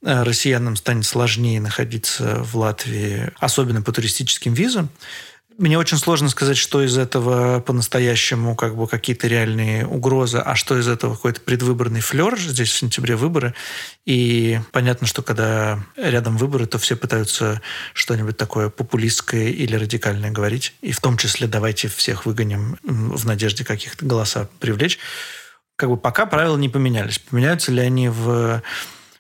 э, 0.04 0.24
россиянам 0.24 0.76
станет 0.76 1.06
сложнее 1.06 1.60
находиться 1.60 2.42
в 2.44 2.56
Латвии, 2.58 3.32
особенно 3.40 3.82
по 3.82 3.92
туристическим 3.92 4.54
визам. 4.54 4.90
Мне 5.62 5.78
очень 5.78 6.00
сложно 6.00 6.28
сказать, 6.28 6.58
что 6.58 6.82
из 6.82 6.98
этого 6.98 7.60
по-настоящему 7.60 8.56
как 8.56 8.76
бы 8.76 8.88
какие-то 8.88 9.28
реальные 9.28 9.86
угрозы, 9.86 10.40
а 10.40 10.56
что 10.56 10.76
из 10.80 10.88
этого 10.88 11.14
какой-то 11.14 11.40
предвыборный 11.42 12.02
флер. 12.02 12.36
Здесь 12.36 12.72
в 12.72 12.76
сентябре 12.76 13.16
выборы. 13.16 13.54
И 14.04 14.60
понятно, 14.72 15.06
что 15.06 15.22
когда 15.22 15.78
рядом 15.96 16.38
выборы, 16.38 16.66
то 16.66 16.80
все 16.80 16.96
пытаются 16.96 17.62
что-нибудь 17.94 18.38
такое 18.38 18.70
популистское 18.70 19.50
или 19.50 19.76
радикальное 19.76 20.32
говорить. 20.32 20.74
И 20.82 20.94
в 20.94 21.00
том 21.00 21.16
числе 21.16 21.46
давайте 21.46 21.90
всех 21.90 22.26
выгоним 22.26 22.80
в 22.82 23.24
надежде 23.28 23.64
каких-то 23.64 24.04
голоса 24.04 24.50
привлечь. 24.60 24.98
Как 25.76 25.90
бы 25.90 25.98
пока 25.98 26.26
правила 26.26 26.58
не 26.58 26.70
поменялись. 26.70 27.20
Поменяются 27.20 27.72
ли 27.72 27.82
они 27.82 28.10
в 28.10 28.64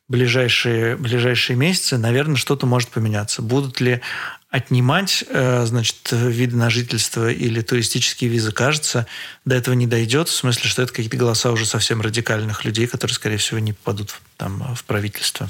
ближайшие, 0.07 0.97
ближайшие 0.97 1.55
месяцы, 1.55 1.99
наверное, 1.99 2.35
что-то 2.35 2.65
может 2.65 2.89
поменяться. 2.89 3.43
Будут 3.43 3.79
ли 3.79 4.01
отнимать, 4.51 5.23
э, 5.29 5.65
значит, 5.65 6.09
виды 6.11 6.57
на 6.57 6.69
жительство 6.69 7.31
или 7.31 7.61
туристические 7.61 8.29
визы, 8.29 8.51
кажется, 8.51 9.07
до 9.45 9.55
этого 9.55 9.73
не 9.73 9.87
дойдет, 9.87 10.27
в 10.27 10.35
смысле, 10.35 10.69
что 10.69 10.81
это 10.81 10.91
какие-то 10.91 11.17
голоса 11.17 11.51
уже 11.51 11.65
совсем 11.65 12.01
радикальных 12.01 12.65
людей, 12.65 12.85
которые, 12.85 13.15
скорее 13.15 13.37
всего, 13.37 13.59
не 13.59 13.71
попадут 13.73 14.13
там, 14.37 14.75
в 14.75 14.83
правительство. 14.83 15.49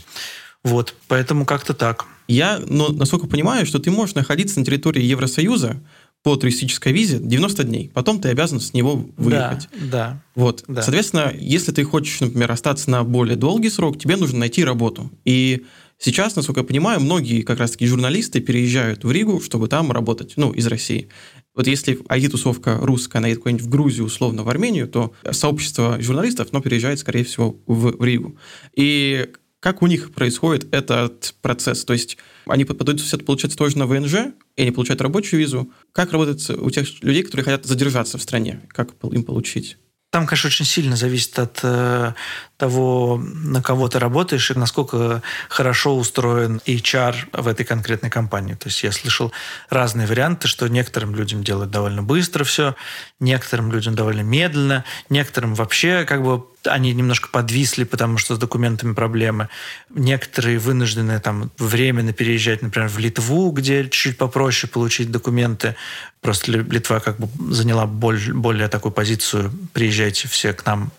Вот, 0.63 0.93
поэтому 1.07 1.45
как-то 1.45 1.73
так. 1.73 2.05
Я, 2.27 2.61
но, 2.65 2.89
насколько 2.89 3.25
понимаю, 3.25 3.65
что 3.65 3.79
ты 3.79 3.89
можешь 3.89 4.13
находиться 4.13 4.59
на 4.59 4.65
территории 4.65 5.03
Евросоюза, 5.03 5.81
по 6.23 6.35
туристической 6.35 6.93
визе 6.93 7.17
90 7.17 7.63
дней. 7.63 7.91
Потом 7.93 8.21
ты 8.21 8.29
обязан 8.29 8.59
с 8.59 8.73
него 8.73 9.07
выехать. 9.17 9.67
Да, 9.73 9.87
да. 9.91 10.21
Вот. 10.35 10.63
Да. 10.67 10.83
Соответственно, 10.83 11.33
если 11.35 11.71
ты 11.71 11.83
хочешь, 11.83 12.19
например, 12.19 12.51
остаться 12.51 12.91
на 12.91 13.03
более 13.03 13.35
долгий 13.35 13.71
срок, 13.71 13.97
тебе 13.97 14.17
нужно 14.17 14.37
найти 14.37 14.63
работу. 14.63 15.11
И 15.25 15.65
сейчас, 16.01 16.35
насколько 16.35 16.61
я 16.61 16.65
понимаю, 16.65 16.99
многие 16.99 17.41
как 17.43 17.59
раз-таки 17.59 17.85
журналисты 17.87 18.41
переезжают 18.41 19.03
в 19.03 19.11
Ригу, 19.11 19.39
чтобы 19.39 19.67
там 19.67 19.91
работать, 19.91 20.33
ну, 20.35 20.51
из 20.51 20.67
России. 20.67 21.07
Вот 21.55 21.67
если 21.67 21.95
IT-тусовка 21.95 22.79
русская, 22.81 23.19
она 23.19 23.27
едет 23.27 23.43
куда-нибудь 23.43 23.65
в 23.65 23.69
Грузию, 23.69 24.05
условно, 24.05 24.43
в 24.43 24.49
Армению, 24.49 24.87
то 24.87 25.13
сообщество 25.31 26.01
журналистов, 26.01 26.49
оно 26.51 26.61
переезжает, 26.61 26.99
скорее 26.99 27.23
всего, 27.23 27.57
в 27.67 28.03
Ригу. 28.03 28.37
И 28.75 29.29
как 29.59 29.83
у 29.83 29.87
них 29.87 30.11
происходит 30.13 30.73
этот 30.73 31.35
процесс? 31.41 31.85
То 31.85 31.93
есть 31.93 32.17
они 32.47 32.65
подаются 32.65 33.17
получается, 33.19 33.57
тоже 33.57 33.77
на 33.77 33.85
ВНЖ, 33.85 34.33
и 34.55 34.61
они 34.63 34.71
получают 34.71 35.01
рабочую 35.01 35.39
визу. 35.39 35.71
Как 35.91 36.11
работает 36.11 36.49
у 36.49 36.69
тех 36.71 36.87
людей, 37.03 37.23
которые 37.23 37.45
хотят 37.45 37.65
задержаться 37.65 38.17
в 38.17 38.23
стране? 38.23 38.61
Как 38.69 38.93
им 39.11 39.23
получить? 39.23 39.77
Там, 40.11 40.27
конечно, 40.27 40.47
очень 40.47 40.65
сильно 40.65 40.97
зависит 40.97 41.39
от 41.39 41.61
э, 41.63 42.13
того, 42.61 43.19
на 43.19 43.63
кого 43.63 43.87
ты 43.87 43.97
работаешь 43.97 44.51
и 44.51 44.53
насколько 44.53 45.23
хорошо 45.49 45.97
устроен 45.97 46.61
HR 46.67 47.15
в 47.33 47.47
этой 47.47 47.65
конкретной 47.65 48.11
компании. 48.11 48.53
То 48.53 48.67
есть 48.67 48.83
я 48.83 48.91
слышал 48.91 49.31
разные 49.71 50.05
варианты, 50.05 50.47
что 50.47 50.67
некоторым 50.67 51.15
людям 51.15 51.43
делают 51.43 51.71
довольно 51.71 52.03
быстро 52.03 52.43
все, 52.43 52.75
некоторым 53.19 53.71
людям 53.71 53.95
довольно 53.95 54.21
медленно, 54.21 54.85
некоторым 55.09 55.55
вообще 55.55 56.05
как 56.05 56.21
бы 56.21 56.45
они 56.63 56.93
немножко 56.93 57.29
подвисли, 57.29 57.83
потому 57.83 58.19
что 58.19 58.35
с 58.35 58.37
документами 58.37 58.93
проблемы. 58.93 59.49
Некоторые 59.89 60.59
вынуждены 60.59 61.19
там 61.19 61.49
временно 61.57 62.13
переезжать, 62.13 62.61
например, 62.61 62.89
в 62.89 62.99
Литву, 62.99 63.49
где 63.49 63.89
чуть 63.89 64.19
попроще 64.19 64.71
получить 64.71 65.09
документы. 65.09 65.75
Просто 66.21 66.51
Литва 66.51 66.99
как 66.99 67.17
бы 67.17 67.27
заняла 67.51 67.87
более 67.87 68.67
такую 68.67 68.91
позицию 68.91 69.51
«приезжайте 69.73 70.27
все 70.27 70.53
к 70.53 70.63
нам». 70.67 70.91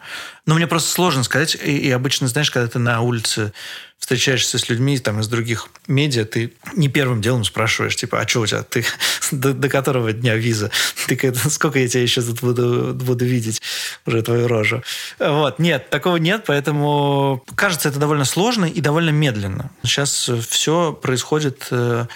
Но 0.45 0.57
мне 0.57 0.67
просто 0.67 0.91
сложно 0.91 1.23
сказать. 1.23 1.55
И, 1.55 1.77
и 1.77 1.91
обычно, 1.91 2.27
знаешь, 2.27 2.51
когда 2.51 2.69
ты 2.69 2.79
на 2.79 3.01
улице 3.01 3.53
встречаешься 3.97 4.59
с 4.59 4.69
людьми 4.69 4.99
там, 4.99 5.21
из 5.21 5.29
других 5.29 5.69
медиа, 5.87 6.25
ты 6.25 6.53
не 6.75 6.89
первым 6.89 7.21
делом 7.21 7.45
спрашиваешь, 7.45 7.95
типа, 7.95 8.21
а 8.21 8.27
что 8.27 8.41
у 8.41 8.47
тебя? 8.47 8.65
Ты 8.65 8.85
до, 9.31 9.55
до 9.55 9.69
которого 9.69 10.13
дня 10.13 10.35
виза? 10.35 10.73
Ты 11.07 11.33
сколько 11.51 11.79
я 11.79 11.87
тебя 11.87 12.03
еще 12.03 12.23
тут 12.23 12.41
буду, 12.41 12.93
буду 12.95 13.25
видеть? 13.25 13.63
Уже 14.05 14.23
твою 14.23 14.49
рожу. 14.49 14.83
Вот. 15.21 15.61
Нет, 15.61 15.89
такого 15.91 16.17
нет, 16.17 16.43
поэтому 16.47 17.45
кажется, 17.55 17.89
это 17.89 18.01
довольно 18.01 18.25
сложно 18.25 18.65
и 18.65 18.81
довольно 18.81 19.11
медленно. 19.11 19.71
Сейчас 19.85 20.29
все 20.49 20.93
происходит 20.93 21.69
э, 21.71 22.07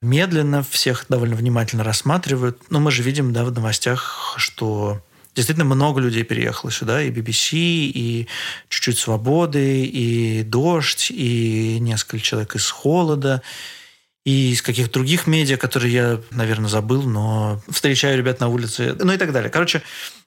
медленно, 0.00 0.64
всех 0.68 1.06
довольно 1.08 1.36
внимательно 1.36 1.84
рассматривают. 1.84 2.58
Но 2.70 2.80
мы 2.80 2.90
же 2.90 3.04
видим 3.04 3.32
да, 3.32 3.44
в 3.44 3.52
новостях, 3.52 4.34
что 4.36 5.00
действительно 5.34 5.64
много 5.64 6.00
людей 6.00 6.24
переехало 6.24 6.70
сюда, 6.70 7.02
и 7.02 7.10
BBC, 7.10 7.56
и 7.58 8.28
чуть-чуть 8.68 8.98
«Свободы», 8.98 9.84
и 9.84 10.42
«Дождь», 10.42 11.10
и 11.10 11.78
несколько 11.80 12.20
человек 12.20 12.56
из 12.56 12.70
«Холода», 12.70 13.42
и 14.24 14.52
из 14.52 14.62
каких-то 14.62 14.94
других 14.94 15.26
медиа, 15.26 15.56
которые 15.56 15.92
я, 15.92 16.20
наверное, 16.30 16.70
забыл, 16.70 17.02
но 17.02 17.60
встречаю 17.68 18.16
ребят 18.16 18.38
на 18.38 18.48
улице, 18.48 18.96
ну 18.98 19.12
и 19.12 19.16
так 19.16 19.32
далее. 19.32 19.50
Короче, 19.50 19.82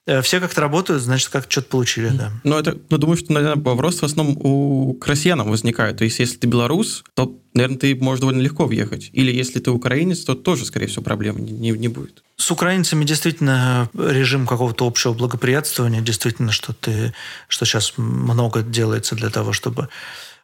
э, 0.06 0.20
все 0.20 0.38
как-то 0.38 0.60
работают, 0.60 1.02
значит, 1.02 1.30
как 1.30 1.46
что-то 1.48 1.68
получили, 1.68 2.08
да. 2.08 2.30
Ну, 2.44 2.58
это, 2.58 2.76
ну, 2.90 2.98
думаю, 2.98 3.16
что, 3.16 3.32
наверное, 3.32 3.62
вопрос 3.62 4.00
в 4.00 4.04
основном 4.04 4.36
у 4.38 4.98
россиян 5.02 5.42
возникает. 5.42 5.96
То 5.96 6.04
есть, 6.04 6.18
если 6.18 6.36
ты 6.36 6.46
белорус, 6.46 7.04
то, 7.14 7.38
наверное, 7.54 7.78
ты 7.78 7.94
можешь 7.94 8.20
довольно 8.20 8.42
легко 8.42 8.66
въехать. 8.66 9.08
Или 9.14 9.32
если 9.32 9.60
ты 9.60 9.70
украинец, 9.70 10.24
то 10.24 10.34
тоже, 10.34 10.66
скорее 10.66 10.88
всего, 10.88 11.02
проблем 11.02 11.38
не, 11.38 11.70
не 11.70 11.88
будет. 11.88 12.22
С 12.36 12.50
украинцами 12.50 13.04
действительно 13.04 13.88
режим 13.94 14.46
какого-то 14.46 14.86
общего 14.86 15.14
благоприятствования, 15.14 16.02
действительно, 16.02 16.52
что 16.52 16.74
ты, 16.74 17.14
что 17.48 17.64
сейчас 17.64 17.94
много 17.96 18.62
делается 18.62 19.14
для 19.14 19.30
того, 19.30 19.54
чтобы 19.54 19.88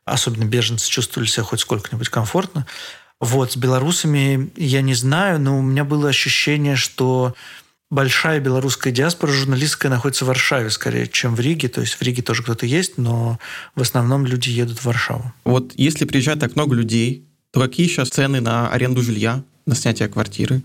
особенно 0.04 0.44
беженцы 0.44 0.88
чувствовали 0.88 1.28
себя 1.28 1.44
хоть 1.44 1.60
сколько-нибудь 1.60 2.08
комфортно. 2.08 2.66
Вот, 3.22 3.52
с 3.52 3.56
белорусами 3.56 4.50
я 4.56 4.82
не 4.82 4.94
знаю, 4.94 5.38
но 5.38 5.56
у 5.56 5.62
меня 5.62 5.84
было 5.84 6.08
ощущение, 6.08 6.74
что 6.74 7.36
большая 7.88 8.40
белорусская 8.40 8.90
диаспора 8.90 9.30
журналистская 9.30 9.92
находится 9.92 10.24
в 10.24 10.28
Варшаве 10.28 10.70
скорее, 10.70 11.06
чем 11.06 11.36
в 11.36 11.40
Риге. 11.40 11.68
То 11.68 11.82
есть 11.82 11.94
в 11.94 12.02
Риге 12.02 12.22
тоже 12.22 12.42
кто-то 12.42 12.66
есть, 12.66 12.98
но 12.98 13.38
в 13.76 13.80
основном 13.80 14.26
люди 14.26 14.48
едут 14.50 14.80
в 14.80 14.86
Варшаву. 14.86 15.32
Вот 15.44 15.72
если 15.76 16.04
приезжает 16.04 16.40
так 16.40 16.56
много 16.56 16.74
людей, 16.74 17.24
то 17.52 17.60
какие 17.60 17.86
сейчас 17.86 18.08
цены 18.08 18.40
на 18.40 18.68
аренду 18.68 19.02
жилья, 19.02 19.44
на 19.66 19.76
снятие 19.76 20.08
квартиры? 20.08 20.62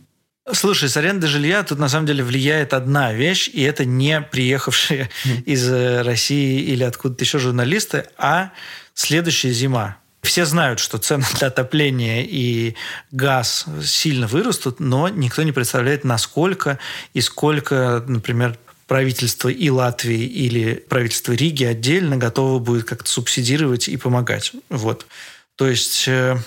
Слушай, 0.51 0.89
с 0.89 0.97
аренды 0.97 1.27
жилья 1.27 1.61
тут 1.61 1.77
на 1.77 1.89
самом 1.89 2.07
деле 2.07 2.23
влияет 2.23 2.73
одна 2.73 3.13
вещь, 3.13 3.51
и 3.53 3.61
это 3.61 3.85
не 3.85 4.19
приехавшие 4.19 5.11
mm. 5.25 5.43
из 5.43 5.69
э, 5.69 6.01
России 6.01 6.61
или 6.61 6.83
откуда-то 6.83 7.23
еще 7.23 7.37
журналисты, 7.37 8.05
а 8.17 8.51
следующая 8.95 9.51
зима. 9.51 9.97
Все 10.27 10.45
знают, 10.45 10.79
что 10.79 10.97
цены 10.97 11.23
для 11.39 11.47
отопления 11.47 12.21
и 12.21 12.75
газ 13.11 13.63
сильно 13.81 14.27
вырастут, 14.27 14.81
но 14.81 15.07
никто 15.07 15.41
не 15.41 15.53
представляет, 15.53 16.03
насколько 16.03 16.79
и 17.13 17.21
сколько, 17.21 18.03
например, 18.05 18.59
правительство 18.87 19.47
и 19.47 19.69
Латвии 19.69 20.25
или 20.25 20.73
правительство 20.89 21.31
Риги 21.31 21.63
отдельно 21.63 22.17
готово 22.17 22.59
будет 22.59 22.83
как-то 22.83 23.09
субсидировать 23.09 23.87
и 23.87 23.95
помогать. 23.95 24.51
Вот. 24.67 25.07
То 25.55 25.65
есть 25.69 26.09
э, 26.09 26.37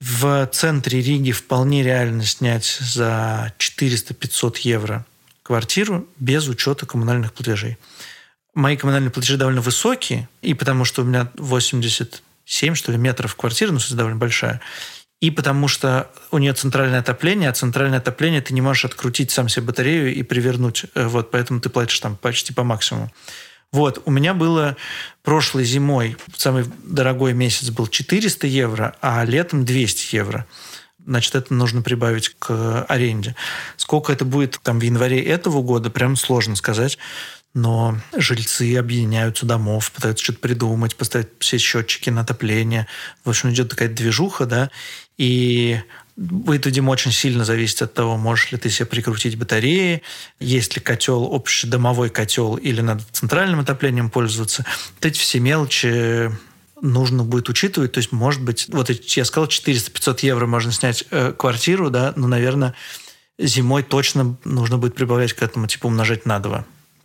в 0.00 0.48
центре 0.52 1.02
Риги 1.02 1.32
вполне 1.32 1.82
реально 1.82 2.24
снять 2.24 2.78
за 2.80 3.52
400-500 3.58 4.58
евро 4.60 5.04
квартиру 5.42 6.06
без 6.20 6.46
учета 6.46 6.86
коммунальных 6.86 7.32
платежей. 7.32 7.76
Мои 8.54 8.76
коммунальные 8.76 9.10
платежи 9.10 9.36
довольно 9.36 9.62
высокие, 9.62 10.28
и 10.42 10.54
потому 10.54 10.84
что 10.84 11.02
у 11.02 11.04
меня 11.04 11.32
80 11.34 12.22
7, 12.44 12.74
что 12.74 12.92
ли, 12.92 12.98
метров 12.98 13.34
квартиры, 13.36 13.72
ну, 13.72 13.78
кстати, 13.78 13.96
довольно 13.96 14.18
большая. 14.18 14.60
И 15.20 15.30
потому 15.30 15.68
что 15.68 16.10
у 16.30 16.38
нее 16.38 16.52
центральное 16.52 17.00
отопление, 17.00 17.48
а 17.48 17.54
центральное 17.54 17.98
отопление 17.98 18.42
ты 18.42 18.52
не 18.52 18.60
можешь 18.60 18.84
открутить 18.84 19.30
сам 19.30 19.48
себе 19.48 19.66
батарею 19.66 20.14
и 20.14 20.22
привернуть. 20.22 20.84
Э, 20.94 21.06
вот, 21.06 21.30
поэтому 21.30 21.60
ты 21.60 21.70
платишь 21.70 21.98
там 22.00 22.16
почти 22.16 22.52
по 22.52 22.62
максимуму. 22.62 23.10
Вот, 23.72 24.02
у 24.04 24.10
меня 24.10 24.34
было 24.34 24.76
прошлой 25.22 25.64
зимой, 25.64 26.16
самый 26.36 26.64
дорогой 26.84 27.32
месяц 27.32 27.70
был 27.70 27.88
400 27.88 28.46
евро, 28.46 28.94
а 29.00 29.24
летом 29.24 29.64
200 29.64 30.14
евро. 30.14 30.46
Значит, 31.04 31.34
это 31.34 31.52
нужно 31.52 31.82
прибавить 31.82 32.36
к 32.38 32.84
аренде. 32.84 33.34
Сколько 33.76 34.12
это 34.12 34.24
будет 34.24 34.60
там 34.62 34.78
в 34.78 34.82
январе 34.82 35.20
этого 35.22 35.60
года, 35.62 35.90
прям 35.90 36.16
сложно 36.16 36.54
сказать 36.54 36.98
но 37.54 37.96
жильцы 38.16 38.76
объединяются 38.76 39.46
домов, 39.46 39.92
пытаются 39.92 40.24
что-то 40.24 40.40
придумать, 40.40 40.96
поставить 40.96 41.28
все 41.38 41.58
счетчики 41.58 42.10
на 42.10 42.22
отопление. 42.22 42.88
В 43.24 43.30
общем, 43.30 43.50
идет 43.50 43.70
такая 43.70 43.88
движуха, 43.88 44.44
да, 44.44 44.70
и 45.16 45.80
будет, 46.16 46.66
видимо, 46.66 46.90
очень 46.90 47.12
сильно 47.12 47.44
зависеть 47.44 47.82
от 47.82 47.94
того, 47.94 48.16
можешь 48.16 48.50
ли 48.50 48.58
ты 48.58 48.70
себе 48.70 48.86
прикрутить 48.86 49.36
батареи, 49.36 50.02
есть 50.40 50.74
ли 50.74 50.82
котел, 50.82 51.22
общий 51.24 51.68
домовой 51.68 52.10
котел, 52.10 52.56
или 52.56 52.80
надо 52.80 53.04
центральным 53.12 53.60
отоплением 53.60 54.10
пользоваться. 54.10 54.64
Вот 54.96 55.06
эти 55.06 55.18
все 55.18 55.38
мелочи 55.38 56.32
нужно 56.80 57.22
будет 57.22 57.48
учитывать. 57.48 57.92
То 57.92 57.98
есть, 57.98 58.10
может 58.10 58.42
быть, 58.42 58.66
вот 58.68 58.90
я 58.90 59.24
сказал, 59.24 59.48
400-500 59.48 60.18
евро 60.22 60.46
можно 60.46 60.72
снять 60.72 61.04
э, 61.10 61.32
квартиру, 61.32 61.90
да, 61.90 62.12
но, 62.16 62.26
наверное, 62.26 62.74
зимой 63.38 63.82
точно 63.84 64.36
нужно 64.44 64.78
будет 64.78 64.94
прибавлять 64.94 65.32
к 65.32 65.42
этому, 65.42 65.66
типа 65.66 65.86
умножать 65.86 66.26
на 66.26 66.40
2 66.40 66.64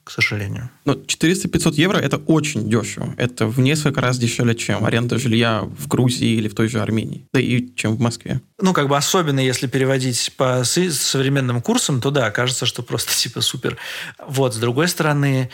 к 0.09 0.11
сожалению. 0.11 0.71
Но 0.85 0.93
400-500 0.93 1.73
евро– 1.75 1.97
это 1.99 2.17
очень 2.17 2.67
дешево. 2.67 3.13
Это 3.17 3.45
в 3.45 3.59
несколько 3.59 4.01
раз 4.01 4.17
дешевле, 4.17 4.55
чем 4.55 4.83
аренда 4.83 5.19
жилья 5.19 5.61
в 5.61 5.87
Грузии 5.87 6.29
или 6.29 6.47
в 6.47 6.55
той 6.55 6.67
же 6.67 6.81
Армении. 6.81 7.27
Да 7.31 7.39
и 7.39 7.67
чем 7.75 7.95
в 7.95 7.99
Москве. 7.99 8.41
Ну, 8.59 8.73
как 8.73 8.87
бы 8.87 8.97
особенно 8.97 9.39
если 9.39 9.67
переводить 9.67 10.33
по 10.35 10.63
современным 10.63 11.61
курсам, 11.61 12.01
то 12.01 12.09
да, 12.09 12.31
кажется, 12.31 12.65
что 12.65 12.81
просто 12.81 13.13
типа 13.15 13.41
супер. 13.41 13.77
Вот, 14.25 14.55
с 14.55 14.57
другой 14.57 14.87
стороны, 14.87 15.51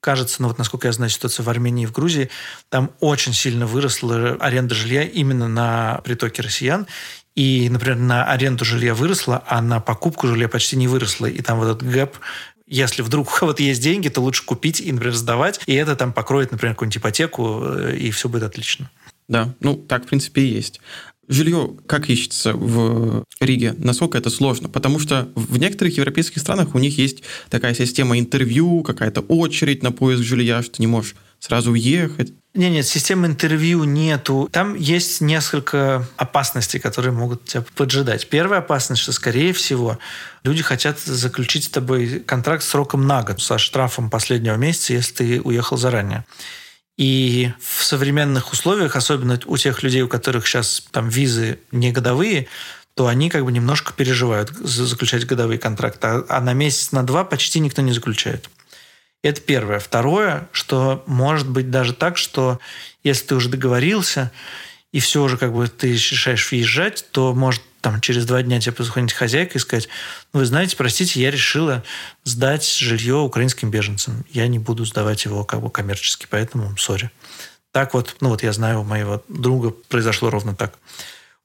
кажется, 0.00 0.40
ну 0.40 0.48
вот 0.48 0.56
насколько 0.56 0.88
я 0.88 0.92
знаю 0.92 1.10
ситуацию 1.10 1.44
в 1.44 1.50
Армении 1.50 1.82
и 1.82 1.86
в 1.86 1.92
Грузии, 1.92 2.30
там 2.70 2.92
очень 3.00 3.34
сильно 3.34 3.66
выросла 3.66 4.38
аренда 4.40 4.74
жилья 4.74 5.02
именно 5.02 5.48
на 5.48 6.00
притоке 6.02 6.40
россиян. 6.40 6.86
И, 7.34 7.68
например, 7.68 7.98
на 7.98 8.24
аренду 8.24 8.64
жилья 8.64 8.94
выросла, 8.94 9.44
а 9.46 9.60
на 9.60 9.80
покупку 9.80 10.26
жилья 10.28 10.48
почти 10.48 10.76
не 10.76 10.88
выросла. 10.88 11.26
И 11.26 11.42
там 11.42 11.58
вот 11.58 11.76
этот 11.76 11.88
гэп 11.88 12.16
если 12.68 13.02
вдруг 13.02 13.32
кого-то 13.38 13.62
есть 13.62 13.82
деньги, 13.82 14.08
то 14.08 14.20
лучше 14.20 14.44
купить 14.44 14.80
и, 14.80 14.92
например, 14.92 15.14
сдавать, 15.14 15.60
и 15.66 15.74
это 15.74 15.96
там 15.96 16.12
покроет, 16.12 16.52
например, 16.52 16.74
какую-нибудь 16.74 16.98
ипотеку, 16.98 17.62
э, 17.64 17.96
и 17.96 18.10
все 18.10 18.28
будет 18.28 18.44
отлично. 18.44 18.90
Да, 19.28 19.54
ну 19.60 19.74
так, 19.74 20.04
в 20.04 20.08
принципе, 20.08 20.42
и 20.42 20.46
есть. 20.46 20.80
Жилье 21.28 21.76
как 21.86 22.08
ищется 22.08 22.54
в 22.54 23.24
Риге? 23.40 23.74
Насколько 23.76 24.16
это 24.16 24.30
сложно? 24.30 24.70
Потому 24.70 24.98
что 24.98 25.28
в 25.34 25.58
некоторых 25.58 25.98
европейских 25.98 26.40
странах 26.40 26.74
у 26.74 26.78
них 26.78 26.96
есть 26.96 27.22
такая 27.50 27.74
система 27.74 28.18
интервью, 28.18 28.82
какая-то 28.82 29.20
очередь 29.20 29.82
на 29.82 29.92
поиск 29.92 30.22
жилья, 30.22 30.62
что 30.62 30.80
не 30.80 30.86
можешь 30.86 31.16
сразу 31.38 31.72
уехать. 31.72 32.32
Нет, 32.54 32.72
нет, 32.72 32.86
системы 32.86 33.26
интервью 33.28 33.84
нету. 33.84 34.48
Там 34.50 34.74
есть 34.74 35.20
несколько 35.20 36.06
опасностей, 36.16 36.80
которые 36.80 37.12
могут 37.12 37.44
тебя 37.44 37.64
поджидать. 37.76 38.28
Первая 38.28 38.60
опасность, 38.60 39.02
что, 39.02 39.12
скорее 39.12 39.52
всего, 39.52 39.98
люди 40.42 40.62
хотят 40.62 40.98
заключить 40.98 41.64
с 41.64 41.68
тобой 41.68 42.20
контракт 42.20 42.64
сроком 42.64 43.06
на 43.06 43.22
год 43.22 43.40
со 43.40 43.58
штрафом 43.58 44.10
последнего 44.10 44.56
месяца, 44.56 44.94
если 44.94 45.14
ты 45.14 45.40
уехал 45.40 45.76
заранее. 45.76 46.24
И 46.96 47.52
в 47.60 47.84
современных 47.84 48.50
условиях, 48.50 48.96
особенно 48.96 49.38
у 49.46 49.56
тех 49.56 49.84
людей, 49.84 50.02
у 50.02 50.08
которых 50.08 50.46
сейчас 50.46 50.82
там 50.90 51.08
визы 51.08 51.60
не 51.70 51.92
годовые, 51.92 52.48
то 52.94 53.06
они 53.06 53.30
как 53.30 53.44
бы 53.44 53.52
немножко 53.52 53.92
переживают 53.92 54.50
заключать 54.50 55.24
годовые 55.24 55.60
контракты. 55.60 56.04
А, 56.08 56.24
а 56.28 56.40
на 56.40 56.54
месяц, 56.54 56.90
на 56.90 57.04
два 57.04 57.22
почти 57.22 57.60
никто 57.60 57.82
не 57.82 57.92
заключает. 57.92 58.50
Это 59.22 59.40
первое. 59.40 59.78
Второе, 59.80 60.48
что 60.52 61.02
может 61.06 61.48
быть 61.48 61.70
даже 61.70 61.92
так, 61.92 62.16
что 62.16 62.60
если 63.02 63.26
ты 63.26 63.34
уже 63.34 63.48
договорился, 63.48 64.30
и 64.92 65.00
все 65.00 65.22
уже 65.22 65.36
как 65.36 65.52
бы 65.52 65.68
ты 65.68 65.92
решаешь 65.92 66.50
въезжать, 66.50 67.04
то 67.10 67.34
может 67.34 67.62
там 67.80 68.00
через 68.00 68.26
два 68.26 68.42
дня 68.42 68.60
тебе 68.60 68.72
позвонить 68.72 69.12
хозяйка 69.12 69.58
и 69.58 69.60
сказать, 69.60 69.88
ну, 70.32 70.40
вы 70.40 70.46
знаете, 70.46 70.76
простите, 70.76 71.20
я 71.20 71.30
решила 71.30 71.84
сдать 72.24 72.68
жилье 72.68 73.16
украинским 73.16 73.70
беженцам. 73.70 74.24
Я 74.30 74.48
не 74.48 74.58
буду 74.58 74.84
сдавать 74.84 75.24
его 75.24 75.44
как 75.44 75.60
бы 75.60 75.70
коммерчески, 75.70 76.26
поэтому 76.28 76.76
сори. 76.76 77.10
Так 77.72 77.94
вот, 77.94 78.16
ну 78.20 78.30
вот 78.30 78.42
я 78.42 78.52
знаю, 78.52 78.80
у 78.80 78.84
моего 78.84 79.22
друга 79.28 79.70
произошло 79.88 80.30
ровно 80.30 80.54
так. 80.54 80.78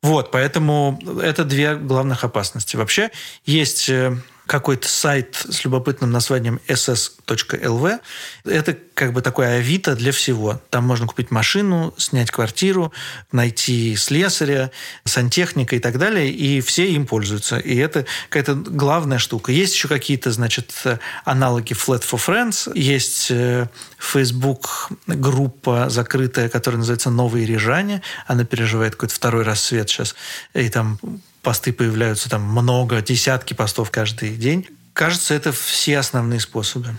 Вот, 0.01 0.31
поэтому 0.31 0.99
это 1.21 1.45
две 1.45 1.75
главных 1.75 2.23
опасности. 2.23 2.75
Вообще 2.75 3.11
есть 3.45 3.89
э, 3.89 4.17
какой-то 4.45 4.87
сайт 4.87 5.45
с 5.49 5.63
любопытным 5.63 6.11
названием 6.11 6.59
ss.lv. 6.67 7.99
Это 8.43 8.77
как 8.93 9.13
бы 9.13 9.21
такое 9.21 9.57
авито 9.57 9.95
для 9.95 10.11
всего. 10.11 10.61
Там 10.69 10.85
можно 10.85 11.07
купить 11.07 11.31
машину, 11.31 11.93
снять 11.97 12.29
квартиру, 12.29 12.91
найти 13.31 13.95
слесаря, 13.95 14.71
сантехника 15.05 15.75
и 15.75 15.79
так 15.79 15.97
далее, 15.97 16.29
и 16.29 16.61
все 16.61 16.91
им 16.91 17.05
пользуются. 17.05 17.57
И 17.57 17.75
это 17.75 18.05
какая-то 18.29 18.55
главная 18.55 19.17
штука. 19.17 19.51
Есть 19.51 19.75
еще 19.75 19.87
какие-то, 19.87 20.31
значит, 20.31 20.73
аналоги 21.23 21.73
Flat 21.73 22.03
for 22.03 22.19
Friends, 22.19 22.71
есть 22.75 23.31
э, 23.31 23.67
Facebook 23.97 24.89
группа 25.07 25.89
закрытая, 25.89 26.49
которая 26.49 26.79
называется 26.79 27.09
«Новые 27.09 27.45
рижане». 27.45 28.01
Она 28.27 28.43
переживает 28.43 28.93
какой-то 28.95 29.15
второй 29.15 29.43
рассвет 29.43 29.89
сейчас. 29.89 30.15
И 30.53 30.69
там 30.69 30.99
посты 31.43 31.73
появляются 31.73 32.29
там 32.29 32.41
много, 32.41 33.01
десятки 33.01 33.53
постов 33.53 33.91
каждый 33.91 34.35
день. 34.35 34.67
Кажется, 34.93 35.33
это 35.33 35.51
все 35.51 35.99
основные 35.99 36.39
способы. 36.39 36.95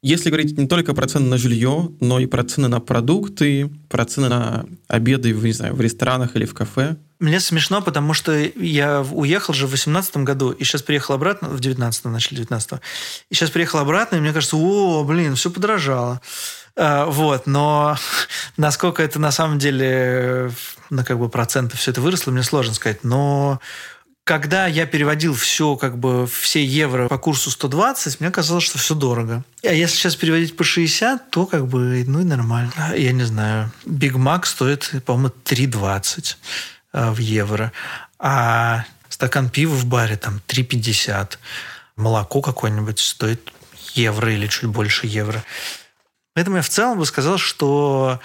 Если 0.00 0.30
говорить 0.30 0.56
не 0.56 0.68
только 0.68 0.94
про 0.94 1.08
цены 1.08 1.26
на 1.26 1.38
жилье, 1.38 1.90
но 2.00 2.20
и 2.20 2.26
про 2.26 2.44
цены 2.44 2.68
на 2.68 2.78
продукты, 2.78 3.68
про 3.88 4.04
цены 4.04 4.28
на 4.28 4.64
обеды, 4.86 5.32
не 5.32 5.52
знаю, 5.52 5.74
в 5.74 5.80
ресторанах 5.80 6.36
или 6.36 6.44
в 6.44 6.54
кафе. 6.54 6.96
Мне 7.18 7.40
смешно, 7.40 7.82
потому 7.82 8.14
что 8.14 8.32
я 8.38 9.00
уехал 9.00 9.54
же 9.54 9.66
в 9.66 9.72
18 9.72 10.18
году, 10.18 10.52
и 10.52 10.62
сейчас 10.62 10.82
приехал 10.82 11.14
обратно, 11.14 11.48
в 11.48 11.58
19 11.58 12.04
начале 12.04 12.36
19 12.36 12.74
и 13.28 13.34
сейчас 13.34 13.50
приехал 13.50 13.80
обратно, 13.80 14.16
и 14.16 14.20
мне 14.20 14.32
кажется, 14.32 14.56
о, 14.56 15.02
блин, 15.02 15.34
все 15.34 15.50
подорожало. 15.50 16.20
А, 16.76 17.06
вот, 17.06 17.48
но 17.48 17.96
насколько 18.56 19.02
это 19.02 19.18
на 19.18 19.32
самом 19.32 19.58
деле 19.58 20.52
на 20.90 21.04
как 21.04 21.18
бы 21.18 21.28
проценты 21.28 21.76
все 21.76 21.90
это 21.90 22.00
выросло, 22.00 22.30
мне 22.30 22.42
сложно 22.42 22.74
сказать. 22.74 23.04
Но 23.04 23.60
когда 24.28 24.66
я 24.66 24.84
переводил 24.84 25.34
все, 25.34 25.76
как 25.76 25.96
бы, 25.96 26.26
все 26.26 26.62
евро 26.62 27.08
по 27.08 27.16
курсу 27.16 27.50
120, 27.50 28.20
мне 28.20 28.30
казалось, 28.30 28.64
что 28.64 28.76
все 28.76 28.94
дорого. 28.94 29.42
А 29.64 29.72
если 29.72 29.96
сейчас 29.96 30.16
переводить 30.16 30.54
по 30.54 30.64
60, 30.64 31.30
то 31.30 31.46
как 31.46 31.66
бы, 31.66 32.04
ну 32.06 32.20
и 32.20 32.24
нормально. 32.24 32.92
Я 32.94 33.12
не 33.12 33.24
знаю. 33.24 33.72
Биг 33.86 34.16
Мак 34.16 34.44
стоит, 34.44 34.92
по-моему, 35.06 35.32
3,20 35.44 36.36
а, 36.92 37.12
в 37.12 37.18
евро. 37.18 37.72
А 38.18 38.84
стакан 39.08 39.48
пива 39.48 39.74
в 39.74 39.86
баре 39.86 40.18
там 40.18 40.42
3,50. 40.46 41.38
Молоко 41.96 42.42
какое-нибудь 42.42 42.98
стоит 42.98 43.50
евро 43.94 44.30
или 44.30 44.46
чуть 44.46 44.66
больше 44.66 45.06
евро. 45.06 45.42
Поэтому 46.34 46.56
я 46.56 46.62
в 46.62 46.68
целом 46.68 46.98
бы 46.98 47.06
сказал, 47.06 47.38
что 47.38 48.20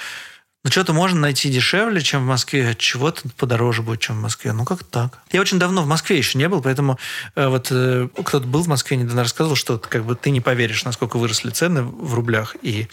ну, 0.64 0.72
что-то 0.72 0.94
можно 0.94 1.20
найти 1.20 1.50
дешевле, 1.50 2.02
чем 2.02 2.24
в 2.24 2.28
Москве, 2.28 2.76
чего-то 2.78 3.28
подороже 3.38 3.82
будет, 3.82 4.00
чем 4.00 4.18
в 4.18 4.22
Москве. 4.22 4.54
Ну, 4.54 4.64
как 4.64 4.84
так? 4.84 5.20
Я 5.32 5.42
очень 5.42 5.60
давно 5.60 5.84
в 5.84 5.88
Москве 5.88 6.18
еще 6.18 6.38
не 6.38 6.48
был, 6.48 6.62
поэтому 6.62 6.98
э, 7.36 7.48
вот 7.48 7.68
э, 7.70 8.08
кто-то 8.14 8.48
был 8.48 8.64
в 8.64 8.68
Москве, 8.68 8.96
недавно 8.96 9.24
рассказывал, 9.24 9.58
что 9.58 9.78
как 9.78 10.06
бы 10.06 10.16
ты 10.16 10.30
не 10.30 10.40
поверишь, 10.40 10.86
насколько 10.86 11.18
выросли 11.18 11.50
цены 11.50 11.84
в 11.84 12.14
рублях. 12.14 12.56
И 12.62 12.88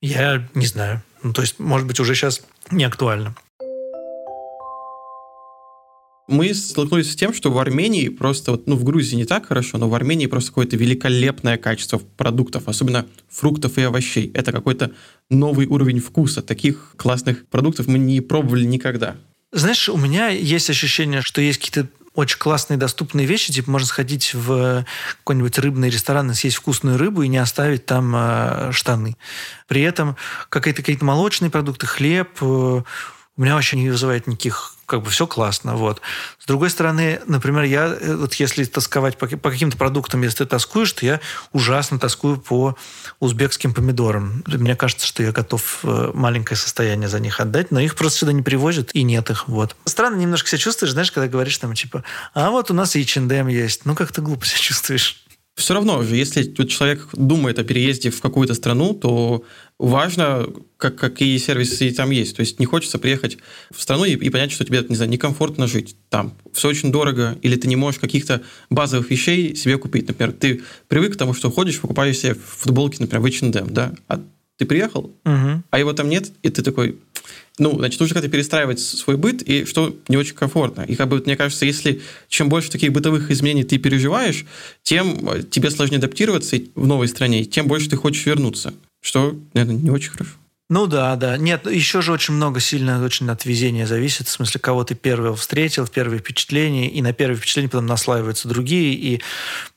я 0.00 0.48
не 0.54 0.66
знаю. 0.66 1.02
Ну, 1.22 1.32
то 1.32 1.42
есть, 1.42 1.58
может 1.58 1.86
быть, 1.86 2.00
уже 2.00 2.14
сейчас 2.14 2.42
не 2.70 2.84
актуально 2.84 3.34
мы 6.28 6.54
столкнулись 6.54 7.12
с 7.12 7.16
тем, 7.16 7.32
что 7.32 7.50
в 7.50 7.58
Армении 7.58 8.08
просто, 8.08 8.60
ну, 8.66 8.76
в 8.76 8.84
Грузии 8.84 9.16
не 9.16 9.24
так 9.24 9.46
хорошо, 9.46 9.78
но 9.78 9.88
в 9.88 9.94
Армении 9.94 10.26
просто 10.26 10.50
какое-то 10.50 10.76
великолепное 10.76 11.56
качество 11.56 11.98
продуктов, 11.98 12.68
особенно 12.68 13.06
фруктов 13.28 13.78
и 13.78 13.82
овощей. 13.82 14.30
Это 14.34 14.52
какой-то 14.52 14.92
новый 15.30 15.66
уровень 15.66 16.00
вкуса. 16.00 16.42
Таких 16.42 16.94
классных 16.96 17.46
продуктов 17.46 17.86
мы 17.86 17.98
не 17.98 18.20
пробовали 18.20 18.64
никогда. 18.64 19.16
Знаешь, 19.52 19.88
у 19.88 19.96
меня 19.96 20.28
есть 20.28 20.68
ощущение, 20.68 21.22
что 21.22 21.40
есть 21.40 21.58
какие-то 21.58 21.88
очень 22.14 22.38
классные 22.38 22.76
доступные 22.76 23.26
вещи, 23.26 23.52
типа 23.52 23.70
можно 23.70 23.86
сходить 23.86 24.34
в 24.34 24.84
какой-нибудь 25.18 25.58
рыбный 25.58 25.88
ресторан 25.88 26.30
и 26.30 26.34
съесть 26.34 26.56
вкусную 26.56 26.98
рыбу 26.98 27.22
и 27.22 27.28
не 27.28 27.38
оставить 27.38 27.86
там 27.86 28.12
э, 28.14 28.72
штаны. 28.72 29.16
При 29.68 29.82
этом 29.82 30.16
какие-то 30.48 30.82
какие 30.82 30.98
молочные 31.00 31.50
продукты, 31.50 31.86
хлеб, 31.86 32.28
э, 32.40 32.44
у 32.44 32.84
меня 33.40 33.54
вообще 33.54 33.76
не 33.76 33.88
вызывает 33.88 34.26
никаких 34.26 34.77
как 34.88 35.02
бы 35.02 35.10
все 35.10 35.26
классно. 35.26 35.76
Вот. 35.76 36.00
С 36.38 36.46
другой 36.46 36.70
стороны, 36.70 37.20
например, 37.26 37.64
я, 37.64 37.94
э, 38.00 38.16
вот 38.16 38.34
если 38.34 38.64
тосковать 38.64 39.18
по, 39.18 39.26
по 39.26 39.50
каким-то 39.50 39.76
продуктам, 39.76 40.22
если 40.22 40.38
ты 40.38 40.46
тоскуешь, 40.46 40.92
то 40.94 41.04
я 41.04 41.20
ужасно 41.52 41.98
тоскую 41.98 42.38
по 42.38 42.74
узбекским 43.20 43.74
помидорам. 43.74 44.42
Мне 44.46 44.74
кажется, 44.76 45.06
что 45.06 45.22
я 45.22 45.30
готов 45.30 45.80
э, 45.82 46.10
маленькое 46.14 46.56
состояние 46.56 47.10
за 47.10 47.20
них 47.20 47.38
отдать, 47.38 47.70
но 47.70 47.80
их 47.80 47.96
просто 47.96 48.20
сюда 48.20 48.32
не 48.32 48.42
привозят, 48.42 48.90
и 48.94 49.02
нет 49.02 49.28
их. 49.28 49.46
Вот. 49.46 49.76
Странно 49.84 50.16
немножко 50.16 50.48
себя 50.48 50.58
чувствуешь, 50.58 50.92
знаешь, 50.92 51.12
когда 51.12 51.28
говоришь 51.28 51.58
там, 51.58 51.74
типа, 51.74 52.02
а 52.32 52.50
вот 52.50 52.70
у 52.70 52.74
нас 52.74 52.96
и 52.96 53.02
H&M 53.02 53.46
есть. 53.48 53.84
Ну, 53.84 53.94
как 53.94 54.10
ты 54.10 54.22
глупо 54.22 54.46
себя 54.46 54.58
чувствуешь 54.58 55.22
все 55.58 55.74
равно 55.74 56.02
если 56.02 56.44
человек 56.66 57.08
думает 57.12 57.58
о 57.58 57.64
переезде 57.64 58.10
в 58.10 58.20
какую-то 58.20 58.54
страну, 58.54 58.94
то 58.94 59.42
важно, 59.78 60.46
как, 60.76 60.96
какие 60.96 61.36
сервисы 61.38 61.92
там 61.92 62.10
есть. 62.10 62.36
То 62.36 62.40
есть 62.40 62.58
не 62.58 62.66
хочется 62.66 62.98
приехать 62.98 63.38
в 63.70 63.80
страну 63.80 64.04
и, 64.04 64.12
и 64.12 64.30
понять, 64.30 64.52
что 64.52 64.64
тебе, 64.64 64.84
не 64.88 64.96
знаю, 64.96 65.10
некомфортно 65.10 65.66
жить 65.66 65.96
там. 66.08 66.34
Все 66.52 66.68
очень 66.68 66.92
дорого, 66.92 67.38
или 67.42 67.56
ты 67.56 67.68
не 67.68 67.76
можешь 67.76 68.00
каких-то 68.00 68.42
базовых 68.70 69.10
вещей 69.10 69.54
себе 69.54 69.78
купить. 69.78 70.08
Например, 70.08 70.32
ты 70.32 70.62
привык 70.88 71.14
к 71.14 71.16
тому, 71.16 71.34
что 71.34 71.50
ходишь, 71.50 71.80
покупаешь 71.80 72.18
себе 72.18 72.34
футболки, 72.34 73.00
например, 73.00 73.22
в 73.22 73.26
H&M, 73.26 73.72
да? 73.72 73.94
А 74.08 74.20
ты 74.56 74.66
приехал, 74.66 75.14
угу. 75.24 75.62
а 75.70 75.78
его 75.78 75.92
там 75.92 76.08
нет, 76.08 76.32
и 76.42 76.50
ты 76.50 76.62
такой, 76.62 76.98
ну, 77.58 77.78
значит, 77.78 78.00
нужно 78.00 78.14
как-то 78.14 78.28
перестраивать 78.28 78.80
свой 78.80 79.16
быт, 79.16 79.40
и 79.42 79.64
что 79.64 79.96
не 80.08 80.16
очень 80.16 80.34
комфортно. 80.34 80.82
И 80.82 80.96
как 80.96 81.08
бы, 81.08 81.22
мне 81.24 81.36
кажется, 81.36 81.64
если 81.64 82.00
чем 82.28 82.48
больше 82.48 82.68
таких 82.68 82.92
бытовых 82.92 83.30
изменений 83.30 83.62
ты 83.62 83.78
переживаешь, 83.78 84.44
тем 84.82 85.28
э, 85.28 85.44
тебе 85.44 85.70
сложнее 85.70 85.98
адаптироваться 85.98 86.56
в 86.74 86.86
новой 86.88 87.06
стране, 87.06 87.44
тем 87.44 87.68
больше 87.68 87.88
ты 87.88 87.96
хочешь 87.96 88.26
вернуться. 88.26 88.74
Что, 89.00 89.36
наверное, 89.54 89.76
не 89.76 89.90
очень 89.90 90.10
хорошо. 90.10 90.32
Ну 90.70 90.86
да, 90.86 91.16
да. 91.16 91.38
Нет, 91.38 91.66
еще 91.66 92.02
же 92.02 92.12
очень 92.12 92.34
много 92.34 92.60
сильно 92.60 93.02
очень 93.02 93.30
от 93.30 93.46
везения 93.46 93.86
зависит. 93.86 94.28
В 94.28 94.30
смысле, 94.30 94.60
кого 94.60 94.84
ты 94.84 94.94
первого 94.94 95.34
встретил, 95.34 95.86
первые 95.86 96.18
впечатления, 96.18 96.90
и 96.90 97.00
на 97.00 97.14
первые 97.14 97.38
впечатления 97.38 97.70
потом 97.70 97.86
наслаиваются 97.86 98.48
другие. 98.48 98.92
И 98.92 99.22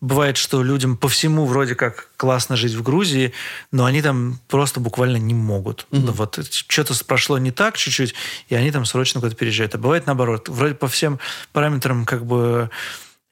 бывает, 0.02 0.36
что 0.36 0.62
людям 0.62 0.98
по 0.98 1.08
всему 1.08 1.46
вроде 1.46 1.76
как 1.76 2.10
классно 2.18 2.58
жить 2.58 2.74
в 2.74 2.84
Грузии, 2.84 3.32
но 3.72 3.86
они 3.86 4.02
там 4.02 4.42
просто 4.50 4.82
буквально 4.82 5.16
не 5.16 5.34
могут. 5.34 5.88
Mm-hmm. 5.92 6.12
Вот 6.12 6.40
что-то 6.52 6.94
прошло 7.06 7.38
не 7.38 7.52
так 7.52 7.78
чуть-чуть, 7.78 8.14
и 8.50 8.56
они 8.56 8.70
там 8.72 8.84
срочно 8.84 9.22
куда-то 9.22 9.38
переезжают. 9.38 9.74
А 9.76 9.78
бывает 9.78 10.08
наоборот. 10.08 10.50
Вроде 10.50 10.76
по 10.76 10.90
всем 10.90 11.20
параметрам 11.54 12.04
как 12.04 12.26
бы 12.26 12.70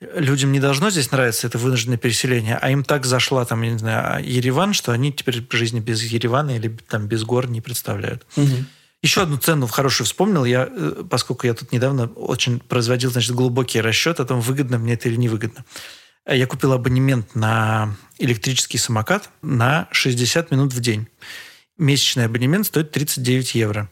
людям 0.01 0.51
не 0.51 0.59
должно 0.59 0.89
здесь 0.89 1.11
нравиться 1.11 1.47
это 1.47 1.57
вынужденное 1.57 1.97
переселение, 1.97 2.57
а 2.61 2.69
им 2.71 2.83
так 2.83 3.05
зашла 3.05 3.45
там, 3.45 3.61
я 3.61 3.71
не 3.71 3.77
знаю, 3.77 4.25
Ереван, 4.25 4.73
что 4.73 4.91
они 4.91 5.11
теперь 5.11 5.45
жизни 5.51 5.79
без 5.79 6.01
Еревана 6.03 6.55
или 6.55 6.69
там 6.87 7.07
без 7.07 7.23
гор 7.23 7.49
не 7.49 7.61
представляют. 7.61 8.25
Угу. 8.35 8.65
Еще 9.01 9.21
одну 9.21 9.37
цену 9.37 9.67
хорошую 9.67 10.05
вспомнил. 10.05 10.43
Я, 10.45 10.69
э, 10.69 11.03
поскольку 11.09 11.47
я 11.47 11.53
тут 11.53 11.71
недавно 11.71 12.07
очень 12.07 12.59
производил, 12.59 13.11
значит, 13.11 13.33
глубокий 13.33 13.79
расчет 13.81 14.19
о 14.19 14.25
том, 14.25 14.41
выгодно 14.41 14.77
мне 14.77 14.93
это 14.93 15.07
или 15.09 15.15
невыгодно. 15.15 15.63
Я 16.27 16.47
купил 16.47 16.73
абонемент 16.73 17.33
на 17.33 17.95
электрический 18.19 18.77
самокат 18.77 19.29
на 19.41 19.87
60 19.91 20.51
минут 20.51 20.73
в 20.73 20.79
день. 20.79 21.07
Месячный 21.77 22.25
абонемент 22.25 22.65
стоит 22.65 22.91
39 22.91 23.55
евро. 23.55 23.89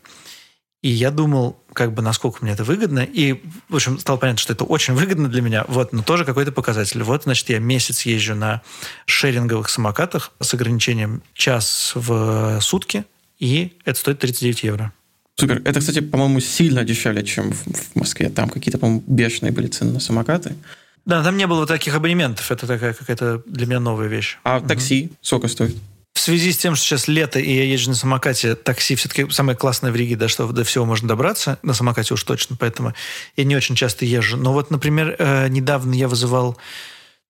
И 0.88 0.89
я 0.89 1.11
думал, 1.11 1.61
как 1.73 1.93
бы, 1.93 2.01
насколько 2.01 2.38
мне 2.41 2.53
это 2.53 2.63
выгодно. 2.63 3.01
И, 3.01 3.43
в 3.67 3.75
общем, 3.75 3.99
стало 3.99 4.15
понятно, 4.15 4.39
что 4.39 4.53
это 4.53 4.63
очень 4.63 4.93
выгодно 4.93 5.27
для 5.27 5.41
меня. 5.41 5.65
Вот, 5.67 5.91
но 5.91 6.01
тоже 6.01 6.23
какой-то 6.23 6.53
показатель. 6.53 7.03
Вот, 7.03 7.23
значит, 7.23 7.49
я 7.49 7.59
месяц 7.59 8.03
езжу 8.03 8.35
на 8.35 8.61
шеринговых 9.05 9.67
самокатах 9.67 10.31
с 10.39 10.53
ограничением 10.53 11.23
час 11.33 11.91
в 11.93 12.61
сутки, 12.61 13.03
и 13.38 13.73
это 13.83 13.99
стоит 13.99 14.19
39 14.19 14.63
евро. 14.63 14.93
Супер. 15.35 15.61
Это, 15.65 15.81
кстати, 15.81 15.99
по-моему, 15.99 16.39
сильно 16.39 16.85
дешевле, 16.85 17.25
чем 17.25 17.51
в 17.51 17.95
Москве. 17.95 18.29
Там 18.29 18.47
какие-то, 18.47 18.77
по-моему, 18.77 19.03
бешеные 19.07 19.51
были 19.51 19.67
цены 19.67 19.91
на 19.91 19.99
самокаты. 19.99 20.55
Да, 21.03 21.21
там 21.21 21.35
не 21.35 21.47
было 21.47 21.67
таких 21.67 21.93
абонементов. 21.95 22.49
Это 22.49 22.65
такая 22.65 22.93
какая-то 22.93 23.43
для 23.45 23.65
меня 23.65 23.81
новая 23.81 24.07
вещь. 24.07 24.38
А 24.43 24.59
угу. 24.59 24.69
такси 24.69 25.11
сколько 25.21 25.49
стоит? 25.49 25.75
В 26.18 26.20
связи 26.20 26.51
с 26.51 26.57
тем, 26.57 26.76
что 26.76 26.86
сейчас 26.86 27.07
лето, 27.07 27.39
и 27.39 27.53
я 27.53 27.63
езжу 27.63 27.91
на 27.91 27.95
самокате, 27.95 28.55
такси 28.55 28.95
все-таки 28.95 29.30
самое 29.30 29.55
классное 29.55 29.91
в 29.91 29.95
Риге, 29.95 30.15
да, 30.15 30.28
что 30.28 30.47
до 30.47 30.63
всего 30.63 30.84
можно 30.84 31.07
добраться, 31.07 31.59
на 31.61 31.76
самокате 31.76 32.15
уж 32.15 32.24
точно, 32.24 32.55
поэтому 32.59 32.93
я 33.36 33.43
не 33.43 33.55
очень 33.55 33.76
часто 33.76 34.03
езжу. 34.03 34.36
Но 34.36 34.51
вот, 34.51 34.72
например, 34.72 35.15
э, 35.20 35.47
недавно 35.49 35.93
я 35.93 36.07
вызывал 36.07 36.57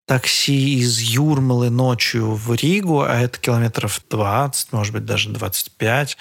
такси 0.07 0.79
из 0.79 1.01
Юрмалы 1.01 1.69
ночью 1.69 2.33
в 2.33 2.55
Ригу, 2.55 3.03
а 3.03 3.17
это 3.17 3.41
километров 3.41 4.01
20, 4.09 4.73
может 4.73 4.93
быть, 4.93 5.05
даже 5.05 5.31
25, 5.31 6.17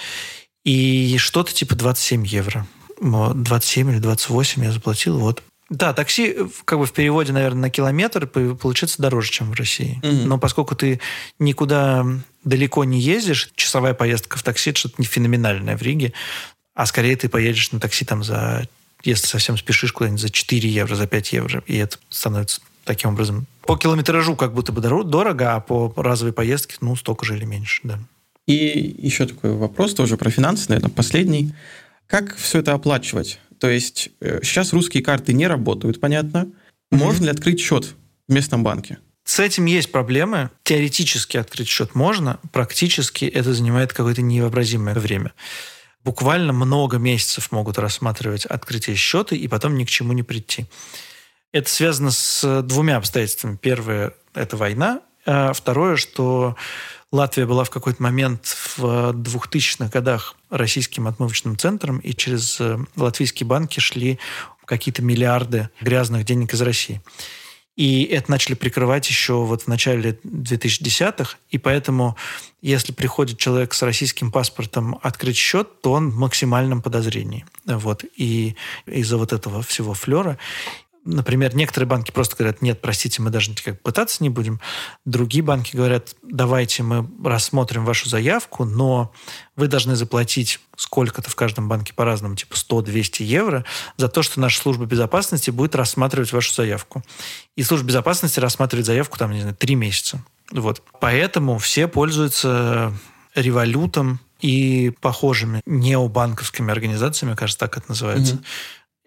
и 0.63 1.18
что-то 1.20 1.53
типа 1.53 1.76
27 1.76 2.26
евро. 2.26 2.66
27 2.99 3.91
или 3.91 3.99
28 3.99 4.63
я 4.63 4.72
заплатил, 4.72 5.20
вот. 5.20 5.43
Да, 5.70 5.93
такси 5.93 6.36
как 6.66 6.80
бы 6.80 6.86
в 6.86 6.93
переводе, 6.93 7.32
наверное, 7.32 7.61
на 7.61 7.70
километр 7.70 8.28
получается 8.28 9.01
дороже, 9.01 9.32
чем 9.32 9.51
в 9.51 9.53
России. 9.55 9.99
Угу. 10.03 10.28
Но 10.28 10.38
поскольку 10.38 10.76
ты 10.76 10.99
никуда 11.39 12.05
далеко 12.46 12.84
не 12.84 13.00
ездишь, 13.00 13.52
часовая 13.56 13.93
поездка 13.93 14.38
в 14.38 14.43
такси 14.43 14.70
это 14.70 14.80
что-то 14.80 14.96
не 15.00 15.06
феноменальное 15.06 15.78
в 15.78 15.82
Риге, 15.82 16.14
а 16.74 16.86
скорее 16.86 17.16
ты 17.16 17.28
поедешь 17.28 17.72
на 17.72 17.80
такси 17.80 18.06
там 18.06 18.24
за, 18.24 18.68
если 19.04 19.28
совсем 19.28 19.58
спешишь 19.58 19.91
куда-нибудь, 19.91 20.22
за 20.22 20.30
4 20.30 20.70
евро, 20.70 20.96
за 20.96 21.08
5 21.08 21.34
евро, 21.34 21.64
и 21.68 21.76
это 21.76 21.98
становится 22.10 22.62
таким 22.86 23.12
образом 23.12 23.48
по 23.64 23.78
километражу 23.78 24.36
как 24.36 24.54
будто 24.54 24.72
бы 24.72 24.82
дорого, 24.82 25.56
а 25.56 25.60
по 25.60 25.91
разовой 25.98 26.34
поездке, 26.34 26.76
ну, 26.82 26.96
столько 26.96 27.26
же 27.26 27.36
или 27.36 27.46
меньше, 27.46 27.82
да. 27.84 28.00
И 28.46 28.96
еще 29.00 29.26
такой 29.26 29.54
вопрос 29.54 29.96
тоже 29.96 30.18
про 30.18 30.30
финансы, 30.30 30.66
наверное, 30.70 30.91
последний. 30.91 31.54
Как 32.06 32.36
все 32.36 32.60
это 32.60 32.74
оплачивать? 32.74 33.39
То 33.58 33.68
есть 33.68 34.10
э, 34.22 34.41
сейчас 34.43 34.72
русские 34.72 35.02
карты 35.02 35.34
не 35.34 35.48
работают, 35.48 36.00
понятно. 36.00 36.48
Можно 36.91 37.24
mm-hmm. 37.24 37.26
ли 37.26 37.32
открыть 37.32 37.60
счет 37.60 37.96
в 38.28 38.34
местном 38.34 38.64
банке? 38.64 39.00
С 39.26 39.39
этим 39.39 39.65
есть 39.65 39.91
проблемы. 39.91 40.51
Теоретически 40.63 41.38
открыть 41.38 41.67
счет 41.67 41.95
можно, 41.95 42.39
практически 42.53 43.26
это 43.26 43.53
занимает 43.53 43.91
какое-то 43.91 44.21
невообразимое 44.21 44.93
время. 44.95 45.34
Буквально 46.03 46.53
много 46.53 46.97
месяцев 46.97 47.51
могут 47.51 47.80
рассматривать 47.80 48.45
открытие 48.45 48.95
счета 48.95 49.36
и 49.36 49.47
потом 49.47 49.76
ни 49.76 49.84
к 49.84 49.89
чему 49.89 50.13
не 50.13 50.21
прийти. 50.21 50.67
Это 51.51 51.67
связано 51.67 52.11
с 52.11 52.61
двумя 52.61 52.97
обстоятельствами. 52.97 53.57
Первое– 53.57 54.13
это 54.36 54.57
война. 54.57 55.01
А 55.26 55.53
второе, 55.53 55.95
что 55.95 56.55
Латвия 57.11 57.47
была 57.47 57.63
в 57.63 57.71
какой-то 57.71 58.03
момент 58.03 58.45
в 58.78 59.11
2000-х 59.11 59.89
годах 59.89 60.36
российским 60.51 61.07
отмывочным 61.07 61.57
центром, 61.57 61.97
и 61.97 62.13
через 62.13 62.61
латвийские 62.95 63.47
банки 63.47 63.80
шли 63.80 64.19
какие-то 64.65 65.01
миллиарды 65.01 65.69
грязных 65.82 66.26
денег 66.26 66.53
из 66.53 66.61
России. 66.61 67.01
И 67.76 68.03
это 68.03 68.32
начали 68.32 68.53
прикрывать 68.53 69.07
еще 69.09 69.34
вот 69.34 69.63
в 69.63 69.67
начале 69.67 70.17
2010-х. 70.23 71.38
И 71.49 71.57
поэтому, 71.57 72.15
если 72.61 72.93
приходит 72.93 73.38
человек 73.38 73.73
с 73.73 73.82
российским 73.82 74.32
паспортом 74.32 74.97
открыть 75.01 75.36
счет, 75.36 75.82
то 75.82 75.91
он 75.91 76.09
в 76.09 76.15
максимальном 76.15 76.82
подозрении. 76.82 77.45
Вот. 77.65 78.05
И 78.15 78.55
из-за 78.86 79.17
вот 79.17 79.34
этого 79.34 79.61
всего 79.61 79.93
флера 79.93 80.38
Например, 81.06 81.56
некоторые 81.56 81.88
банки 81.88 82.10
просто 82.10 82.36
говорят, 82.36 82.64
нет, 82.64 82.82
простите, 82.82 83.22
мы 83.22 83.30
даже 83.30 83.53
как 83.64 83.80
пытаться 83.82 84.24
не 84.24 84.30
будем. 84.30 84.60
Другие 85.06 85.43
банки 85.43 85.76
говорят, 85.76 86.16
давайте 86.24 86.82
мы 86.82 87.08
рассмотрим 87.24 87.86
вашу 87.86 88.10
заявку, 88.10 88.66
но 88.66 89.14
вы 89.56 89.68
должны 89.68 89.95
заплатить 89.95 90.60
сколько-то 90.76 91.30
в 91.30 91.36
каждом 91.36 91.70
банке 91.70 91.93
по-разному, 91.93 92.36
типа 92.36 92.56
100-200 92.56 93.24
евро, 93.24 93.66
за 93.97 94.10
то, 94.10 94.24
что 94.24 94.39
наша 94.39 94.60
служба 94.60 94.86
безопасности 94.86 95.51
будет 95.51 95.76
рассматривать 95.76 96.34
вашу 96.34 96.53
заявку. 96.53 97.03
И 97.56 97.62
служба 97.62 97.88
безопасности 97.88 98.39
рассматривает 98.39 98.88
заявку 98.88 99.20
там, 99.20 99.32
не 99.32 99.41
знаю, 99.41 99.56
3 99.56 99.76
месяца. 99.76 100.24
Вот. 100.51 100.82
Поэтому 100.99 101.60
все 101.60 101.88
пользуются 101.88 102.91
револютом 103.36 104.20
и 104.41 104.91
похожими 105.01 105.62
необанковскими 105.66 106.72
организациями, 106.72 107.36
кажется, 107.36 107.60
так 107.60 107.78
это 107.78 107.86
называется. 107.89 108.36
Угу. 108.36 108.43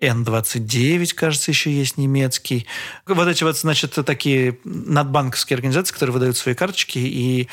N29, 0.01 1.14
кажется, 1.14 1.51
еще 1.51 1.72
есть 1.72 1.96
немецкий. 1.96 2.66
Вот 3.07 3.28
эти 3.28 3.44
вот, 3.44 3.57
значит, 3.57 3.92
такие 4.05 4.59
надбанковские 4.64 5.57
организации, 5.57 5.92
которые 5.92 6.14
выдают 6.14 6.36
свои 6.36 6.55
карточки, 6.55 6.99
и 6.99 7.49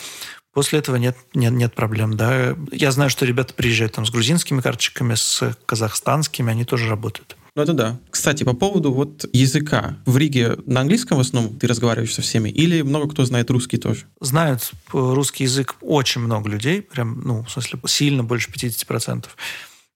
после 0.53 0.79
этого 0.79 0.95
нет, 0.97 1.17
нет, 1.33 1.53
нет 1.53 1.73
проблем. 1.73 2.15
Да. 2.15 2.55
Я 2.71 2.91
знаю, 2.91 3.09
что 3.09 3.25
ребята 3.25 3.53
приезжают 3.53 3.93
там 3.93 4.05
с 4.05 4.11
грузинскими 4.11 4.61
карточками, 4.61 5.15
с 5.15 5.55
казахстанскими, 5.65 6.51
они 6.51 6.65
тоже 6.65 6.87
работают. 6.89 7.35
Ну, 7.55 7.63
это 7.63 7.73
да. 7.73 7.99
Кстати, 8.09 8.43
по 8.43 8.53
поводу 8.53 8.91
вот 8.91 9.25
языка. 9.31 9.97
В 10.05 10.17
Риге 10.17 10.57
на 10.65 10.81
английском 10.81 11.17
в 11.17 11.21
основном 11.21 11.57
ты 11.57 11.67
разговариваешь 11.67 12.13
со 12.13 12.21
всеми? 12.21 12.49
Или 12.49 12.81
много 12.81 13.09
кто 13.09 13.23
знает 13.23 13.49
русский 13.49 13.77
тоже? 13.77 14.07
Знают 14.19 14.71
русский 14.91 15.45
язык 15.45 15.75
очень 15.79 16.19
много 16.19 16.49
людей. 16.49 16.81
Прям, 16.81 17.21
ну, 17.21 17.43
в 17.43 17.49
смысле, 17.49 17.79
сильно 17.87 18.25
больше 18.25 18.51
50%. 18.51 19.27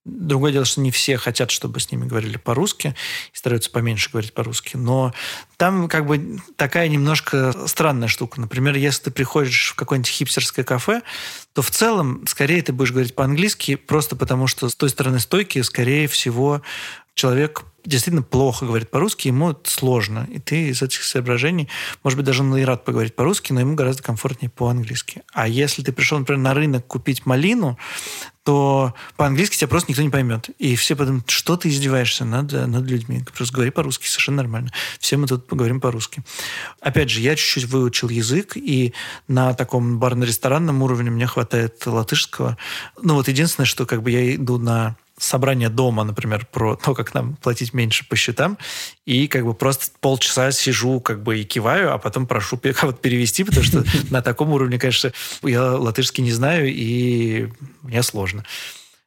Другое 0.06 0.54
дело, 0.54 0.66
что 0.66 0.82
не 0.82 0.92
все 0.92 1.18
хотят, 1.18 1.52
чтобы 1.52 1.80
с 1.80 1.92
ними 1.92 2.06
говорили 2.06 2.38
по-русски, 2.38 2.96
и 3.34 3.38
стараются 3.38 3.70
поменьше 3.70 4.10
говорить 4.10 4.34
по-русски. 4.34 4.78
Но 4.78 5.14
там 5.58 5.88
как 5.90 6.06
бы 6.06 6.40
такая 6.56 6.88
немножко 6.88 7.54
странная 7.68 8.08
штука. 8.08 8.40
Например, 8.40 8.76
если 8.76 9.04
ты 9.04 9.12
приходишь 9.12 9.72
в 9.72 9.76
какое-нибудь 9.76 10.10
хипстерское 10.10 10.64
кафе, 10.64 11.02
то 11.54 11.62
в 11.62 11.70
целом 11.70 12.26
скорее 12.28 12.62
ты 12.62 12.72
будешь 12.72 12.92
говорить 12.92 13.14
по-английски, 13.14 13.76
просто 13.76 14.16
потому 14.16 14.48
что 14.48 14.70
с 14.70 14.76
той 14.76 14.90
стороны 14.90 15.20
стойки, 15.20 15.62
скорее 15.62 16.08
всего, 16.08 16.62
человек 17.14 17.64
действительно 17.86 18.24
плохо 18.24 18.66
говорит 18.66 18.90
по-русски, 18.90 19.28
ему 19.28 19.56
сложно. 19.64 20.28
И 20.30 20.40
ты 20.40 20.70
из 20.70 20.82
этих 20.82 21.04
соображений, 21.04 21.70
может 22.04 22.18
быть, 22.18 22.26
даже 22.26 22.44
он 22.44 22.56
и 22.58 22.64
рад 22.64 22.86
поговорить 22.86 23.16
по-русски, 23.16 23.54
но 23.54 23.60
ему 23.60 23.76
гораздо 23.76 24.04
комфортнее 24.04 24.50
по-английски. 24.50 25.24
А 25.34 25.48
если 25.48 25.82
ты 25.82 25.92
пришел, 25.92 26.20
например, 26.20 26.42
на 26.42 26.54
рынок 26.54 26.88
купить 26.88 27.26
малину, 27.26 27.78
то 28.44 28.96
по-английски 29.16 29.58
тебя 29.58 29.68
просто 29.68 29.92
никто 29.92 30.02
не 30.02 30.10
поймет. 30.10 30.50
И 30.58 30.76
все 30.76 30.96
подумают, 30.96 31.30
что 31.30 31.56
ты 31.56 31.70
издеваешься 31.70 32.26
над, 32.26 32.52
над 32.52 32.84
людьми. 32.86 33.24
Просто 33.36 33.54
говори 33.54 33.70
по-русски, 33.70 34.08
совершенно 34.08 34.38
нормально. 34.38 34.72
Все 35.00 35.18
мы 35.18 35.28
тут 35.28 35.46
поговорим 35.48 35.80
по-русски. 35.80 36.24
Опять 36.82 37.10
же, 37.10 37.22
я 37.22 37.36
чуть-чуть 37.36 37.66
выучил 37.66 38.10
язык, 38.10 38.58
и 38.58 38.94
на 39.28 39.54
таком 39.54 40.00
барно-ресторанном 40.00 40.82
уровне 40.82 41.12
мне 41.12 41.28
хватает 41.28 41.86
латышского. 41.86 42.58
Ну 43.02 43.14
вот 43.14 43.28
единственное, 43.28 43.68
что 43.68 43.86
как 43.86 44.02
бы 44.02 44.10
я 44.10 44.36
иду 44.36 44.58
на 44.58 44.96
собрание 45.20 45.70
дома, 45.70 46.04
например, 46.04 46.48
про 46.52 46.76
то, 46.76 46.96
как 46.96 47.14
нам 47.14 47.36
платить 47.36 47.69
меньше 47.74 48.08
по 48.08 48.16
счетам, 48.16 48.58
и 49.06 49.28
как 49.28 49.46
бы 49.46 49.54
просто 49.54 49.88
полчаса 50.00 50.52
сижу 50.52 51.00
как 51.00 51.24
бы 51.24 51.40
и 51.40 51.44
киваю, 51.44 51.94
а 51.94 51.98
потом 51.98 52.28
прошу 52.28 52.58
кого-то 52.76 53.00
перевести, 53.00 53.44
потому 53.44 53.66
что 53.66 53.84
на 54.10 54.22
таком 54.22 54.52
уровне, 54.52 54.80
конечно, 54.80 55.12
я 55.44 55.74
латышский 55.76 56.24
не 56.24 56.32
знаю, 56.32 56.68
и 56.70 57.50
мне 57.82 58.04
сложно. 58.04 58.46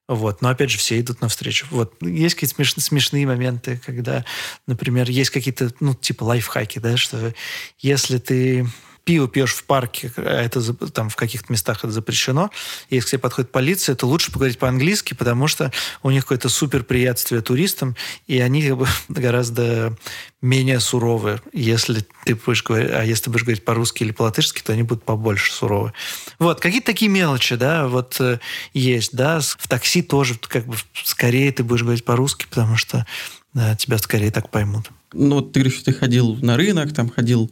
Вот. 0.08 0.42
Но 0.42 0.48
опять 0.50 0.70
же, 0.70 0.78
все 0.78 1.00
идут 1.00 1.20
навстречу. 1.20 1.66
Вот. 1.70 1.94
Есть 2.02 2.34
какие-то 2.34 2.56
смеш... 2.56 2.74
смешные 2.74 3.26
моменты, 3.26 3.80
когда, 3.84 4.24
например, 4.66 5.08
есть 5.08 5.30
какие-то, 5.30 5.72
ну, 5.80 5.94
типа 5.94 6.24
лайфхаки, 6.24 6.80
да, 6.80 6.96
что 6.96 7.32
если 7.78 8.18
ты 8.18 8.66
пиво 9.05 9.28
пьешь 9.28 9.55
в 9.55 9.64
парке, 9.64 10.12
а 10.16 10.42
это 10.42 10.72
там 10.90 11.09
в 11.09 11.16
каких-то 11.16 11.53
местах 11.53 11.78
это 11.78 11.90
запрещено, 11.90 12.50
и 12.88 12.96
если 12.96 13.07
к 13.07 13.11
тебе 13.11 13.18
подходит 13.20 13.50
полиция, 13.50 13.94
то 13.94 14.07
лучше 14.07 14.30
поговорить 14.30 14.59
по-английски, 14.59 15.14
потому 15.14 15.48
что 15.48 15.72
у 16.03 16.11
них 16.11 16.22
какое-то 16.24 16.48
супер 16.48 16.84
приятствие 16.84 17.40
туристам, 17.40 17.96
и 18.26 18.38
они 18.40 18.62
как 18.62 18.78
бы 18.78 18.86
гораздо 19.09 19.96
менее 20.40 20.80
суровые. 20.80 21.40
Если 21.53 22.05
ты 22.24 22.34
будешь 22.34 22.62
говорить, 22.64 22.90
а 22.92 23.05
если 23.05 23.24
ты 23.24 23.30
будешь 23.30 23.44
говорить 23.44 23.64
по-русски 23.64 24.03
или 24.03 24.12
по-латышски, 24.12 24.61
то 24.62 24.72
они 24.72 24.82
будут 24.82 25.05
побольше 25.05 25.53
суровые. 25.53 25.92
Вот, 26.38 26.61
какие-то 26.61 26.86
такие 26.86 27.11
мелочи, 27.11 27.55
да, 27.55 27.86
вот 27.86 28.16
э, 28.20 28.38
есть, 28.74 29.14
да. 29.14 29.40
В 29.40 29.68
такси 29.68 30.03
тоже 30.03 30.34
как 30.40 30.66
бы 30.66 30.76
скорее 31.05 31.53
ты 31.53 31.62
будешь 31.62 31.82
говорить 31.82 32.05
по-русски, 32.05 32.46
потому 32.48 32.76
что 32.76 33.07
да, 33.55 33.76
тебя 33.76 33.98
скорее 33.98 34.30
так 34.30 34.50
поймут. 34.50 34.90
Ну, 35.12 35.36
вот 35.36 35.53
ты 35.53 35.61
говоришь, 35.61 35.82
ты 35.82 35.92
ходил 35.92 36.36
на 36.36 36.57
рынок, 36.57 36.92
там 36.94 37.11
ходил 37.11 37.50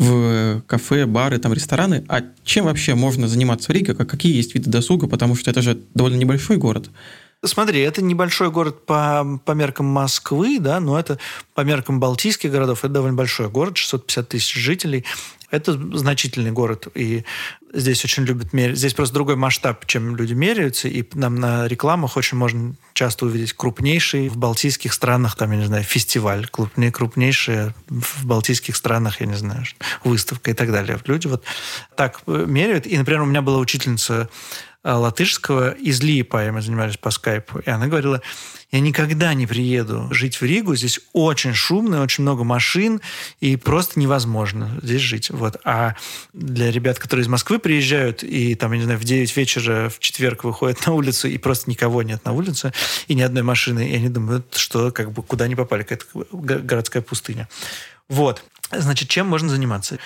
в 0.00 0.62
кафе, 0.66 1.04
бары, 1.04 1.38
там 1.38 1.52
рестораны. 1.52 2.04
А 2.08 2.22
чем 2.42 2.64
вообще 2.64 2.94
можно 2.94 3.28
заниматься 3.28 3.70
в 3.70 3.74
Риге? 3.74 3.94
Какие 3.94 4.34
есть 4.34 4.54
виды 4.54 4.70
досуга? 4.70 5.06
Потому 5.06 5.36
что 5.36 5.50
это 5.50 5.60
же 5.60 5.78
довольно 5.94 6.16
небольшой 6.16 6.56
город. 6.56 6.90
Смотри, 7.42 7.80
это 7.80 8.02
небольшой 8.02 8.50
город 8.50 8.84
по, 8.84 9.40
по 9.46 9.52
меркам 9.52 9.86
Москвы, 9.86 10.58
да, 10.60 10.78
но 10.78 10.98
это 10.98 11.18
по 11.54 11.62
меркам 11.62 11.98
балтийских 11.98 12.50
городов, 12.50 12.80
это 12.80 12.94
довольно 12.94 13.16
большой 13.16 13.48
город, 13.48 13.78
650 13.78 14.28
тысяч 14.28 14.54
жителей. 14.54 15.06
Это 15.50 15.72
значительный 15.96 16.52
город, 16.52 16.86
и 16.94 17.24
здесь 17.72 18.04
очень 18.04 18.22
любят 18.22 18.52
мерить. 18.52 18.76
Здесь 18.76 18.94
просто 18.94 19.14
другой 19.14 19.34
масштаб, 19.34 19.84
чем 19.86 20.14
люди 20.14 20.32
меряются, 20.32 20.86
и 20.86 21.04
нам 21.14 21.36
на 21.36 21.66
рекламах 21.66 22.16
очень 22.16 22.36
можно 22.36 22.74
часто 22.92 23.26
увидеть 23.26 23.54
крупнейший 23.54 24.28
в 24.28 24.36
балтийских 24.36 24.92
странах, 24.92 25.34
там, 25.34 25.50
я 25.50 25.56
не 25.56 25.66
знаю, 25.66 25.82
фестиваль, 25.82 26.46
крупнее, 26.46 26.92
крупнейший 26.92 27.72
в 27.88 28.26
балтийских 28.26 28.76
странах, 28.76 29.20
я 29.20 29.26
не 29.26 29.34
знаю, 29.34 29.64
выставка 30.04 30.52
и 30.52 30.54
так 30.54 30.70
далее. 30.70 31.00
Люди 31.06 31.26
вот 31.26 31.42
так 31.96 32.20
меряют. 32.26 32.86
И, 32.86 32.96
например, 32.96 33.22
у 33.22 33.26
меня 33.26 33.42
была 33.42 33.58
учительница 33.58 34.12
Э, 34.14 34.26
латышского 34.82 35.72
из 35.72 36.02
Лиепая, 36.02 36.52
мы 36.52 36.62
занимались 36.62 36.96
по 36.96 37.10
скайпу, 37.10 37.58
и 37.58 37.68
она 37.68 37.86
говорила, 37.86 38.22
я 38.70 38.80
никогда 38.80 39.34
не 39.34 39.46
приеду 39.46 40.08
жить 40.10 40.40
в 40.40 40.42
Ригу, 40.42 40.76
здесь 40.76 41.00
очень 41.12 41.54
шумно, 41.54 42.02
очень 42.02 42.22
много 42.22 42.44
машин, 42.44 43.00
и 43.40 43.56
просто 43.56 43.98
невозможно 44.00 44.78
здесь 44.82 45.02
жить. 45.02 45.30
Вот. 45.30 45.60
А 45.64 45.96
для 46.32 46.70
ребят, 46.70 46.98
которые 46.98 47.24
из 47.24 47.28
Москвы 47.28 47.58
приезжают, 47.58 48.22
и 48.22 48.54
там, 48.54 48.72
я 48.72 48.78
не 48.78 48.84
знаю, 48.84 48.98
в 48.98 49.04
9 49.04 49.36
вечера 49.36 49.88
в 49.88 49.98
четверг 49.98 50.44
выходят 50.44 50.86
на 50.86 50.92
улицу, 50.92 51.28
и 51.28 51.36
просто 51.36 51.68
никого 51.68 52.02
нет 52.02 52.24
на 52.24 52.32
улице, 52.32 52.72
и 53.08 53.14
ни 53.14 53.22
одной 53.22 53.42
машины, 53.42 53.90
и 53.90 53.96
они 53.96 54.08
думают, 54.08 54.54
что 54.54 54.92
как 54.92 55.12
бы 55.12 55.22
куда 55.22 55.46
они 55.46 55.56
попали, 55.56 55.82
какая-то 55.82 56.26
городская 56.32 57.02
пустыня. 57.02 57.48
Вот. 58.08 58.42
Значит, 58.72 59.08
чем 59.08 59.26
можно 59.26 59.48
заниматься? 59.48 59.98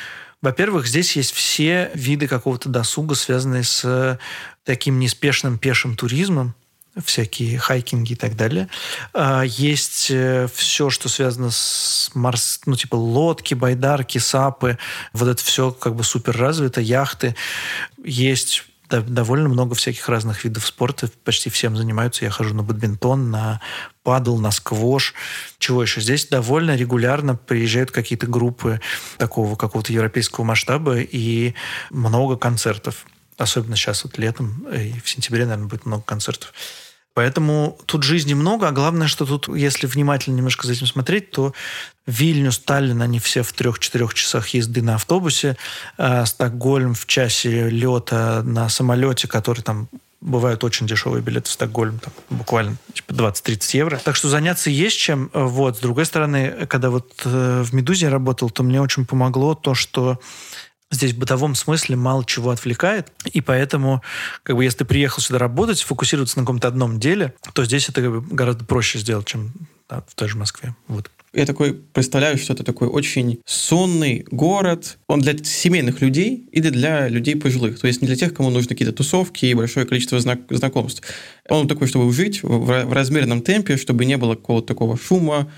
Во-первых, 0.44 0.86
здесь 0.86 1.16
есть 1.16 1.32
все 1.32 1.90
виды 1.94 2.28
какого-то 2.28 2.68
досуга, 2.68 3.14
связанные 3.14 3.64
с 3.64 4.20
таким 4.62 4.98
неспешным 4.98 5.56
пешим 5.56 5.96
туризмом, 5.96 6.54
всякие 7.02 7.58
хайкинги 7.58 8.12
и 8.12 8.14
так 8.14 8.36
далее. 8.36 8.68
А, 9.14 9.42
есть 9.42 10.08
э, 10.10 10.46
все, 10.54 10.90
что 10.90 11.08
связано 11.08 11.50
с 11.50 12.10
морс... 12.12 12.60
ну, 12.66 12.76
типа 12.76 12.94
лодки, 12.94 13.54
байдарки, 13.54 14.18
сапы. 14.18 14.78
Вот 15.14 15.28
это 15.30 15.42
все 15.42 15.70
как 15.70 15.94
бы 15.94 16.04
супер 16.04 16.36
развито, 16.36 16.82
яхты. 16.82 17.34
Есть 18.04 18.64
довольно 18.88 19.48
много 19.48 19.74
всяких 19.74 20.08
разных 20.08 20.44
видов 20.44 20.66
спорта. 20.66 21.10
Почти 21.24 21.50
всем 21.50 21.76
занимаются. 21.76 22.24
Я 22.24 22.30
хожу 22.30 22.54
на 22.54 22.62
бадминтон, 22.62 23.30
на 23.30 23.60
падал, 24.02 24.38
на 24.38 24.50
сквош. 24.50 25.14
Чего 25.58 25.82
еще? 25.82 26.00
Здесь 26.00 26.26
довольно 26.26 26.76
регулярно 26.76 27.34
приезжают 27.34 27.90
какие-то 27.90 28.26
группы 28.26 28.80
такого 29.16 29.56
какого-то 29.56 29.92
европейского 29.92 30.44
масштаба 30.44 30.98
и 30.98 31.54
много 31.90 32.36
концертов. 32.36 33.06
Особенно 33.36 33.76
сейчас 33.76 34.04
вот 34.04 34.18
летом 34.18 34.66
и 34.72 35.00
в 35.00 35.08
сентябре, 35.08 35.44
наверное, 35.44 35.68
будет 35.68 35.86
много 35.86 36.04
концертов. 36.04 36.52
Поэтому 37.14 37.78
тут 37.86 38.02
жизни 38.02 38.34
много, 38.34 38.68
а 38.68 38.72
главное, 38.72 39.06
что 39.06 39.24
тут, 39.24 39.48
если 39.48 39.86
внимательно 39.86 40.36
немножко 40.36 40.66
за 40.66 40.72
этим 40.72 40.86
смотреть, 40.86 41.30
то 41.30 41.54
Вильнюс, 42.06 42.58
Таллин, 42.58 43.00
они 43.02 43.20
все 43.20 43.42
в 43.42 43.52
трех-четырех 43.52 44.12
часах 44.14 44.48
езды 44.48 44.82
на 44.82 44.96
автобусе, 44.96 45.56
а 45.96 46.26
Стокгольм 46.26 46.94
в 46.94 47.06
часе 47.06 47.70
лета 47.70 48.42
на 48.44 48.68
самолете, 48.68 49.28
который 49.28 49.62
там 49.62 49.88
бывают 50.20 50.64
очень 50.64 50.86
дешевые 50.86 51.22
билеты 51.22 51.48
в 51.48 51.52
Стокгольм, 51.52 51.98
там, 52.00 52.12
буквально 52.30 52.76
типа 52.92 53.12
20-30 53.12 53.76
евро. 53.76 54.00
Так 54.02 54.16
что 54.16 54.28
заняться 54.28 54.70
есть 54.70 54.96
чем. 54.96 55.30
Вот. 55.34 55.76
С 55.76 55.80
другой 55.80 56.06
стороны, 56.06 56.66
когда 56.66 56.90
вот 56.90 57.12
э, 57.24 57.62
в 57.62 57.74
«Медузе» 57.74 58.08
работал, 58.08 58.50
то 58.50 58.62
мне 58.62 58.80
очень 58.80 59.04
помогло 59.04 59.54
то, 59.54 59.74
что 59.74 60.18
здесь 60.94 61.12
в 61.12 61.18
бытовом 61.18 61.54
смысле 61.54 61.96
мало 61.96 62.24
чего 62.24 62.50
отвлекает, 62.50 63.12
и 63.32 63.40
поэтому, 63.40 64.02
как 64.42 64.56
бы, 64.56 64.64
если 64.64 64.78
ты 64.78 64.84
приехал 64.84 65.20
сюда 65.22 65.38
работать, 65.38 65.82
фокусироваться 65.82 66.38
на 66.38 66.44
каком-то 66.44 66.68
одном 66.68 67.00
деле, 67.00 67.34
то 67.52 67.64
здесь 67.64 67.88
это 67.88 68.02
гораздо 68.30 68.64
проще 68.64 68.98
сделать, 68.98 69.26
чем 69.26 69.52
да, 69.88 70.02
в 70.08 70.14
той 70.14 70.28
же 70.28 70.36
Москве. 70.36 70.74
Вот. 70.88 71.10
Я 71.34 71.46
такой 71.46 71.74
представляю, 71.74 72.38
что 72.38 72.52
это 72.52 72.62
такой 72.62 72.86
очень 72.86 73.40
сонный 73.44 74.24
город. 74.30 74.98
Он 75.08 75.20
для 75.20 75.36
семейных 75.42 76.00
людей 76.00 76.48
или 76.52 76.70
для 76.70 77.08
людей 77.08 77.34
пожилых. 77.34 77.80
То 77.80 77.88
есть 77.88 78.00
не 78.00 78.06
для 78.06 78.16
тех, 78.16 78.32
кому 78.32 78.50
нужны 78.50 78.68
какие-то 78.68 78.94
тусовки 78.94 79.46
и 79.46 79.54
большое 79.54 79.84
количество 79.84 80.20
знак 80.20 80.40
знакомств. 80.50 81.02
Он 81.48 81.66
такой, 81.66 81.88
чтобы 81.88 82.12
жить 82.12 82.42
в, 82.44 82.84
в 82.84 82.92
размеренном 82.92 83.42
темпе, 83.42 83.76
чтобы 83.76 84.04
не 84.04 84.16
было 84.16 84.36
какого-то 84.36 84.68
такого 84.68 84.96
шума, 84.96 85.50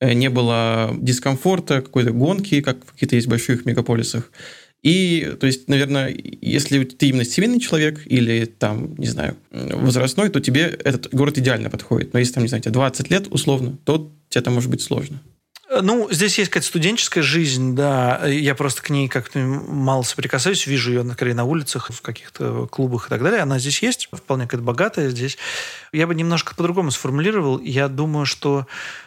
э, 0.00 0.12
не 0.12 0.30
было 0.30 0.94
дискомфорта, 0.96 1.82
какой-то 1.82 2.12
гонки, 2.12 2.60
как 2.60 2.84
в 2.86 2.92
каких-то 2.92 3.16
есть 3.16 3.26
больших 3.26 3.64
мегаполисах. 3.64 4.30
И, 4.84 5.34
то 5.40 5.46
есть, 5.46 5.68
наверное, 5.68 6.14
если 6.42 6.84
ты 6.84 7.08
именно 7.08 7.24
семейный 7.24 7.58
человек 7.58 8.02
или 8.04 8.44
там, 8.44 8.94
не 8.98 9.06
знаю, 9.06 9.34
возрастной, 9.50 10.28
то 10.28 10.40
тебе 10.40 10.64
этот 10.84 11.12
город 11.12 11.38
идеально 11.38 11.70
подходит. 11.70 12.12
Но 12.12 12.18
если 12.18 12.34
там, 12.34 12.42
не 12.42 12.48
знаю, 12.48 12.62
тебе 12.62 12.72
20 12.72 13.10
лет 13.10 13.26
условно, 13.30 13.78
то 13.84 14.12
тебе 14.28 14.42
там 14.42 14.54
может 14.54 14.70
быть 14.70 14.82
сложно. 14.82 15.22
Э, 15.74 15.80
ну, 15.82 16.08
здесь 16.10 16.38
есть 16.38 16.50
какая-то 16.50 16.66
студенческая 16.66 17.22
жизнь, 17.22 17.74
да. 17.74 18.26
Я 18.26 18.54
просто 18.54 18.82
к 18.82 18.90
ней 18.90 19.08
как-то 19.08 19.38
мало 19.38 20.02
соприкасаюсь, 20.02 20.66
вижу 20.66 20.90
ее, 20.92 21.12
скорее, 21.12 21.34
на 21.34 21.44
улицах, 21.44 21.90
в 21.90 22.00
каких-то 22.00 22.66
клубах 22.66 23.06
и 23.06 23.10
так 23.10 23.22
далее. 23.22 23.40
Она 23.40 23.58
здесь 23.58 23.82
есть, 23.82 24.08
вполне 24.12 24.44
какая-то 24.44 24.64
богатая 24.64 25.10
здесь. 25.10 25.38
Я 25.92 26.06
бы 26.06 26.14
немножко 26.14 26.54
по-другому 26.54 26.90
сформулировал. 26.90 27.58
Я 27.58 27.88
думаю, 27.88 28.26
что 28.26 28.66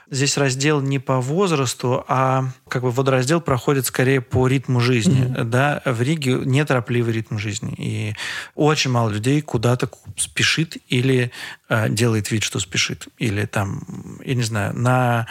здесь 0.09 0.37
раздел 0.37 0.81
не 0.81 0.99
по 0.99 1.19
возрасту, 1.19 2.05
а 2.07 2.49
как 2.67 2.83
бы 2.83 2.91
водораздел 2.91 3.41
проходит 3.41 3.85
скорее 3.85 4.21
по 4.21 4.47
ритму 4.47 4.79
жизни. 4.79 5.25
Mm-hmm. 5.25 5.43
Да? 5.45 5.81
В 5.85 6.01
Риге 6.01 6.39
неторопливый 6.45 7.13
ритм 7.13 7.37
жизни. 7.37 7.73
И 7.77 8.15
очень 8.55 8.91
мало 8.91 9.09
людей 9.09 9.41
куда-то 9.41 9.89
спешит 10.15 10.77
или 10.87 11.31
э, 11.69 11.89
делает 11.89 12.31
вид, 12.31 12.43
что 12.43 12.59
спешит. 12.59 13.07
Или 13.17 13.45
там, 13.45 13.83
я 14.23 14.35
не 14.35 14.43
знаю, 14.43 14.73
на 14.77 15.27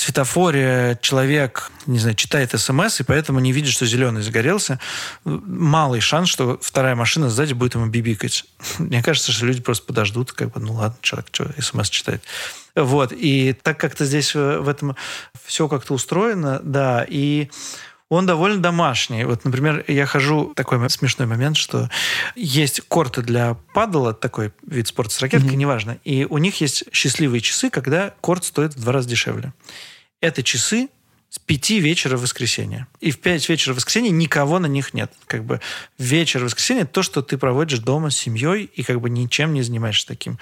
светофоре 0.00 0.98
человек, 1.00 1.70
не 1.86 1.98
знаю, 1.98 2.14
читает 2.16 2.50
смс, 2.50 3.00
и 3.00 3.02
поэтому 3.02 3.40
не 3.40 3.52
видит, 3.52 3.72
что 3.72 3.86
зеленый 3.86 4.20
загорелся, 4.20 4.78
малый 5.24 6.00
шанс, 6.00 6.28
что 6.28 6.58
вторая 6.60 6.94
машина 6.94 7.30
сзади 7.30 7.54
будет 7.54 7.76
ему 7.76 7.86
бибикать. 7.86 8.44
Мне 8.78 9.02
кажется, 9.02 9.32
что 9.32 9.46
люди 9.46 9.62
просто 9.62 9.86
подождут, 9.86 10.32
как 10.32 10.52
бы, 10.52 10.60
ну 10.60 10.74
ладно, 10.74 10.98
человек 11.00 11.28
что, 11.32 11.50
смс 11.58 11.88
читает. 11.88 12.22
Вот, 12.74 13.10
и 13.12 13.54
так 13.54 13.80
как-то 13.80 14.04
здесь 14.04 14.34
в 14.34 14.68
этом 14.68 14.96
все 15.46 15.66
как-то 15.66 15.94
устроено, 15.94 16.60
да, 16.62 17.06
и 17.08 17.48
он 18.08 18.26
довольно 18.26 18.58
домашний. 18.62 19.24
Вот, 19.24 19.44
например, 19.44 19.84
я 19.88 20.06
хожу, 20.06 20.52
такой 20.54 20.88
смешной 20.90 21.26
момент, 21.26 21.56
что 21.56 21.90
есть 22.34 22.80
корты 22.82 23.22
для 23.22 23.54
падала, 23.74 24.14
такой 24.14 24.52
вид 24.66 24.86
спорта 24.86 25.12
с 25.12 25.20
ракеткой, 25.20 25.50
mm-hmm. 25.50 25.56
неважно, 25.56 25.98
и 26.04 26.24
у 26.24 26.38
них 26.38 26.60
есть 26.60 26.84
счастливые 26.92 27.40
часы, 27.40 27.70
когда 27.70 28.14
корт 28.20 28.44
стоит 28.44 28.74
в 28.74 28.80
два 28.80 28.92
раза 28.92 29.08
дешевле. 29.08 29.52
Это 30.20 30.42
часы 30.42 30.88
с 31.28 31.38
пяти 31.38 31.80
вечера 31.80 32.16
в 32.16 32.22
воскресенье. 32.22 32.86
И 33.00 33.10
в 33.10 33.18
пять 33.18 33.46
вечера 33.48 33.74
в 33.74 33.76
воскресенье 33.76 34.10
никого 34.10 34.58
на 34.58 34.66
них 34.66 34.94
нет. 34.94 35.12
Как 35.26 35.44
бы 35.44 35.60
вечер 35.98 36.40
в 36.40 36.44
воскресенье 36.44 36.86
то, 36.86 37.02
что 37.02 37.20
ты 37.20 37.36
проводишь 37.36 37.80
дома 37.80 38.10
с 38.10 38.16
семьей 38.16 38.64
и 38.64 38.82
как 38.82 39.00
бы 39.00 39.10
ничем 39.10 39.52
не 39.52 39.62
занимаешься 39.62 40.06
таким. 40.06 40.38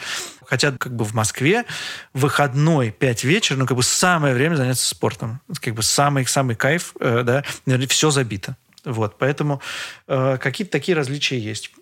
Хотя 0.55 0.71
как 0.71 0.95
бы 0.95 1.05
в 1.05 1.15
Москве 1.15 1.65
выходной 2.13 2.93
пять 2.93 3.25
вечера, 3.25 3.57
ну 3.57 3.67
как 3.67 3.77
бы 3.77 3.83
самое 3.83 4.37
время 4.37 4.55
заняться 4.55 4.87
спортом. 4.87 5.41
Как 5.61 5.75
бы 5.75 5.83
самый, 5.83 6.25
самый 6.27 6.55
кайф, 6.55 6.95
э, 7.01 7.25
да, 7.25 7.43
все 7.89 8.11
забито. 8.11 8.57
Вот, 8.85 9.19
поэтому 9.19 9.61
э, 10.07 10.39
какие-то 10.41 10.71
такие 10.71 10.97
различия 10.97 11.41
есть. 11.41 11.73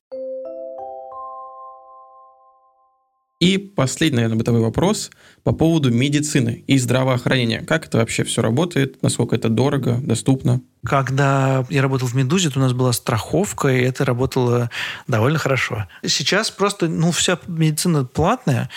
И 3.43 3.59
последний, 3.59 4.19
наверное, 4.19 4.39
бытовой 4.39 4.61
вопрос 4.61 5.11
по 5.43 5.51
поводу 5.51 5.91
медицины 5.91 6.63
и 6.69 6.79
здравоохранения. 6.79 7.63
Как 7.63 7.87
это 7.87 7.99
вообще 7.99 8.23
все 8.23 8.41
работает? 8.41 9.03
Насколько 9.03 9.35
это 9.35 9.49
дорого, 9.49 9.99
доступно? 10.01 10.61
Когда 10.87 11.67
я 11.69 11.83
работал 11.83 12.07
в 12.07 12.15
«Медузе», 12.15 12.51
то 12.51 12.61
у 12.61 12.63
нас 12.63 12.73
была 12.73 12.93
страховка, 12.93 13.67
и 13.67 13.83
это 13.83 14.05
работало 14.05 14.71
довольно 15.09 15.41
хорошо. 15.41 15.89
Сейчас 16.07 16.53
просто, 16.53 16.87
ну, 16.87 17.11
вся 17.11 17.37
медицина 17.49 18.05
платная, 18.05 18.71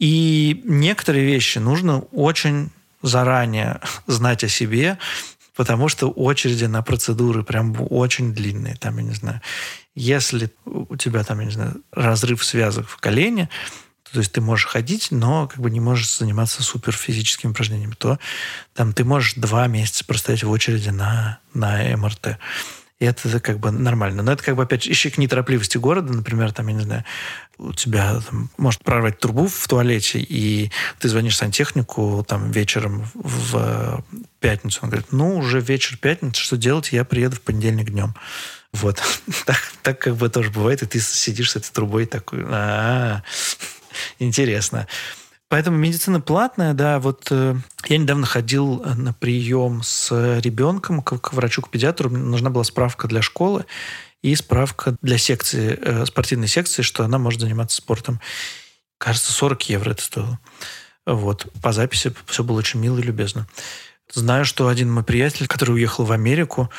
и 0.00 0.60
некоторые 0.64 1.24
вещи 1.24 1.58
нужно 1.58 2.00
очень 2.10 2.70
заранее 3.02 3.78
знать 4.08 4.42
о 4.42 4.48
себе, 4.48 4.98
потому 5.54 5.88
что 5.88 6.10
очереди 6.10 6.64
на 6.64 6.82
процедуры 6.82 7.44
прям 7.44 7.76
очень 7.90 8.34
длинные. 8.34 8.74
Там, 8.74 8.96
я 8.96 9.04
не 9.04 9.14
знаю, 9.14 9.40
если 9.94 10.50
у 10.64 10.96
тебя 10.96 11.22
там, 11.22 11.38
я 11.38 11.46
не 11.46 11.52
знаю, 11.52 11.80
разрыв 11.92 12.44
связок 12.44 12.88
в 12.88 12.96
колене, 12.96 13.48
то 14.12 14.18
есть 14.18 14.32
ты 14.32 14.40
можешь 14.40 14.66
ходить, 14.66 15.08
но 15.10 15.46
как 15.46 15.60
бы 15.60 15.70
не 15.70 15.80
можешь 15.80 16.16
заниматься 16.16 16.62
супер 16.62 16.92
физическими 16.92 17.50
упражнениями, 17.50 17.94
то 17.96 18.18
там 18.74 18.92
ты 18.92 19.04
можешь 19.04 19.34
два 19.34 19.66
месяца 19.66 20.04
простоять 20.04 20.42
в 20.42 20.50
очереди 20.50 20.90
на, 20.90 21.38
на 21.54 21.96
МРТ. 21.96 22.38
И 23.00 23.06
это 23.06 23.40
как 23.40 23.58
бы 23.58 23.70
нормально. 23.70 24.22
Но 24.22 24.32
это 24.32 24.42
как 24.42 24.56
бы, 24.56 24.62
опять 24.62 24.86
еще 24.86 25.08
к 25.10 25.16
неторопливости 25.16 25.78
города, 25.78 26.12
например, 26.12 26.52
там, 26.52 26.68
я 26.68 26.74
не 26.74 26.82
знаю, 26.82 27.04
у 27.56 27.72
тебя 27.72 28.20
там, 28.28 28.50
может 28.58 28.84
прорвать 28.84 29.18
трубу 29.18 29.48
в 29.48 29.68
туалете, 29.68 30.20
и 30.20 30.70
ты 30.98 31.08
звонишь 31.08 31.38
сантехнику 31.38 32.24
там 32.28 32.50
вечером 32.50 33.06
в 33.14 34.04
пятницу. 34.38 34.80
Он 34.82 34.90
говорит, 34.90 35.12
ну, 35.12 35.36
уже 35.36 35.60
вечер 35.60 35.96
пятницы, 35.96 36.42
что 36.42 36.58
делать? 36.58 36.92
Я 36.92 37.04
приеду 37.06 37.36
в 37.36 37.40
понедельник 37.40 37.88
днем. 37.90 38.14
Вот. 38.72 39.02
так, 39.46 39.72
так 39.82 39.98
как 39.98 40.16
бы 40.16 40.28
тоже 40.28 40.50
бывает, 40.50 40.82
и 40.82 40.86
ты 40.86 41.00
сидишь 41.00 41.52
с 41.52 41.56
этой 41.56 41.70
трубой 41.70 42.04
такой, 42.04 42.40
-а 42.40 43.22
интересно. 44.18 44.86
Поэтому 45.48 45.76
медицина 45.76 46.20
платная, 46.20 46.74
да. 46.74 47.00
Вот 47.00 47.26
э, 47.30 47.56
я 47.88 47.98
недавно 47.98 48.24
ходил 48.24 48.84
на 48.84 49.12
прием 49.12 49.82
с 49.82 50.38
ребенком 50.40 51.02
к, 51.02 51.18
к 51.18 51.32
врачу, 51.32 51.62
к 51.62 51.70
педиатру. 51.70 52.08
Мне 52.08 52.22
нужна 52.22 52.50
была 52.50 52.62
справка 52.62 53.08
для 53.08 53.20
школы 53.20 53.66
и 54.22 54.34
справка 54.36 54.96
для 55.02 55.18
секции, 55.18 55.76
э, 55.80 56.06
спортивной 56.06 56.46
секции, 56.46 56.82
что 56.82 57.04
она 57.04 57.18
может 57.18 57.40
заниматься 57.40 57.78
спортом. 57.78 58.20
Кажется, 58.98 59.32
40 59.32 59.70
евро 59.70 59.90
это 59.90 60.02
стоило. 60.02 60.38
Вот. 61.04 61.46
По 61.60 61.72
записи 61.72 62.12
все 62.26 62.44
было 62.44 62.58
очень 62.58 62.78
мило 62.78 62.98
и 62.98 63.02
любезно. 63.02 63.48
Знаю, 64.12 64.44
что 64.44 64.68
один 64.68 64.90
мой 64.90 65.04
приятель, 65.04 65.46
который 65.48 65.74
уехал 65.74 66.04
в 66.04 66.12
Америку, 66.12 66.70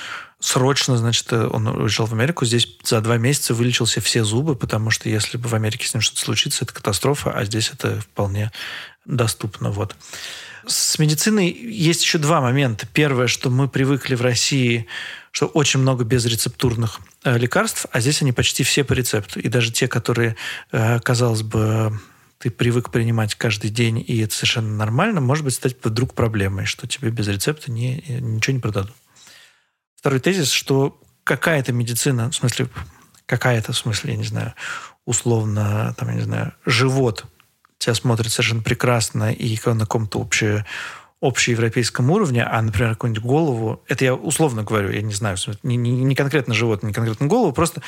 срочно, 0.41 0.97
значит, 0.97 1.31
он 1.31 1.67
уезжал 1.67 2.07
в 2.07 2.13
Америку, 2.13 2.45
здесь 2.45 2.67
за 2.83 2.99
два 2.99 3.17
месяца 3.17 3.53
вылечился 3.53 4.01
все 4.01 4.23
зубы, 4.23 4.55
потому 4.55 4.89
что 4.89 5.07
если 5.07 5.37
бы 5.37 5.47
в 5.47 5.55
Америке 5.55 5.87
с 5.87 5.93
ним 5.93 6.01
что-то 6.01 6.21
случится, 6.21 6.65
это 6.65 6.73
катастрофа, 6.73 7.31
а 7.31 7.45
здесь 7.45 7.71
это 7.73 8.01
вполне 8.01 8.51
доступно. 9.05 9.71
Вот. 9.71 9.95
С 10.67 10.99
медициной 10.99 11.49
есть 11.49 12.03
еще 12.03 12.17
два 12.17 12.41
момента. 12.41 12.87
Первое, 12.91 13.27
что 13.27 13.49
мы 13.49 13.67
привыкли 13.67 14.15
в 14.15 14.21
России, 14.21 14.87
что 15.31 15.47
очень 15.47 15.79
много 15.79 16.03
безрецептурных 16.03 16.99
э, 17.23 17.37
лекарств, 17.37 17.85
а 17.91 17.99
здесь 17.99 18.21
они 18.21 18.31
почти 18.31 18.63
все 18.63 18.83
по 18.83 18.93
рецепту. 18.93 19.39
И 19.39 19.47
даже 19.47 19.71
те, 19.71 19.87
которые, 19.87 20.35
э, 20.71 20.99
казалось 20.99 21.41
бы, 21.41 21.99
ты 22.37 22.49
привык 22.49 22.89
принимать 22.89 23.35
каждый 23.35 23.69
день, 23.69 24.03
и 24.05 24.19
это 24.19 24.33
совершенно 24.33 24.75
нормально, 24.75 25.21
может 25.21 25.45
быть, 25.45 25.53
стать 25.53 25.75
вдруг 25.83 26.13
проблемой, 26.13 26.65
что 26.65 26.87
тебе 26.87 27.09
без 27.09 27.27
рецепта 27.27 27.71
не, 27.71 28.03
ничего 28.19 28.55
не 28.55 28.59
продадут. 28.59 28.95
Второй 30.01 30.19
тезис, 30.19 30.49
что 30.49 30.99
какая-то 31.23 31.71
медицина, 31.73 32.31
в 32.31 32.35
смысле, 32.35 32.69
какая-то, 33.27 33.71
в 33.71 33.77
смысле, 33.77 34.13
я 34.13 34.17
не 34.17 34.23
знаю, 34.23 34.55
условно, 35.05 35.93
там, 35.95 36.09
я 36.09 36.15
не 36.15 36.21
знаю, 36.21 36.53
живот 36.65 37.25
тебя 37.77 37.93
смотрит 37.93 38.31
совершенно 38.31 38.63
прекрасно 38.63 39.31
и 39.31 39.59
на 39.63 39.81
каком-то 39.81 40.19
обще, 40.19 40.65
общеевропейском 41.21 42.09
уровне, 42.09 42.43
а, 42.43 42.59
например, 42.63 42.95
какую-нибудь 42.95 43.23
голову, 43.23 43.83
это 43.87 44.03
я 44.03 44.15
условно 44.15 44.63
говорю, 44.63 44.89
я 44.89 45.03
не 45.03 45.13
знаю, 45.13 45.37
не, 45.61 45.77
не, 45.77 45.91
не 45.91 46.15
конкретно 46.15 46.55
живот, 46.55 46.81
не 46.81 46.93
конкретно 46.93 47.27
голову, 47.27 47.53
просто, 47.53 47.83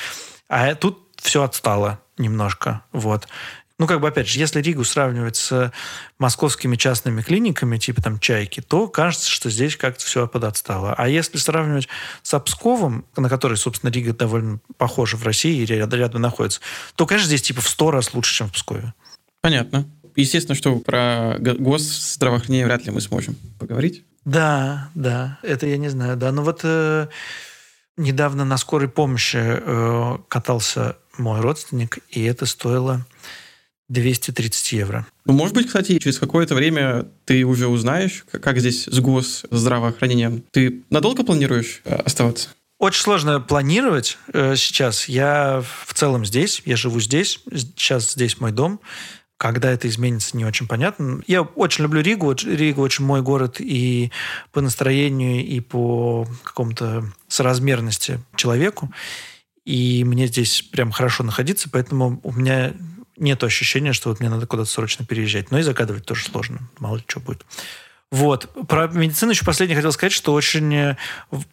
а 0.47 0.75
тут 0.75 0.99
все 1.15 1.41
отстало 1.41 1.99
немножко, 2.19 2.83
вот 2.91 3.27
ну, 3.79 3.87
как 3.87 4.01
бы, 4.01 4.07
опять 4.07 4.27
же, 4.27 4.39
если 4.39 4.61
Ригу 4.61 4.83
сравнивать 4.83 5.35
с 5.35 5.71
московскими 6.19 6.75
частными 6.75 7.21
клиниками, 7.21 7.77
типа 7.77 8.03
там 8.03 8.19
«Чайки», 8.19 8.61
то 8.61 8.87
кажется, 8.87 9.29
что 9.29 9.49
здесь 9.49 9.75
как-то 9.75 10.05
все 10.05 10.27
подотстало. 10.27 10.93
А 10.93 11.09
если 11.09 11.37
сравнивать 11.37 11.87
с 12.21 12.39
Псковом, 12.39 13.05
на 13.17 13.29
который, 13.29 13.57
собственно, 13.57 13.89
Рига 13.89 14.13
довольно 14.13 14.59
похожа 14.77 15.17
в 15.17 15.23
России 15.23 15.61
и 15.61 15.65
рядом, 15.65 15.99
рядом 15.99 16.21
находится, 16.21 16.61
то, 16.95 17.07
конечно, 17.07 17.27
здесь 17.27 17.41
типа 17.41 17.61
в 17.61 17.67
сто 17.67 17.89
раз 17.89 18.13
лучше, 18.13 18.35
чем 18.35 18.49
в 18.49 18.53
Пскове. 18.53 18.93
Понятно. 19.41 19.89
Естественно, 20.15 20.55
что 20.55 20.75
про 20.77 21.37
госздравоохранение 21.39 22.67
вряд 22.67 22.85
ли 22.85 22.91
мы 22.91 23.01
сможем 23.01 23.35
поговорить. 23.57 24.05
Да, 24.23 24.89
да, 24.93 25.39
это 25.41 25.65
я 25.65 25.77
не 25.77 25.89
знаю, 25.89 26.15
да. 26.15 26.31
Но 26.31 26.43
вот 26.43 26.61
э, 26.63 27.07
недавно 27.97 28.45
на 28.45 28.57
скорой 28.57 28.87
помощи 28.87 29.39
э, 29.41 30.17
катался 30.27 30.97
мой 31.17 31.41
родственник, 31.41 31.99
и 32.09 32.23
это 32.23 32.45
стоило 32.45 33.05
230 33.93 34.71
евро. 34.73 35.07
Ну, 35.25 35.33
может 35.33 35.55
быть, 35.55 35.67
кстати, 35.67 35.97
через 35.99 36.19
какое-то 36.19 36.55
время 36.55 37.05
ты 37.25 37.45
уже 37.45 37.67
узнаешь, 37.67 38.25
как 38.29 38.59
здесь 38.59 38.85
с 38.85 38.99
госздравоохранением. 38.99 40.43
Ты 40.51 40.81
надолго 40.89 41.23
планируешь 41.23 41.81
э, 41.85 41.95
оставаться? 41.95 42.49
Очень 42.79 43.03
сложно 43.03 43.39
планировать 43.39 44.17
э, 44.33 44.55
сейчас. 44.57 45.07
Я 45.07 45.63
в 45.85 45.93
целом 45.93 46.25
здесь, 46.25 46.61
я 46.65 46.75
живу 46.75 46.99
здесь, 46.99 47.39
сейчас 47.53 48.11
здесь 48.11 48.39
мой 48.41 48.51
дом. 48.51 48.81
Когда 49.37 49.71
это 49.71 49.87
изменится, 49.87 50.37
не 50.37 50.45
очень 50.45 50.67
понятно. 50.67 51.21
Я 51.27 51.41
очень 51.41 51.83
люблю 51.83 52.01
Ригу. 52.01 52.33
Рига 52.33 52.79
очень 52.79 53.05
мой 53.05 53.21
город 53.21 53.57
и 53.59 54.11
по 54.51 54.61
настроению, 54.61 55.45
и 55.45 55.59
по 55.59 56.27
какому-то 56.43 57.05
соразмерности 57.27 58.19
человеку. 58.35 58.91
И 59.65 60.03
мне 60.03 60.27
здесь 60.27 60.61
прям 60.61 60.91
хорошо 60.91 61.23
находиться, 61.23 61.69
поэтому 61.69 62.19
у 62.23 62.31
меня 62.33 62.73
нет 63.17 63.43
ощущения, 63.43 63.93
что 63.93 64.09
вот 64.09 64.19
мне 64.19 64.29
надо 64.29 64.47
куда-то 64.47 64.69
срочно 64.69 65.05
переезжать. 65.05 65.51
Но 65.51 65.59
и 65.59 65.61
загадывать 65.61 66.05
тоже 66.05 66.25
сложно. 66.25 66.59
Мало 66.79 66.97
ли 66.97 67.03
что 67.07 67.19
будет. 67.19 67.45
Вот. 68.13 68.47
Про 68.67 68.87
медицину 68.89 69.31
еще 69.31 69.43
последнее 69.43 69.75
хотел 69.75 69.91
сказать, 69.91 70.13
что 70.13 70.33
очень 70.33 70.71
э, 70.75 70.97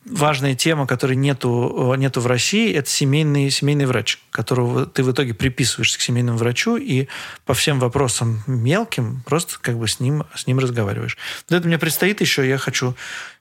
важная 0.04 0.54
тема, 0.54 0.86
которой 0.86 1.16
нету, 1.16 1.94
э, 1.94 1.96
нету 1.96 2.20
в 2.20 2.26
России, 2.26 2.74
это 2.74 2.86
семейный, 2.90 3.50
семейный 3.50 3.86
врач, 3.86 4.18
которого 4.30 4.84
ты 4.84 5.02
в 5.02 5.10
итоге 5.10 5.32
приписываешься 5.32 5.98
к 5.98 6.02
семейному 6.02 6.36
врачу 6.36 6.76
и 6.76 7.08
по 7.46 7.54
всем 7.54 7.80
вопросам 7.80 8.42
мелким 8.46 9.22
просто 9.24 9.54
как 9.58 9.78
бы 9.78 9.88
с 9.88 10.00
ним, 10.00 10.24
с 10.34 10.46
ним 10.46 10.58
разговариваешь. 10.58 11.16
Вот 11.48 11.56
это 11.56 11.66
мне 11.66 11.78
предстоит 11.78 12.20
еще. 12.20 12.46
Я 12.46 12.58
хочу 12.58 12.94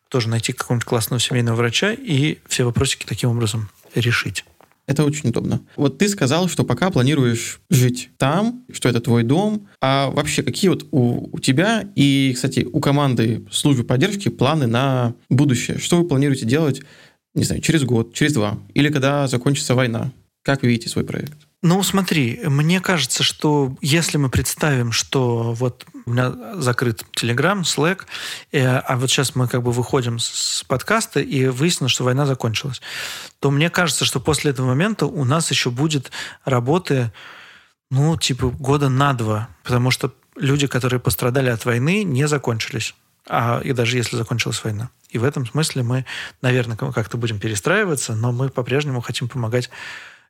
тоже 0.08 0.30
найти 0.30 0.54
какого-нибудь 0.54 0.88
классного 0.88 1.20
семейного 1.20 1.58
врача 1.58 1.92
и 1.92 2.40
все 2.48 2.64
вопросики 2.64 3.06
таким 3.06 3.32
образом 3.32 3.70
решить. 3.96 4.46
Это 4.90 5.06
очень 5.06 5.30
удобно. 5.30 5.62
Вот 5.76 6.00
ты 6.00 6.10
сказал, 6.10 6.50
что 6.50 6.64
пока 6.64 6.90
планируешь 6.90 7.62
жить 7.70 8.10
там, 8.18 8.66
что 8.72 8.90
это 8.90 9.00
твой 9.00 9.22
дом. 9.22 9.68
А 9.82 10.10
вообще, 10.10 10.42
какие 10.42 10.68
вот 10.70 10.88
у, 10.90 11.30
у 11.32 11.40
тебя 11.40 11.88
и, 11.96 12.32
кстати, 12.34 12.68
у 12.74 12.80
команды 12.80 13.46
службы 13.52 13.84
поддержки 13.84 14.30
планы 14.30 14.66
на 14.66 15.14
будущее? 15.30 15.78
Что 15.78 15.98
вы 15.98 16.08
планируете 16.08 16.48
делать, 16.48 16.82
не 17.36 17.44
знаю, 17.44 17.62
через 17.62 17.84
год, 17.84 18.16
через 18.16 18.34
два? 18.34 18.58
Или 18.74 18.90
когда 18.90 19.28
закончится 19.28 19.76
война? 19.76 20.12
Как 20.42 20.64
вы 20.64 20.70
видите 20.70 20.90
свой 20.90 21.06
проект? 21.06 21.38
Ну, 21.62 21.84
смотри, 21.84 22.39
мне 22.45 22.80
кажется, 22.80 23.22
что 23.22 23.76
если 23.82 24.18
мы 24.18 24.30
представим, 24.30 24.93
что 24.93 25.53
вот 25.53 25.86
у 26.05 26.12
меня 26.12 26.34
закрыт 26.55 27.03
Telegram, 27.12 27.64
Slack, 27.64 28.03
э, 28.53 28.66
а 28.66 28.95
вот 28.95 29.10
сейчас 29.10 29.36
мы 29.36 29.49
как 29.49 29.62
бы 29.62 29.74
выходим 29.74 30.20
с 30.20 30.64
подкаста 30.66 31.20
и 31.20 31.47
выяснилось, 31.47 31.91
что 31.91 32.05
война 32.05 32.26
закончилась, 32.26 32.82
то 33.39 33.51
мне 33.51 33.70
кажется, 33.70 34.05
что 34.05 34.22
после 34.22 34.51
этого 34.51 34.68
момента 34.68 35.05
у 35.05 35.26
нас 35.26 35.51
еще 35.51 35.70
будет 35.70 36.12
работы, 36.45 37.12
ну, 37.91 38.16
типа 38.16 38.51
года 38.51 38.88
на 38.88 39.12
два, 39.14 39.49
потому 39.64 39.91
что 39.91 40.14
люди, 40.38 40.66
которые 40.66 41.01
пострадали 41.01 41.49
от 41.49 41.66
войны, 41.66 42.03
не 42.03 42.26
закончились. 42.26 42.95
А, 43.28 43.60
и 43.64 43.74
даже 43.74 43.97
если 43.97 44.16
закончилась 44.16 44.64
война. 44.64 44.89
И 45.10 45.18
в 45.18 45.26
этом 45.26 45.45
смысле 45.45 45.84
мы, 45.84 46.05
наверное, 46.41 46.78
как-то 46.78 47.18
будем 47.18 47.38
перестраиваться, 47.38 48.16
но 48.16 48.32
мы 48.32 48.47
по-прежнему 48.49 49.01
хотим 49.01 49.28
помогать 49.28 49.70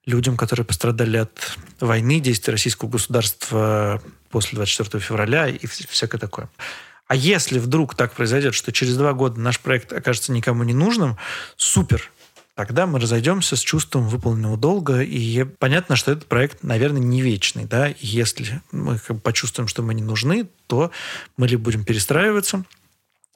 людям, 0.10 0.36
которые 0.36 0.66
пострадали 0.66 1.18
от 1.18 1.58
войны, 1.80 2.20
действий 2.20 2.52
российского 2.52 2.90
государства 2.90 4.02
после 4.30 4.56
24 4.58 5.02
февраля 5.02 5.48
и 5.48 5.66
всякое 5.66 6.18
такое. 6.18 6.50
А 7.08 7.16
если 7.16 7.58
вдруг 7.58 7.96
так 7.96 8.14
произойдет, 8.14 8.54
что 8.54 8.72
через 8.72 8.96
два 8.96 9.14
года 9.14 9.40
наш 9.40 9.60
проект 9.60 9.92
окажется 9.94 10.32
никому 10.32 10.64
не 10.64 10.74
нужным, 10.74 11.18
супер, 11.58 12.12
тогда 12.54 12.86
мы 12.86 13.00
разойдемся 13.00 13.56
с 13.56 13.62
чувством 13.62 14.08
выполненного 14.08 14.58
долга, 14.58 15.02
и 15.02 15.44
понятно, 15.44 15.96
что 15.96 16.12
этот 16.12 16.28
проект, 16.28 16.62
наверное, 16.62 17.02
не 17.02 17.22
вечный, 17.22 17.66
да, 17.66 17.94
если 18.00 18.62
мы 18.72 19.00
почувствуем, 19.24 19.68
что 19.68 19.82
мы 19.82 19.94
не 19.94 20.04
нужны, 20.04 20.48
то 20.68 20.92
мы 21.36 21.48
либо 21.48 21.64
будем 21.64 21.84
перестраиваться, 21.84 22.64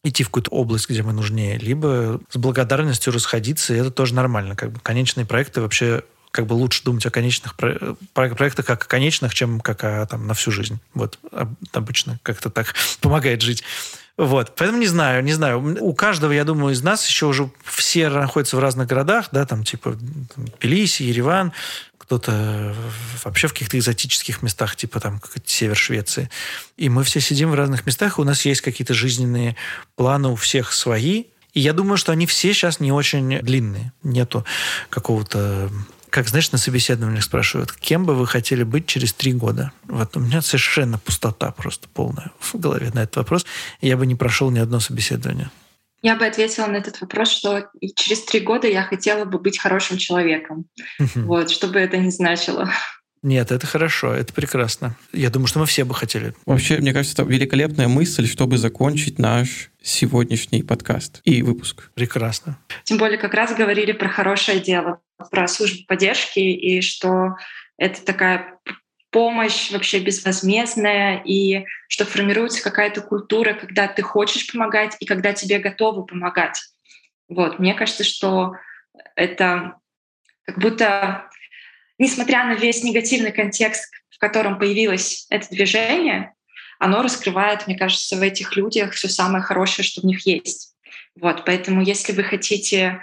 идти 0.04 0.24
в 0.24 0.28
какую-то 0.28 0.52
область, 0.52 0.90
где 0.90 1.02
мы 1.02 1.14
нужнее, 1.14 1.58
либо 1.58 2.22
с 2.30 2.38
благодарностью 2.38 3.14
расходиться, 3.14 3.74
и 3.74 3.78
это 3.78 3.90
тоже 3.90 4.14
нормально. 4.14 4.56
Как 4.56 4.72
бы 4.72 4.80
конечные 4.82 5.26
проекты 5.26 5.62
вообще 5.62 6.04
как 6.34 6.48
бы 6.48 6.54
лучше 6.54 6.84
думать 6.84 7.06
о 7.06 7.12
конечных 7.12 7.56
про- 7.56 7.96
проектах 8.14 8.66
как 8.66 8.84
о 8.84 8.88
конечных, 8.88 9.36
чем 9.36 9.62
как 9.62 9.84
о, 9.84 10.08
там, 10.08 10.26
на 10.26 10.34
всю 10.34 10.52
жизнь. 10.52 10.80
Вот 10.96 11.20
обычно 11.72 12.20
как-то 12.24 12.50
так 12.50 12.74
помогает 13.02 13.42
жить. 13.44 13.64
Вот, 14.18 14.56
поэтому 14.56 14.80
не 14.80 14.88
знаю, 14.88 15.24
не 15.24 15.34
знаю. 15.34 15.78
У 15.80 15.94
каждого, 15.94 16.32
я 16.32 16.44
думаю, 16.44 16.74
из 16.74 16.82
нас 16.82 17.08
еще 17.08 17.28
уже 17.28 17.52
все 17.64 18.10
находятся 18.10 18.58
в 18.58 18.60
разных 18.60 18.88
городах, 18.88 19.30
да, 19.32 19.46
там 19.46 19.64
типа 19.64 19.96
Тбилиси, 20.36 21.04
Ереван, 21.04 21.52
кто-то 22.00 22.76
вообще 23.24 23.48
в 23.48 23.54
каких-то 23.54 23.78
экзотических 23.78 24.42
местах, 24.42 24.76
типа 24.76 25.00
там 25.00 25.22
север 25.46 25.78
Швеции. 25.78 26.32
И 26.78 26.90
мы 26.90 27.04
все 27.04 27.22
сидим 27.22 27.52
в 27.52 27.56
разных 27.56 27.86
местах, 27.86 28.18
у 28.18 28.24
нас 28.24 28.44
есть 28.44 28.62
какие-то 28.62 28.96
жизненные 28.96 29.56
планы 29.96 30.30
у 30.30 30.36
всех 30.36 30.74
свои, 30.74 31.26
И 31.54 31.60
я 31.60 31.74
думаю, 31.74 31.98
что 31.98 32.12
они 32.12 32.26
все 32.26 32.54
сейчас 32.54 32.80
не 32.80 32.92
очень 32.92 33.40
длинные. 33.40 33.94
Нету 34.02 34.44
какого-то 34.90 35.70
как, 36.14 36.28
знаешь, 36.28 36.52
на 36.52 36.60
собеседованиях 36.60 37.24
спрашивают, 37.24 37.72
кем 37.72 38.06
бы 38.06 38.14
вы 38.14 38.28
хотели 38.28 38.62
быть 38.62 38.86
через 38.86 39.14
три 39.14 39.34
года? 39.34 39.72
Вот 39.86 40.16
у 40.16 40.20
меня 40.20 40.44
совершенно 40.44 41.00
пустота 41.00 41.50
просто 41.50 41.88
полная 41.92 42.32
в 42.40 42.54
голове 42.54 42.92
на 42.94 43.00
этот 43.00 43.16
вопрос. 43.16 43.48
Я 43.82 43.98
бы 43.98 44.06
не 44.06 44.14
прошел 44.14 44.52
ни 44.52 44.60
одно 44.60 44.80
собеседование. 44.80 45.50
Я 46.04 46.16
бы 46.16 46.28
ответила 46.28 46.68
на 46.68 46.76
этот 46.76 47.02
вопрос, 47.02 47.32
что 47.32 47.68
через 47.96 48.26
три 48.26 48.42
года 48.42 48.68
я 48.68 48.84
хотела 48.84 49.26
бы 49.26 49.40
быть 49.40 49.58
хорошим 49.58 49.98
человеком. 49.98 50.66
Вот, 51.16 51.50
что 51.50 51.68
бы 51.68 51.80
это 51.80 51.98
ни 51.98 52.12
значило. 52.12 52.70
Нет, 53.24 53.54
это 53.54 53.66
хорошо, 53.66 54.14
это 54.14 54.34
прекрасно. 54.34 54.98
Я 55.14 55.30
думаю, 55.30 55.48
что 55.48 55.60
мы 55.60 55.66
все 55.66 55.86
бы 55.86 55.96
хотели. 55.96 56.34
Вообще, 56.46 56.78
мне 56.78 56.92
кажется, 56.92 57.22
это 57.22 57.32
великолепная 57.32 57.88
мысль, 57.88 58.28
чтобы 58.28 58.58
закончить 58.58 59.18
наш 59.18 59.72
сегодняшний 59.82 60.62
подкаст 60.62 61.22
и 61.24 61.42
выпуск. 61.42 61.90
Прекрасно. 61.94 62.60
Тем 62.84 62.98
более, 62.98 63.18
как 63.18 63.34
раз 63.34 63.56
говорили 63.56 63.94
про 63.94 64.10
хорошее 64.10 64.60
дело, 64.60 65.00
про 65.32 65.48
службу 65.48 65.86
поддержки, 65.88 66.40
и 66.40 66.82
что 66.82 67.38
это 67.78 68.04
такая 68.04 68.60
помощь 69.10 69.72
вообще 69.72 70.00
безвозмездная, 70.00 71.22
и 71.24 71.66
что 71.88 72.04
формируется 72.04 72.62
какая-то 72.62 73.00
культура, 73.02 73.54
когда 73.54 73.88
ты 73.88 74.02
хочешь 74.02 74.52
помогать 74.52 74.98
и 75.00 75.06
когда 75.06 75.32
тебе 75.32 75.60
готовы 75.60 76.06
помогать. 76.06 76.62
Вот, 77.30 77.58
мне 77.58 77.74
кажется, 77.74 78.04
что 78.04 78.58
это 79.16 79.76
как 80.46 80.60
будто 80.60 81.30
несмотря 81.98 82.46
на 82.46 82.56
весь 82.56 82.84
негативный 82.84 83.32
контекст, 83.32 83.92
в 84.10 84.18
котором 84.18 84.60
появилось 84.60 85.26
это 85.30 85.50
движение, 85.50 86.34
оно 86.80 87.02
раскрывает, 87.02 87.66
мне 87.66 87.78
кажется, 87.78 88.18
в 88.18 88.22
этих 88.22 88.56
людях 88.56 88.94
все 88.94 89.08
самое 89.08 89.44
хорошее, 89.44 89.86
что 89.86 90.02
в 90.02 90.06
них 90.06 90.26
есть. 90.28 90.74
Вот, 91.16 91.46
поэтому 91.46 91.82
если 91.82 92.12
вы 92.12 92.24
хотите 92.24 93.00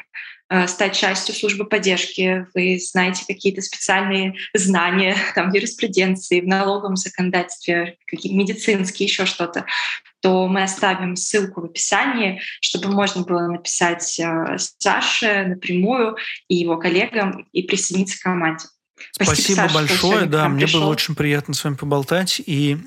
э, 0.49 0.67
стать 0.67 0.97
частью 0.97 1.35
службы 1.35 1.65
поддержки, 1.65 2.47
вы 2.55 2.79
знаете 2.79 3.25
какие-то 3.27 3.63
специальные 3.63 4.35
знания 4.53 5.17
там, 5.35 5.53
юриспруденции, 5.53 6.41
в 6.41 6.47
налоговом 6.47 6.97
законодательстве, 6.97 7.97
какие 8.07 8.35
медицинские, 8.35 9.07
еще 9.07 9.27
что-то, 9.27 9.65
то 10.21 10.47
мы 10.49 10.63
оставим 10.63 11.17
ссылку 11.17 11.63
в 11.63 11.65
описании, 11.65 12.43
чтобы 12.61 12.89
можно 12.91 13.23
было 13.23 13.47
написать 13.47 14.19
э, 14.19 14.57
Саше 14.59 15.45
напрямую 15.47 16.17
и 16.49 16.57
его 16.57 16.77
коллегам 16.77 17.49
и 17.53 17.63
присоединиться 17.63 18.19
к 18.19 18.23
команде. 18.23 18.67
Спасибо, 19.13 19.35
Спасибо 19.35 19.57
Саша, 19.57 19.75
большое. 19.75 20.27
Да, 20.27 20.49
мне 20.49 20.65
пришел. 20.65 20.81
было 20.81 20.91
очень 20.91 21.15
приятно 21.15 21.55
с 21.55 21.65
вами 21.65 21.75
поболтать. 21.75 22.41
И 22.45 22.79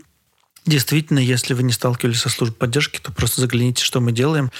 Действительно, 0.66 1.20
если 1.20 1.54
вы 1.54 1.64
не 1.64 1.74
сталкивались 1.74 2.22
со 2.22 2.30
службой 2.30 2.56
поддержки, 2.56 2.98
то 2.98 3.12
просто 3.12 3.42
загляните, 3.42 3.84
что 3.84 4.00
мы 4.00 4.14
делаем 4.14 4.50
в 4.50 4.52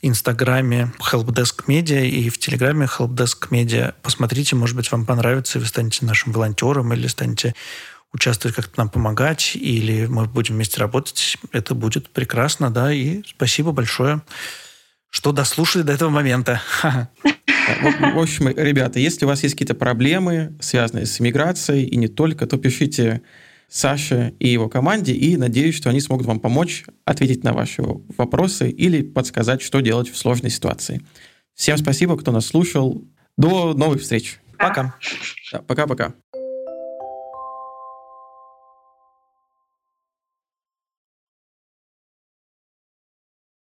Инстаграме 0.00 0.90
Helpdesk 1.00 1.66
Media 1.66 2.06
и 2.06 2.30
в 2.30 2.38
Телеграме 2.38 2.86
Helpdesk 2.86 3.50
Media. 3.50 3.94
Посмотрите, 4.00 4.56
может 4.56 4.74
быть, 4.74 4.90
вам 4.90 5.04
понравится, 5.04 5.58
и 5.58 5.60
вы 5.60 5.66
станете 5.66 6.06
нашим 6.06 6.32
волонтером 6.32 6.94
или 6.94 7.06
станете 7.08 7.54
участвовать, 8.12 8.56
как-то 8.56 8.78
нам 8.78 8.88
помогать, 8.88 9.52
или 9.54 10.06
мы 10.06 10.24
будем 10.24 10.54
вместе 10.54 10.80
работать. 10.80 11.36
Это 11.52 11.74
будет 11.74 12.08
прекрасно, 12.08 12.70
да, 12.70 12.90
и 12.92 13.22
спасибо 13.26 13.72
большое, 13.72 14.22
что 15.10 15.32
дослушали 15.32 15.82
до 15.82 15.92
этого 15.92 16.10
момента. 16.10 16.62
В 18.12 18.18
общем, 18.18 18.48
ребята, 18.48 18.98
если 18.98 19.24
у 19.24 19.28
вас 19.28 19.42
есть 19.42 19.54
какие-то 19.54 19.74
проблемы, 19.74 20.56
связанные 20.60 21.06
с 21.06 21.20
иммиграцией, 21.20 21.84
и 21.84 21.96
не 21.96 22.08
только, 22.08 22.46
то 22.46 22.56
пишите 22.56 23.22
Саше 23.68 24.34
и 24.40 24.48
его 24.48 24.68
команде, 24.68 25.12
и 25.12 25.36
надеюсь, 25.36 25.76
что 25.76 25.90
они 25.90 26.00
смогут 26.00 26.26
вам 26.26 26.40
помочь 26.40 26.84
ответить 27.04 27.44
на 27.44 27.52
ваши 27.52 27.82
вопросы 28.16 28.70
или 28.70 29.02
подсказать, 29.02 29.62
что 29.62 29.80
делать 29.80 30.10
в 30.10 30.16
сложной 30.16 30.50
ситуации. 30.50 31.02
Всем 31.54 31.76
спасибо, 31.78 32.16
кто 32.16 32.32
нас 32.32 32.46
слушал. 32.46 33.04
До 33.36 33.74
новых 33.74 34.00
встреч. 34.00 34.40
Пока. 34.58 34.94
Пока-пока. 35.66 36.14